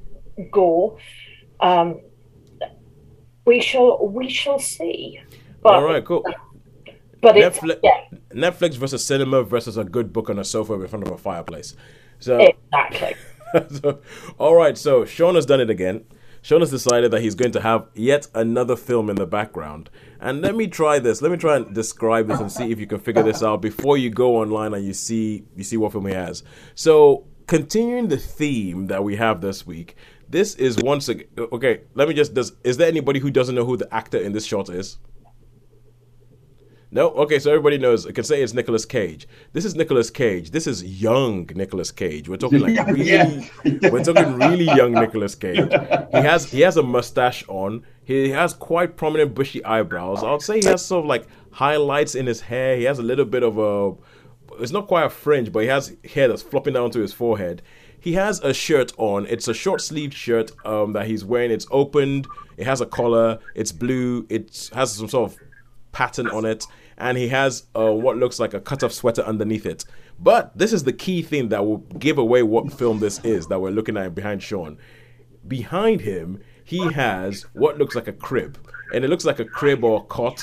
gore. 0.51 0.99
Um, 1.61 2.01
we 3.45 3.61
shall 3.61 4.07
we 4.07 4.29
shall 4.29 4.59
see. 4.59 5.20
But, 5.61 5.74
all 5.74 5.85
right 5.85 6.05
cool 6.05 6.24
but 7.21 7.37
it's 7.37 7.59
Netflix, 7.59 7.81
yeah, 7.83 8.05
Netflix 8.33 8.77
versus 8.77 9.05
cinema 9.05 9.43
versus 9.43 9.77
a 9.77 9.85
good 9.85 10.12
book 10.12 10.31
on 10.31 10.39
a 10.39 10.45
sofa 10.45 10.75
in 10.75 10.87
front 10.89 11.07
of 11.07 11.12
a 11.12 11.19
fireplace. 11.19 11.75
So, 12.19 12.39
exactly. 12.39 13.14
so, 13.81 14.01
all 14.39 14.55
right. 14.55 14.77
So 14.77 15.05
Sean 15.05 15.35
has 15.35 15.47
done 15.47 15.61
it 15.61 15.71
again. 15.71 16.05
Sean 16.43 16.61
has 16.61 16.71
decided 16.71 17.11
that 17.11 17.21
he's 17.21 17.35
going 17.35 17.53
to 17.53 17.61
have 17.61 17.89
yet 17.95 18.29
another 18.35 18.77
film 18.77 19.11
in 19.11 19.16
the 19.16 19.27
background. 19.27 19.91
And 20.21 20.41
let 20.41 20.55
me 20.55 20.66
try 20.66 20.99
this. 20.99 21.21
Let 21.21 21.33
me 21.33 21.37
try 21.37 21.57
and 21.57 21.75
describe 21.75 22.29
this 22.29 22.41
and 22.41 22.51
see 22.51 22.71
if 22.71 22.79
you 22.79 22.87
can 22.87 23.01
figure 23.01 23.23
this 23.23 23.43
out 23.43 23.61
before 23.61 23.99
you 23.99 24.11
go 24.11 24.37
online 24.37 24.73
and 24.75 24.85
you 24.85 24.95
see 24.95 25.45
you 25.57 25.64
see 25.64 25.77
what 25.77 25.93
film 25.93 26.07
he 26.07 26.14
has. 26.14 26.43
So 26.75 27.27
continuing 27.47 28.09
the 28.09 28.16
theme 28.16 28.87
that 28.87 29.03
we 29.03 29.16
have 29.16 29.41
this 29.41 29.66
week. 29.66 29.97
This 30.31 30.55
is 30.57 30.77
once 30.79 31.09
again 31.09 31.27
okay. 31.39 31.81
Let 31.95 32.09
me 32.09 32.14
just. 32.14 32.35
Does 32.35 32.53
is 32.62 32.77
there 32.77 32.89
anybody 32.89 33.19
who 33.19 33.31
doesn't 33.31 33.55
know 33.55 33.64
who 33.64 33.77
the 33.77 33.93
actor 33.95 34.19
in 34.19 34.33
this 34.33 34.45
shot 34.45 34.69
is? 34.69 34.99
No? 36.91 37.11
Okay, 37.11 37.39
so 37.39 37.51
everybody 37.51 37.76
knows. 37.76 38.07
I 38.07 38.12
can 38.12 38.24
say 38.24 38.43
it's 38.43 38.55
Nicolas 38.55 38.86
Cage. 38.86 39.28
This 39.53 39.66
is 39.66 39.74
Nicolas 39.74 40.09
Cage. 40.09 40.53
This 40.53 40.66
is 40.66 40.82
young 40.82 41.49
Nicolas 41.55 41.91
Cage. 41.91 42.28
We're 42.28 42.36
talking 42.36 42.61
like 42.61 42.86
really, 42.86 43.05
yeah. 43.05 43.91
we're 43.91 44.03
talking 44.03 44.36
really 44.36 44.64
young 44.64 44.93
Nicolas 44.93 45.34
Cage. 45.34 45.68
He 46.12 46.18
has 46.18 46.51
he 46.51 46.61
has 46.62 46.78
a 46.78 46.82
mustache 46.82 47.45
on. 47.49 47.84
He 48.05 48.30
has 48.30 48.55
quite 48.55 48.97
prominent 48.97 49.34
bushy 49.34 49.62
eyebrows. 49.64 50.24
I'll 50.24 50.41
say 50.41 50.61
he 50.61 50.66
has 50.66 50.84
sort 50.84 51.05
of 51.05 51.09
like 51.09 51.26
highlights 51.51 52.14
in 52.14 52.26
his 52.26 52.41
hair. 52.41 52.76
He 52.76 52.84
has 52.84 52.99
a 52.99 53.03
little 53.03 53.26
bit 53.26 53.43
of 53.43 53.59
a 53.59 53.95
it's 54.62 54.72
not 54.72 54.86
quite 54.86 55.05
a 55.05 55.11
fringe, 55.11 55.53
but 55.53 55.61
he 55.61 55.68
has 55.68 55.95
hair 56.11 56.26
that's 56.26 56.43
flopping 56.43 56.72
down 56.72 56.91
to 56.93 57.01
his 57.01 57.12
forehead. 57.12 57.61
He 58.01 58.14
has 58.14 58.41
a 58.41 58.55
shirt 58.55 58.93
on. 58.97 59.26
It's 59.26 59.47
a 59.47 59.55
short 59.55 59.82
sleeved 59.82 60.14
shirt 60.14 60.53
um, 60.64 60.93
that 60.93 61.07
he's 61.07 61.24
wearing. 61.24 61.51
It's 61.51 61.66
opened. 61.70 62.26
It 62.57 62.66
has 62.66 62.80
a 62.80 62.86
collar. 62.86 63.41
It's 63.55 63.72
blue. 63.72 64.24
It 64.30 64.70
has 64.72 64.93
some 64.93 65.09
sort 65.09 65.32
of 65.32 65.39
pattern 65.93 66.28
on 66.28 66.45
it, 66.45 66.64
and 66.99 67.16
he 67.16 67.28
has 67.28 67.66
uh, 67.74 67.92
what 67.92 68.16
looks 68.16 68.38
like 68.38 68.53
a 68.53 68.61
cut-off 68.61 68.92
sweater 68.92 69.22
underneath 69.22 69.64
it. 69.64 69.84
But 70.18 70.57
this 70.59 70.72
is 70.72 70.84
the 70.84 70.92
key 70.92 71.22
thing 71.22 71.49
that 71.49 71.64
will 71.64 71.78
give 71.78 72.18
away 72.18 72.42
what 72.42 72.72
film 72.72 72.99
this 72.99 73.24
is 73.24 73.46
that 73.46 73.61
we're 73.61 73.70
looking 73.70 73.96
at 73.96 74.14
behind 74.14 74.42
Sean. 74.42 74.78
Behind 75.46 76.01
him, 76.01 76.42
he 76.64 76.92
has 76.92 77.46
what 77.53 77.78
looks 77.78 77.94
like 77.94 78.09
a 78.09 78.12
crib, 78.12 78.59
and 78.92 79.05
it 79.05 79.09
looks 79.09 79.24
like 79.24 79.38
a 79.38 79.44
crib 79.44 79.84
or 79.84 80.01
a 80.01 80.05
cot, 80.05 80.42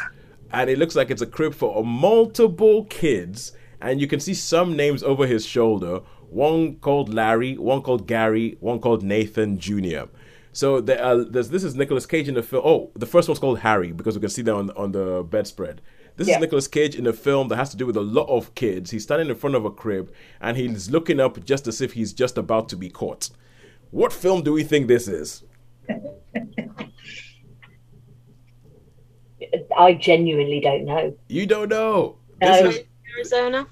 and 0.52 0.70
it 0.70 0.80
looks 0.80 0.96
like 0.96 1.12
it's 1.12 1.22
a 1.22 1.28
crib 1.28 1.54
for 1.54 1.84
multiple 1.84 2.86
kids. 2.86 3.52
And 3.82 4.00
you 4.00 4.08
can 4.08 4.20
see 4.20 4.34
some 4.34 4.76
names 4.76 5.04
over 5.04 5.28
his 5.28 5.46
shoulder. 5.46 6.00
One 6.30 6.78
called 6.78 7.14
Larry, 7.14 7.58
one 7.58 7.82
called 7.82 8.08
Gary, 8.08 8.58
one 8.62 8.80
called 8.80 9.04
Nathan 9.04 9.60
Jr. 9.60 10.06
So 10.54 10.80
there 10.80 11.04
are, 11.04 11.18
this 11.24 11.66
is 11.66 11.76
Nicolas 11.76 12.06
Cage 12.06 12.30
in 12.30 12.34
the 12.34 12.42
film. 12.42 12.64
Oh, 12.66 12.90
the 12.96 13.06
first 13.06 13.28
one's 13.28 13.40
called 13.40 13.60
Harry 13.60 13.92
because 13.92 14.16
we 14.16 14.22
can 14.22 14.30
see 14.30 14.42
that 14.44 14.56
on, 14.56 14.72
on 14.72 14.94
the 14.94 15.24
bedspread. 15.30 15.82
This 16.18 16.28
Yeah. 16.30 16.36
is 16.36 16.42
Nicolas 16.42 16.68
Cage 16.68 16.96
in 16.96 17.08
a 17.08 17.14
film 17.14 17.50
that 17.50 17.58
has 17.58 17.70
to 17.72 17.78
do 17.78 17.86
with 17.86 17.98
a 17.98 18.02
lot 18.02 18.28
of 18.30 18.56
kids. 18.56 18.92
He's 18.92 19.04
standing 19.04 19.30
in 19.30 19.36
front 19.36 19.56
of 19.56 19.66
a 19.66 19.70
crib 19.72 20.12
and 20.42 20.56
he's 20.56 20.90
looking 20.90 21.20
up 21.20 21.44
just 21.44 21.68
as 21.68 21.82
if 21.82 21.94
he's 21.94 22.14
just 22.14 22.38
about 22.38 22.70
to 22.70 22.78
be 22.78 22.90
caught. 22.90 23.30
What 23.92 24.14
film 24.14 24.42
do 24.44 24.54
we 24.54 24.64
think 24.64 24.88
this 24.88 25.08
is? 25.08 25.44
I 29.78 29.94
genuinely 29.94 30.60
don't 30.62 30.86
know. 30.86 31.14
You 31.28 31.46
don't 31.46 31.70
know. 31.70 32.16
This 32.42 32.62
No. 32.62 32.70
is 32.70 32.80
Arizona. 33.18 33.68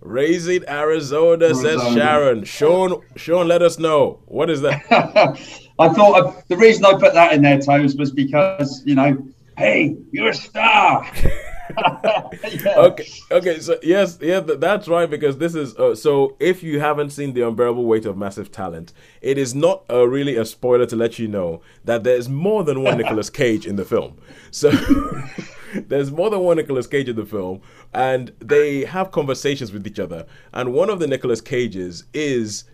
Raising 0.00 0.66
Arizona, 0.66 1.54
says 1.54 1.82
Sharon. 1.92 2.44
Sean, 2.44 3.02
Sean, 3.16 3.48
let 3.48 3.60
us 3.60 3.78
know. 3.78 4.20
What 4.26 4.48
is 4.48 4.62
that? 4.62 4.80
I 5.78 5.88
thought 5.90 6.26
I, 6.26 6.42
the 6.48 6.56
reason 6.56 6.84
I 6.86 6.92
put 6.94 7.12
that 7.14 7.32
in 7.34 7.42
there, 7.42 7.60
Toes, 7.60 7.96
was 7.96 8.10
because 8.10 8.82
you 8.86 8.94
know, 8.94 9.18
hey, 9.58 9.96
you're 10.12 10.30
a 10.30 10.34
star. 10.34 11.06
Yeah. 11.76 12.74
okay 12.76 13.08
okay 13.30 13.60
so 13.60 13.78
yes 13.82 14.18
yeah 14.20 14.40
th- 14.40 14.60
that's 14.60 14.88
right 14.88 15.08
because 15.08 15.38
this 15.38 15.54
is 15.54 15.76
uh, 15.76 15.94
so 15.94 16.36
if 16.40 16.62
you 16.62 16.80
haven't 16.80 17.10
seen 17.10 17.32
the 17.34 17.46
unbearable 17.46 17.84
weight 17.84 18.06
of 18.06 18.16
massive 18.16 18.50
talent 18.50 18.92
it 19.20 19.38
is 19.38 19.54
not 19.54 19.84
uh, 19.90 20.06
really 20.06 20.36
a 20.36 20.44
spoiler 20.44 20.86
to 20.86 20.96
let 20.96 21.18
you 21.18 21.28
know 21.28 21.60
that 21.84 22.04
there's 22.04 22.28
more 22.28 22.64
than 22.64 22.82
one 22.82 22.98
Nicolas 22.98 23.30
Cage 23.40 23.66
in 23.66 23.76
the 23.76 23.84
film 23.84 24.18
so 24.50 24.70
there's 25.74 26.10
more 26.10 26.30
than 26.30 26.40
one 26.40 26.56
Nicolas 26.56 26.86
Cage 26.86 27.08
in 27.08 27.16
the 27.16 27.24
film, 27.24 27.60
and 27.92 28.32
they 28.40 28.84
have 28.84 29.10
conversations 29.10 29.72
with 29.72 29.86
each 29.86 29.98
other. 29.98 30.26
And 30.52 30.72
one 30.72 30.90
of 30.90 30.98
the 30.98 31.06
Nicolas 31.06 31.40
Cages 31.40 32.04
is 32.12 32.64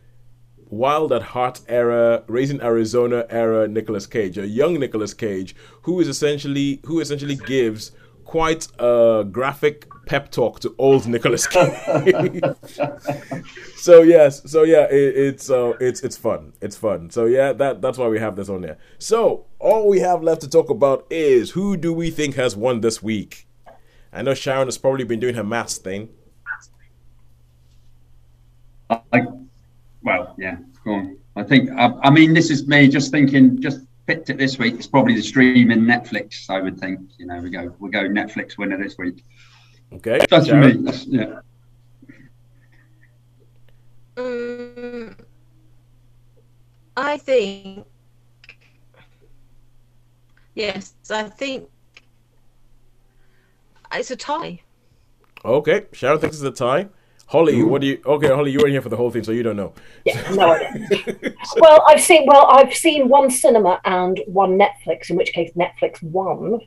Wild 0.69 1.13
at 1.13 1.23
Heart 1.23 1.61
era, 1.69 2.25
Raising 2.27 2.61
Arizona 2.61 3.25
era 3.31 3.69
Nicolas 3.69 4.07
Cage, 4.07 4.39
a 4.39 4.47
young 4.47 4.81
Nicolas 4.81 5.15
Cage 5.15 5.55
who 5.83 6.01
is 6.01 6.09
essentially 6.09 6.81
who 6.85 7.01
essentially 7.01 7.37
gives 7.37 7.93
quite 8.27 8.69
a 8.79 9.25
graphic 9.31 9.89
pep 10.05 10.31
talk 10.31 10.61
to 10.61 10.75
old 10.77 11.07
Nicolas 11.07 11.47
Cage. 11.49 12.43
so 13.77 14.03
yes, 14.03 14.43
so 14.51 14.65
yeah, 14.65 14.85
it, 14.91 15.17
it's 15.17 15.49
uh, 15.49 15.73
it's 15.81 16.03
it's 16.03 16.17
fun. 16.17 16.53
It's 16.61 16.77
fun. 16.77 17.09
So 17.11 17.25
yeah, 17.25 17.53
that 17.55 17.81
that's 17.81 17.97
why 17.97 18.09
we 18.09 18.19
have 18.19 18.37
this 18.37 18.49
on 18.49 18.61
there. 18.61 18.79
So 18.99 19.47
all 19.59 19.89
we 19.89 20.01
have 20.01 20.23
left 20.23 20.43
to 20.43 20.49
talk 20.49 20.69
about 20.69 21.07
is 21.09 21.53
who 21.53 21.77
do 21.77 21.93
we 21.93 22.11
think 22.11 22.35
has 22.35 22.55
won 22.55 22.81
this 22.81 23.03
week? 23.03 23.47
I 24.13 24.23
know 24.23 24.35
Sharon 24.35 24.67
has 24.67 24.77
probably 24.77 25.05
been 25.05 25.21
doing 25.21 25.35
her 25.35 25.45
maths 25.45 25.79
thing. 25.79 26.09
I, 28.89 29.23
well, 30.03 30.35
yeah, 30.39 30.57
go 30.85 30.93
on. 30.93 31.19
I 31.35 31.43
think, 31.43 31.71
I, 31.71 31.93
I 32.03 32.11
mean, 32.11 32.33
this 32.33 32.51
is 32.51 32.67
me 32.67 32.89
just 32.89 33.11
thinking, 33.11 33.61
just 33.61 33.81
picked 34.07 34.31
it 34.31 34.39
this 34.39 34.59
week. 34.59 34.75
It's 34.75 34.87
probably 34.87 35.15
the 35.15 35.23
streaming 35.23 35.81
Netflix, 35.81 36.49
I 36.49 36.61
would 36.61 36.79
think. 36.79 37.01
You 37.19 37.27
know, 37.27 37.39
we 37.41 37.51
go, 37.51 37.75
we 37.79 37.91
go 37.91 38.03
Netflix 38.03 38.57
winner 38.57 38.81
this 38.81 38.97
week. 38.99 39.25
Okay, 39.93 40.21
That's 40.31 40.49
for 40.49 40.57
me. 40.57 40.73
That's, 40.73 41.07
yeah. 41.07 41.41
Um, 44.17 45.17
I 46.97 47.19
think. 47.19 47.87
Yes, 50.55 50.95
I 51.11 51.25
think 51.25 51.69
it's 53.93 54.11
a 54.11 54.17
tie. 54.17 54.63
Okay, 55.45 55.87
Sharon 55.93 56.19
thinks 56.19 56.37
it's 56.37 56.45
a 56.45 56.51
tie. 56.51 56.89
Holly, 57.29 57.63
what 57.63 57.81
do 57.81 57.89
you? 57.89 58.01
Okay, 58.07 58.29
Holly, 58.29 58.53
you 58.53 58.59
weren't 58.59 58.71
here 58.71 58.83
for 58.83 58.89
the 58.89 58.97
whole 58.97 59.11
thing, 59.11 59.25
so 59.25 59.33
you 59.33 59.43
don't 59.43 59.57
know. 59.57 59.73
Yeah, 60.05 60.31
no 60.33 60.53
idea. 60.53 61.35
well, 61.57 61.85
I've 61.89 62.01
seen 62.01 62.25
well, 62.27 62.47
I've 62.47 62.73
seen 62.73 63.09
one 63.09 63.31
cinema 63.31 63.81
and 63.85 64.21
one 64.27 64.57
Netflix, 64.57 65.11
in 65.11 65.17
which 65.17 65.33
case 65.33 65.51
Netflix 65.57 66.01
won. 66.03 66.61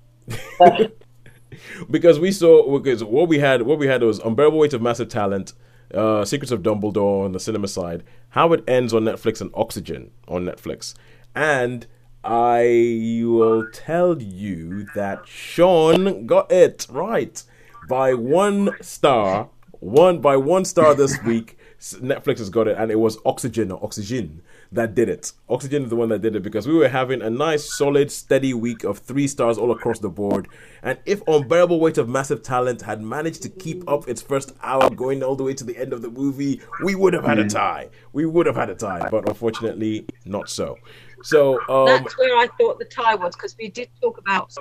But 0.57 0.97
because 1.89 2.19
we 2.19 2.31
saw 2.31 2.77
because 2.79 3.03
what 3.03 3.27
we 3.27 3.39
had 3.39 3.61
what 3.63 3.79
we 3.79 3.87
had 3.87 4.01
was 4.01 4.19
unbearable 4.19 4.59
weight 4.59 4.73
of 4.73 4.81
massive 4.81 5.09
talent 5.09 5.53
uh 5.93 6.23
secrets 6.23 6.51
of 6.51 6.61
dumbledore 6.61 7.25
on 7.25 7.31
the 7.31 7.39
cinema 7.39 7.67
side 7.67 8.03
how 8.29 8.53
it 8.53 8.63
ends 8.67 8.93
on 8.93 9.03
netflix 9.03 9.41
and 9.41 9.49
oxygen 9.53 10.11
on 10.27 10.45
netflix 10.45 10.93
and 11.35 11.87
i 12.23 13.21
will 13.23 13.67
tell 13.71 14.21
you 14.21 14.85
that 14.93 15.27
sean 15.27 16.25
got 16.27 16.51
it 16.51 16.85
right 16.89 17.43
by 17.87 18.13
one 18.13 18.71
star 18.81 19.49
one 19.79 20.19
by 20.19 20.35
one 20.37 20.65
star 20.65 20.93
this 20.93 21.21
week 21.25 21.57
netflix 21.79 22.39
has 22.39 22.49
got 22.49 22.67
it 22.67 22.77
and 22.77 22.91
it 22.91 22.99
was 22.99 23.17
oxygen 23.25 23.71
or 23.71 23.83
oxygen 23.83 24.41
that 24.71 24.93
did 24.93 25.09
it. 25.09 25.31
Oxygen 25.49 25.83
is 25.83 25.89
the 25.89 25.95
one 25.95 26.09
that 26.09 26.21
did 26.21 26.35
it 26.35 26.43
because 26.43 26.67
we 26.67 26.75
were 26.75 26.89
having 26.89 27.21
a 27.21 27.29
nice 27.29 27.75
solid 27.75 28.11
steady 28.11 28.53
week 28.53 28.83
of 28.83 28.99
three 28.99 29.27
stars 29.27 29.57
all 29.57 29.71
across 29.71 29.99
the 29.99 30.09
board. 30.09 30.47
And 30.83 30.99
if 31.05 31.21
unbearable 31.27 31.79
weight 31.79 31.97
of 31.97 32.07
massive 32.07 32.43
talent 32.43 32.81
had 32.81 33.01
managed 33.01 33.41
to 33.43 33.49
keep 33.49 33.87
up 33.89 34.07
its 34.07 34.21
first 34.21 34.53
hour 34.61 34.89
going 34.89 35.23
all 35.23 35.35
the 35.35 35.43
way 35.43 35.53
to 35.55 35.63
the 35.63 35.75
end 35.77 35.93
of 35.93 36.01
the 36.01 36.09
movie 36.09 36.61
we 36.83 36.95
would 36.95 37.13
have 37.13 37.23
had 37.23 37.39
a 37.39 37.47
tie. 37.47 37.89
We 38.13 38.25
would 38.25 38.45
have 38.45 38.55
had 38.55 38.69
a 38.69 38.75
tie 38.75 39.09
but 39.09 39.27
unfortunately 39.27 40.05
not 40.25 40.49
so. 40.49 40.77
So 41.23 41.59
um 41.67 41.85
That's 41.85 42.17
where 42.17 42.37
I 42.37 42.47
thought 42.59 42.79
the 42.79 42.85
tie 42.85 43.15
was 43.15 43.35
because 43.35 43.55
we 43.57 43.69
did 43.69 43.89
talk 44.01 44.17
about. 44.17 44.53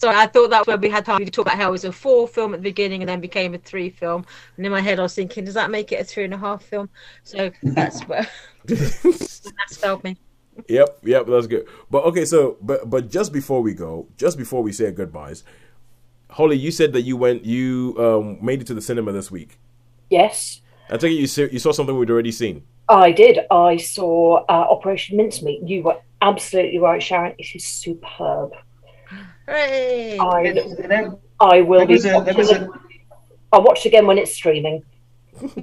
Sorry, 0.00 0.16
I 0.16 0.26
thought 0.26 0.48
that's 0.48 0.66
where 0.66 0.78
we 0.78 0.88
had 0.88 1.04
time 1.04 1.22
to 1.22 1.30
talk 1.30 1.44
about 1.44 1.58
how 1.58 1.68
it 1.68 1.72
was 1.72 1.84
a 1.84 1.92
four 1.92 2.26
film 2.26 2.54
at 2.54 2.60
the 2.60 2.70
beginning 2.70 3.02
and 3.02 3.08
then 3.10 3.20
became 3.20 3.52
a 3.52 3.58
three 3.58 3.90
film. 3.90 4.24
And 4.56 4.64
in 4.64 4.72
my 4.72 4.80
head, 4.80 4.98
I 4.98 5.02
was 5.02 5.14
thinking, 5.14 5.44
does 5.44 5.52
that 5.54 5.70
make 5.70 5.92
it 5.92 6.00
a 6.00 6.04
three 6.04 6.24
and 6.24 6.32
a 6.32 6.38
half 6.38 6.62
film? 6.62 6.88
So 7.22 7.50
that's 7.62 8.00
where 8.08 8.26
that's 8.64 9.76
failed 9.76 10.02
me. 10.02 10.16
Yep, 10.68 11.00
yep, 11.04 11.26
that's 11.26 11.46
good. 11.46 11.66
But 11.90 12.04
okay, 12.04 12.24
so 12.24 12.56
but 12.62 12.88
but 12.88 13.10
just 13.10 13.30
before 13.30 13.60
we 13.60 13.74
go, 13.74 14.08
just 14.16 14.38
before 14.38 14.62
we 14.62 14.72
say 14.72 14.90
goodbyes, 14.90 15.44
Holly, 16.30 16.56
you 16.56 16.70
said 16.70 16.94
that 16.94 17.02
you 17.02 17.18
went, 17.18 17.44
you 17.44 17.94
um 17.98 18.38
made 18.42 18.62
it 18.62 18.66
to 18.68 18.74
the 18.74 18.82
cinema 18.82 19.12
this 19.12 19.30
week. 19.30 19.58
yes, 20.08 20.62
I 20.88 20.96
think 20.96 21.18
you 21.20 21.26
saw, 21.26 21.42
you 21.42 21.58
saw 21.58 21.72
something 21.72 21.98
we'd 21.98 22.10
already 22.10 22.32
seen. 22.32 22.64
I 22.88 23.12
did. 23.12 23.40
I 23.50 23.76
saw 23.76 24.44
uh, 24.48 24.66
Operation 24.70 25.18
Mincemeat. 25.18 25.68
You 25.68 25.82
were 25.82 25.98
absolutely 26.22 26.78
right, 26.78 27.02
Sharon. 27.02 27.34
It 27.38 27.54
is 27.54 27.64
superb. 27.66 28.52
Hooray! 29.46 30.18
I 30.18 30.52
There, 30.86 31.12
I 31.40 31.60
will 31.62 31.86
be. 31.86 31.94
was 31.94 32.04
a, 32.04 32.22
there 32.24 32.34
was 32.34 32.50
a, 32.50 32.68
I'll 33.52 33.62
watch 33.62 33.86
again 33.86 34.06
when 34.06 34.18
it's 34.18 34.32
streaming. 34.34 34.82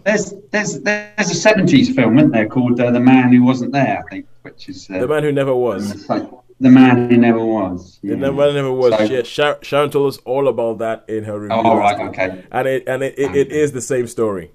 there's, 0.04 0.34
there's, 0.52 0.82
there's 0.82 1.46
a 1.46 1.50
70s 1.54 1.94
film, 1.96 2.18
isn't 2.18 2.32
there, 2.32 2.48
called 2.48 2.80
uh, 2.80 2.90
The 2.92 3.00
Man 3.00 3.32
Who 3.32 3.44
Wasn't 3.44 3.72
There, 3.72 4.04
I 4.06 4.10
think, 4.10 4.26
which 4.42 4.70
is 4.70 4.90
uh, 4.90 5.00
The 5.00 5.08
man 5.08 5.24
who 5.24 5.32
never 5.32 5.54
was. 5.56 6.06
The 6.08 6.70
Man 6.72 7.10
Who 7.12 7.18
Never 7.18 7.46
Was. 7.46 8.00
The 8.02 8.16
man 8.18 8.34
who 8.34 8.54
never 8.54 8.72
was. 8.72 8.98
So- 8.98 9.04
Yeah, 9.04 9.22
Shar- 9.24 9.60
Sharon 9.62 9.92
told 9.92 10.14
us 10.14 10.18
all 10.26 10.48
about 10.48 10.80
that 10.80 11.06
in 11.08 11.24
her 11.26 11.40
review. 11.40 11.56
Oh, 11.56 11.62
all 11.62 11.78
right, 11.78 12.00
okay. 12.10 12.44
And 12.52 12.68
it 12.68 12.84
and 12.88 13.04
it, 13.04 13.20
it, 13.20 13.36
it 13.36 13.52
is 13.52 13.72
the 13.74 13.82
same 13.82 14.08
story. 14.08 14.52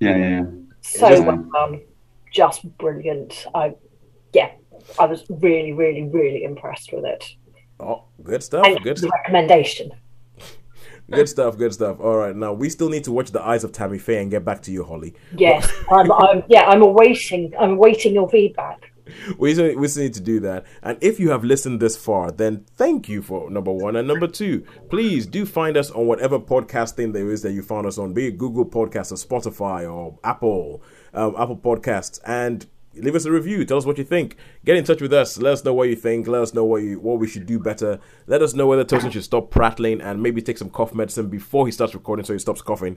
Yeah, 0.00 0.16
yeah, 0.16 0.28
yeah. 0.30 0.44
So 0.80 1.08
Just- 1.10 1.24
well 1.24 1.36
done, 1.52 1.80
just 2.32 2.78
brilliant. 2.78 3.46
I, 3.54 3.74
yeah, 4.32 4.52
I 4.98 5.04
was 5.04 5.24
really, 5.28 5.72
really, 5.74 6.02
really 6.04 6.44
impressed 6.44 6.92
with 6.92 7.04
it. 7.04 7.34
Oh, 7.80 8.04
good 8.22 8.42
stuff. 8.42 8.66
And 8.66 8.80
Good 8.82 8.98
stuff. 8.98 9.10
recommendation. 9.12 9.90
Good 11.10 11.28
stuff. 11.28 11.58
Good 11.58 11.74
stuff. 11.74 12.00
All 12.00 12.16
right, 12.16 12.34
now 12.34 12.52
we 12.54 12.70
still 12.70 12.88
need 12.88 13.04
to 13.04 13.12
watch 13.12 13.30
the 13.30 13.42
eyes 13.42 13.62
of 13.62 13.72
Tammy 13.72 13.98
Faye 13.98 14.22
and 14.22 14.30
get 14.30 14.44
back 14.44 14.62
to 14.62 14.70
you, 14.72 14.84
Holly. 14.84 15.14
Yes, 15.36 15.70
I'm, 15.90 16.10
I'm. 16.10 16.42
Yeah, 16.48 16.62
I'm 16.62 16.80
awaiting. 16.82 17.52
I'm 17.60 17.72
awaiting 17.72 18.14
your 18.14 18.28
feedback. 18.30 18.90
we 19.36 19.52
still, 19.52 19.76
we 19.76 19.86
still 19.88 20.04
need 20.04 20.14
to 20.14 20.22
do 20.22 20.40
that. 20.40 20.64
And 20.82 20.96
if 21.02 21.20
you 21.20 21.28
have 21.28 21.44
listened 21.44 21.80
this 21.80 21.94
far, 21.94 22.30
then 22.30 22.64
thank 22.76 23.06
you 23.06 23.20
for 23.20 23.50
number 23.50 23.70
one. 23.70 23.96
And 23.96 24.08
number 24.08 24.26
two, 24.26 24.64
please 24.88 25.26
do 25.26 25.44
find 25.44 25.76
us 25.76 25.90
on 25.90 26.06
whatever 26.06 26.38
podcast 26.40 26.92
thing 26.94 27.12
there 27.12 27.30
is 27.30 27.42
that 27.42 27.52
you 27.52 27.60
found 27.62 27.86
us 27.86 27.98
on, 27.98 28.14
be 28.14 28.28
it 28.28 28.38
Google 28.38 28.64
Podcasts 28.64 29.12
or 29.12 29.16
Spotify 29.16 29.86
or 29.92 30.18
Apple, 30.24 30.82
um, 31.12 31.34
Apple 31.38 31.58
Podcasts, 31.58 32.18
and 32.24 32.64
leave 32.96 33.14
us 33.14 33.24
a 33.24 33.32
review. 33.32 33.64
Tell 33.64 33.78
us 33.78 33.86
what 33.86 33.98
you 33.98 34.04
think. 34.04 34.36
Get 34.64 34.76
in 34.76 34.84
touch 34.84 35.00
with 35.00 35.12
us. 35.12 35.38
Let 35.38 35.54
us 35.54 35.64
know 35.64 35.74
what 35.74 35.88
you 35.88 35.96
think. 35.96 36.26
Let 36.26 36.42
us 36.42 36.54
know 36.54 36.64
what 36.64 36.82
you 36.82 37.00
what 37.00 37.18
we 37.18 37.28
should 37.28 37.46
do 37.46 37.58
better. 37.58 38.00
Let 38.26 38.42
us 38.42 38.54
know 38.54 38.66
whether 38.66 38.84
Tosin 38.84 39.12
should 39.12 39.24
stop 39.24 39.50
prattling 39.50 40.00
and 40.00 40.22
maybe 40.22 40.42
take 40.42 40.58
some 40.58 40.70
cough 40.70 40.94
medicine 40.94 41.28
before 41.28 41.66
he 41.66 41.72
starts 41.72 41.94
recording 41.94 42.24
so 42.24 42.32
he 42.32 42.38
stops 42.38 42.62
coughing. 42.62 42.96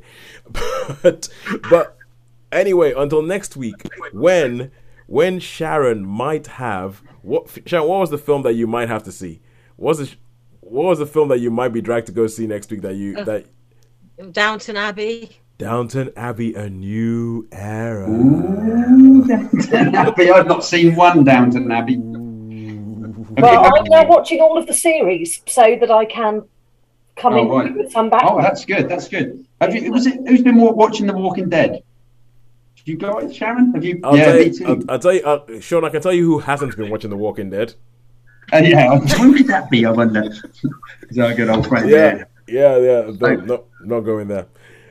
but 1.04 1.30
but 1.70 1.98
anyway, 2.52 2.94
until 2.96 3.22
next 3.22 3.58
week, 3.58 3.88
when 4.12 4.72
when 5.08 5.40
Sharon 5.40 6.06
might 6.06 6.48
have 6.48 7.02
what 7.22 7.50
Sharon, 7.66 7.88
what 7.88 8.00
was 8.00 8.10
the 8.10 8.18
film 8.18 8.44
that 8.44 8.54
you 8.54 8.68
might 8.68 8.90
have 8.90 9.04
to 9.04 9.12
see? 9.12 9.42
What 9.76 9.98
was 9.98 10.10
the 10.10 10.16
what 10.62 10.86
was 10.86 11.00
the 11.00 11.06
film 11.06 11.30
that 11.30 11.40
you 11.40 11.52
might 11.52 11.70
be 11.70 11.82
dragged 11.82 12.08
to 12.08 12.14
go 12.14 12.28
see 12.28 12.48
next 12.48 12.70
week 12.72 12.82
that 12.82 12.96
you 12.96 13.18
uh, 13.18 13.24
that 13.24 13.46
Downton 14.32 14.78
Abbey. 14.78 15.38
Downton 15.58 16.12
Abbey 16.16 16.54
a 16.54 16.70
new 16.70 17.48
era. 17.52 18.06
Downton 18.08 19.96
Abbey, 19.96 20.32
I've 20.32 20.48
not 20.48 20.64
seen 20.64 20.96
one 20.96 21.24
Downton 21.24 21.72
Abbey. 21.72 21.96
Have 21.96 22.04
Well, 23.44 23.54
you- 23.54 23.72
I'm 23.76 23.84
now 23.86 24.06
watching 24.08 24.40
all 24.40 24.58
of 24.58 24.68
the 24.68 24.74
series 24.74 25.42
so 25.48 25.76
that 25.80 25.90
I 25.90 26.06
can 26.06 26.44
come 27.16 27.34
Oh, 27.34 27.42
in 27.42 27.48
right. 27.50 27.76
with 27.76 27.92
some 27.92 28.10
Oh, 28.14 28.40
that's 28.42 28.66
good. 28.66 28.88
That's 28.88 29.08
good. 29.08 29.46
Have 29.60 29.74
you? 29.76 29.92
Was 29.92 30.06
it? 30.06 30.20
Who's 30.28 30.44
been 30.44 30.58
watching 30.58 31.08
The 31.08 31.14
Walking 31.14 31.50
Dead? 31.50 31.82
You 32.86 32.96
got 32.98 33.22
it, 33.24 33.36
Sharon? 33.36 33.74
Have 33.74 33.84
you? 33.84 34.00
I'll 34.04 34.16
yeah, 34.16 34.26
tell 34.26 34.36
me 34.40 34.50
too. 34.52 34.66
I'll, 34.66 34.92
I'll 34.92 35.00
tell 35.00 35.14
you, 35.14 35.22
uh, 35.26 35.60
Sean. 35.60 35.84
I 35.84 35.90
can 35.90 36.02
tell 36.02 36.14
you 36.14 36.24
who 36.26 36.40
hasn't 36.40 36.78
been 36.78 36.90
watching 36.90 37.10
The 37.10 37.18
Walking 37.18 37.50
Dead. 37.50 37.74
Uh, 38.54 38.58
yeah, 38.64 38.98
who 38.98 39.36
could 39.36 39.48
that 39.48 39.70
be? 39.70 39.86
I 39.86 39.92
wonder. 39.92 40.22
Is 41.10 41.18
that 41.18 41.32
a 41.32 41.36
good 41.36 41.50
old 41.50 41.68
friend? 41.68 41.90
Yeah, 41.90 42.24
yeah, 42.48 42.78
yeah. 42.78 43.12
No, 43.20 43.36
no, 43.36 43.64
not 43.82 44.00
going 44.02 44.30
there. 44.30 44.46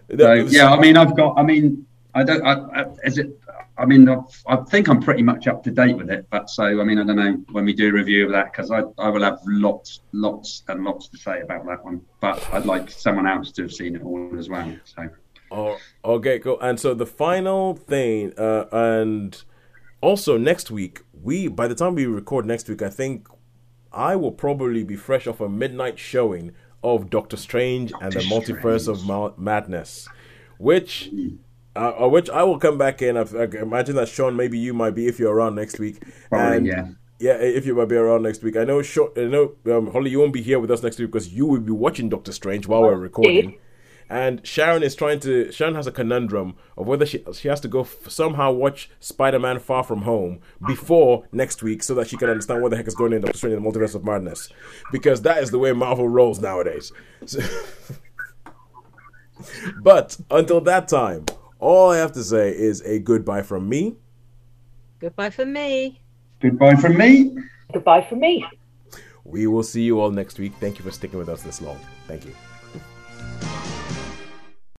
Yeah, 0.08 0.72
I 0.72 0.80
mean, 0.80 0.96
I've 0.96 1.16
got. 1.16 1.38
I 1.38 1.42
mean, 1.42 1.86
I 2.14 2.22
don't. 2.24 2.44
I, 2.44 2.80
I, 2.80 2.86
is 3.04 3.18
it? 3.18 3.38
I 3.78 3.84
mean, 3.84 4.08
I, 4.08 4.16
I 4.46 4.56
think 4.56 4.88
I'm 4.88 5.02
pretty 5.02 5.22
much 5.22 5.46
up 5.46 5.62
to 5.64 5.70
date 5.70 5.96
with 5.96 6.10
it. 6.10 6.26
But 6.30 6.48
so, 6.48 6.64
I 6.64 6.84
mean, 6.84 6.98
I 6.98 7.04
don't 7.04 7.16
know 7.16 7.44
when 7.52 7.64
we 7.66 7.74
do 7.74 7.90
a 7.90 7.92
review 7.92 8.24
of 8.24 8.32
that 8.32 8.52
because 8.52 8.70
I, 8.70 8.82
I 8.96 9.10
will 9.10 9.22
have 9.22 9.38
lots, 9.46 10.00
lots 10.12 10.62
and 10.68 10.82
lots 10.82 11.08
to 11.08 11.18
say 11.18 11.40
about 11.40 11.66
that 11.66 11.84
one. 11.84 12.00
But 12.20 12.42
I'd 12.52 12.64
like 12.64 12.90
someone 12.90 13.26
else 13.26 13.52
to 13.52 13.62
have 13.62 13.72
seen 13.72 13.96
it 13.96 14.02
all 14.02 14.30
as 14.38 14.48
well. 14.48 14.74
So, 14.84 15.10
Oh, 15.50 15.78
okay, 16.04 16.38
cool. 16.38 16.58
And 16.60 16.80
so 16.80 16.94
the 16.94 17.06
final 17.06 17.74
thing, 17.74 18.32
uh, 18.38 18.66
and 18.72 19.42
also 20.00 20.36
next 20.36 20.70
week, 20.70 21.02
we 21.12 21.48
by 21.48 21.68
the 21.68 21.74
time 21.74 21.94
we 21.94 22.06
record 22.06 22.46
next 22.46 22.68
week, 22.68 22.82
I 22.82 22.90
think 22.90 23.28
I 23.92 24.16
will 24.16 24.32
probably 24.32 24.84
be 24.84 24.96
fresh 24.96 25.26
off 25.26 25.40
a 25.40 25.48
midnight 25.48 25.98
showing 25.98 26.52
of 26.82 27.10
Doctor 27.10 27.36
Strange 27.36 27.92
and 28.00 28.12
the 28.12 28.20
Doctor 28.28 28.54
Multiverse 28.54 28.88
of 28.88 29.06
Ma- 29.06 29.32
Madness, 29.36 30.08
which. 30.58 31.10
Uh, 31.74 32.04
uh, 32.04 32.08
which 32.08 32.30
I 32.30 32.42
will 32.42 32.58
come 32.58 32.78
back 32.78 33.02
in. 33.02 33.18
I, 33.18 33.26
I 33.34 33.44
imagine 33.60 33.96
that 33.96 34.08
Sean, 34.08 34.34
maybe 34.34 34.58
you 34.58 34.72
might 34.72 34.92
be 34.92 35.08
if 35.08 35.18
you're 35.18 35.34
around 35.34 35.56
next 35.56 35.78
week. 35.78 36.02
Probably, 36.30 36.56
and, 36.56 36.66
yeah. 36.66 36.88
Yeah, 37.18 37.34
if 37.34 37.66
you 37.66 37.74
might 37.74 37.88
be 37.88 37.96
around 37.96 38.22
next 38.22 38.42
week. 38.42 38.56
I 38.56 38.64
know, 38.64 38.80
short, 38.80 39.12
I 39.18 39.24
know, 39.24 39.52
um, 39.66 39.90
Holly, 39.90 40.10
you 40.10 40.20
won't 40.20 40.32
be 40.32 40.40
here 40.40 40.58
with 40.58 40.70
us 40.70 40.82
next 40.82 40.98
week 40.98 41.10
because 41.10 41.34
you 41.34 41.44
will 41.44 41.60
be 41.60 41.72
watching 41.72 42.08
Doctor 42.08 42.32
Strange 42.32 42.66
while 42.66 42.80
we're 42.82 42.96
recording. 42.96 43.58
And 44.08 44.46
Sharon 44.46 44.84
is 44.84 44.94
trying 44.94 45.18
to. 45.20 45.50
Sharon 45.50 45.74
has 45.74 45.88
a 45.88 45.92
conundrum 45.92 46.54
of 46.76 46.86
whether 46.86 47.04
she 47.04 47.24
she 47.32 47.48
has 47.48 47.58
to 47.60 47.68
go 47.68 47.80
f- 47.80 48.08
somehow 48.08 48.52
watch 48.52 48.88
Spider 49.00 49.40
Man 49.40 49.58
Far 49.58 49.82
From 49.82 50.02
Home 50.02 50.38
before 50.64 51.24
next 51.32 51.60
week 51.62 51.82
so 51.82 51.92
that 51.96 52.06
she 52.08 52.16
can 52.16 52.30
understand 52.30 52.62
what 52.62 52.70
the 52.70 52.76
heck 52.76 52.86
is 52.86 52.94
going 52.94 53.12
on 53.12 53.16
in 53.16 53.22
Doctor 53.22 53.36
Strange 53.38 53.56
the 53.56 53.60
Multiverse 53.60 53.96
of 53.96 54.04
Madness, 54.04 54.48
because 54.92 55.22
that 55.22 55.42
is 55.42 55.50
the 55.50 55.58
way 55.58 55.72
Marvel 55.72 56.08
rolls 56.08 56.38
nowadays. 56.40 56.92
So- 57.24 57.40
but 59.82 60.16
until 60.30 60.60
that 60.62 60.86
time, 60.88 61.26
all 61.58 61.90
I 61.90 61.96
have 61.98 62.12
to 62.12 62.22
say 62.22 62.50
is 62.50 62.82
a 62.82 63.00
goodbye 63.00 63.42
from 63.42 63.68
me. 63.68 63.96
Goodbye 65.00 65.30
from 65.30 65.52
me. 65.52 66.00
Goodbye 66.40 66.76
from 66.76 66.96
me. 66.96 67.36
Goodbye 67.72 68.06
from 68.08 68.20
me. 68.20 68.46
We 69.24 69.48
will 69.48 69.64
see 69.64 69.82
you 69.82 70.00
all 70.00 70.12
next 70.12 70.38
week. 70.38 70.52
Thank 70.60 70.78
you 70.78 70.84
for 70.84 70.92
sticking 70.92 71.18
with 71.18 71.28
us 71.28 71.42
this 71.42 71.60
long. 71.60 71.78
Thank 72.06 72.24
you. 72.24 72.34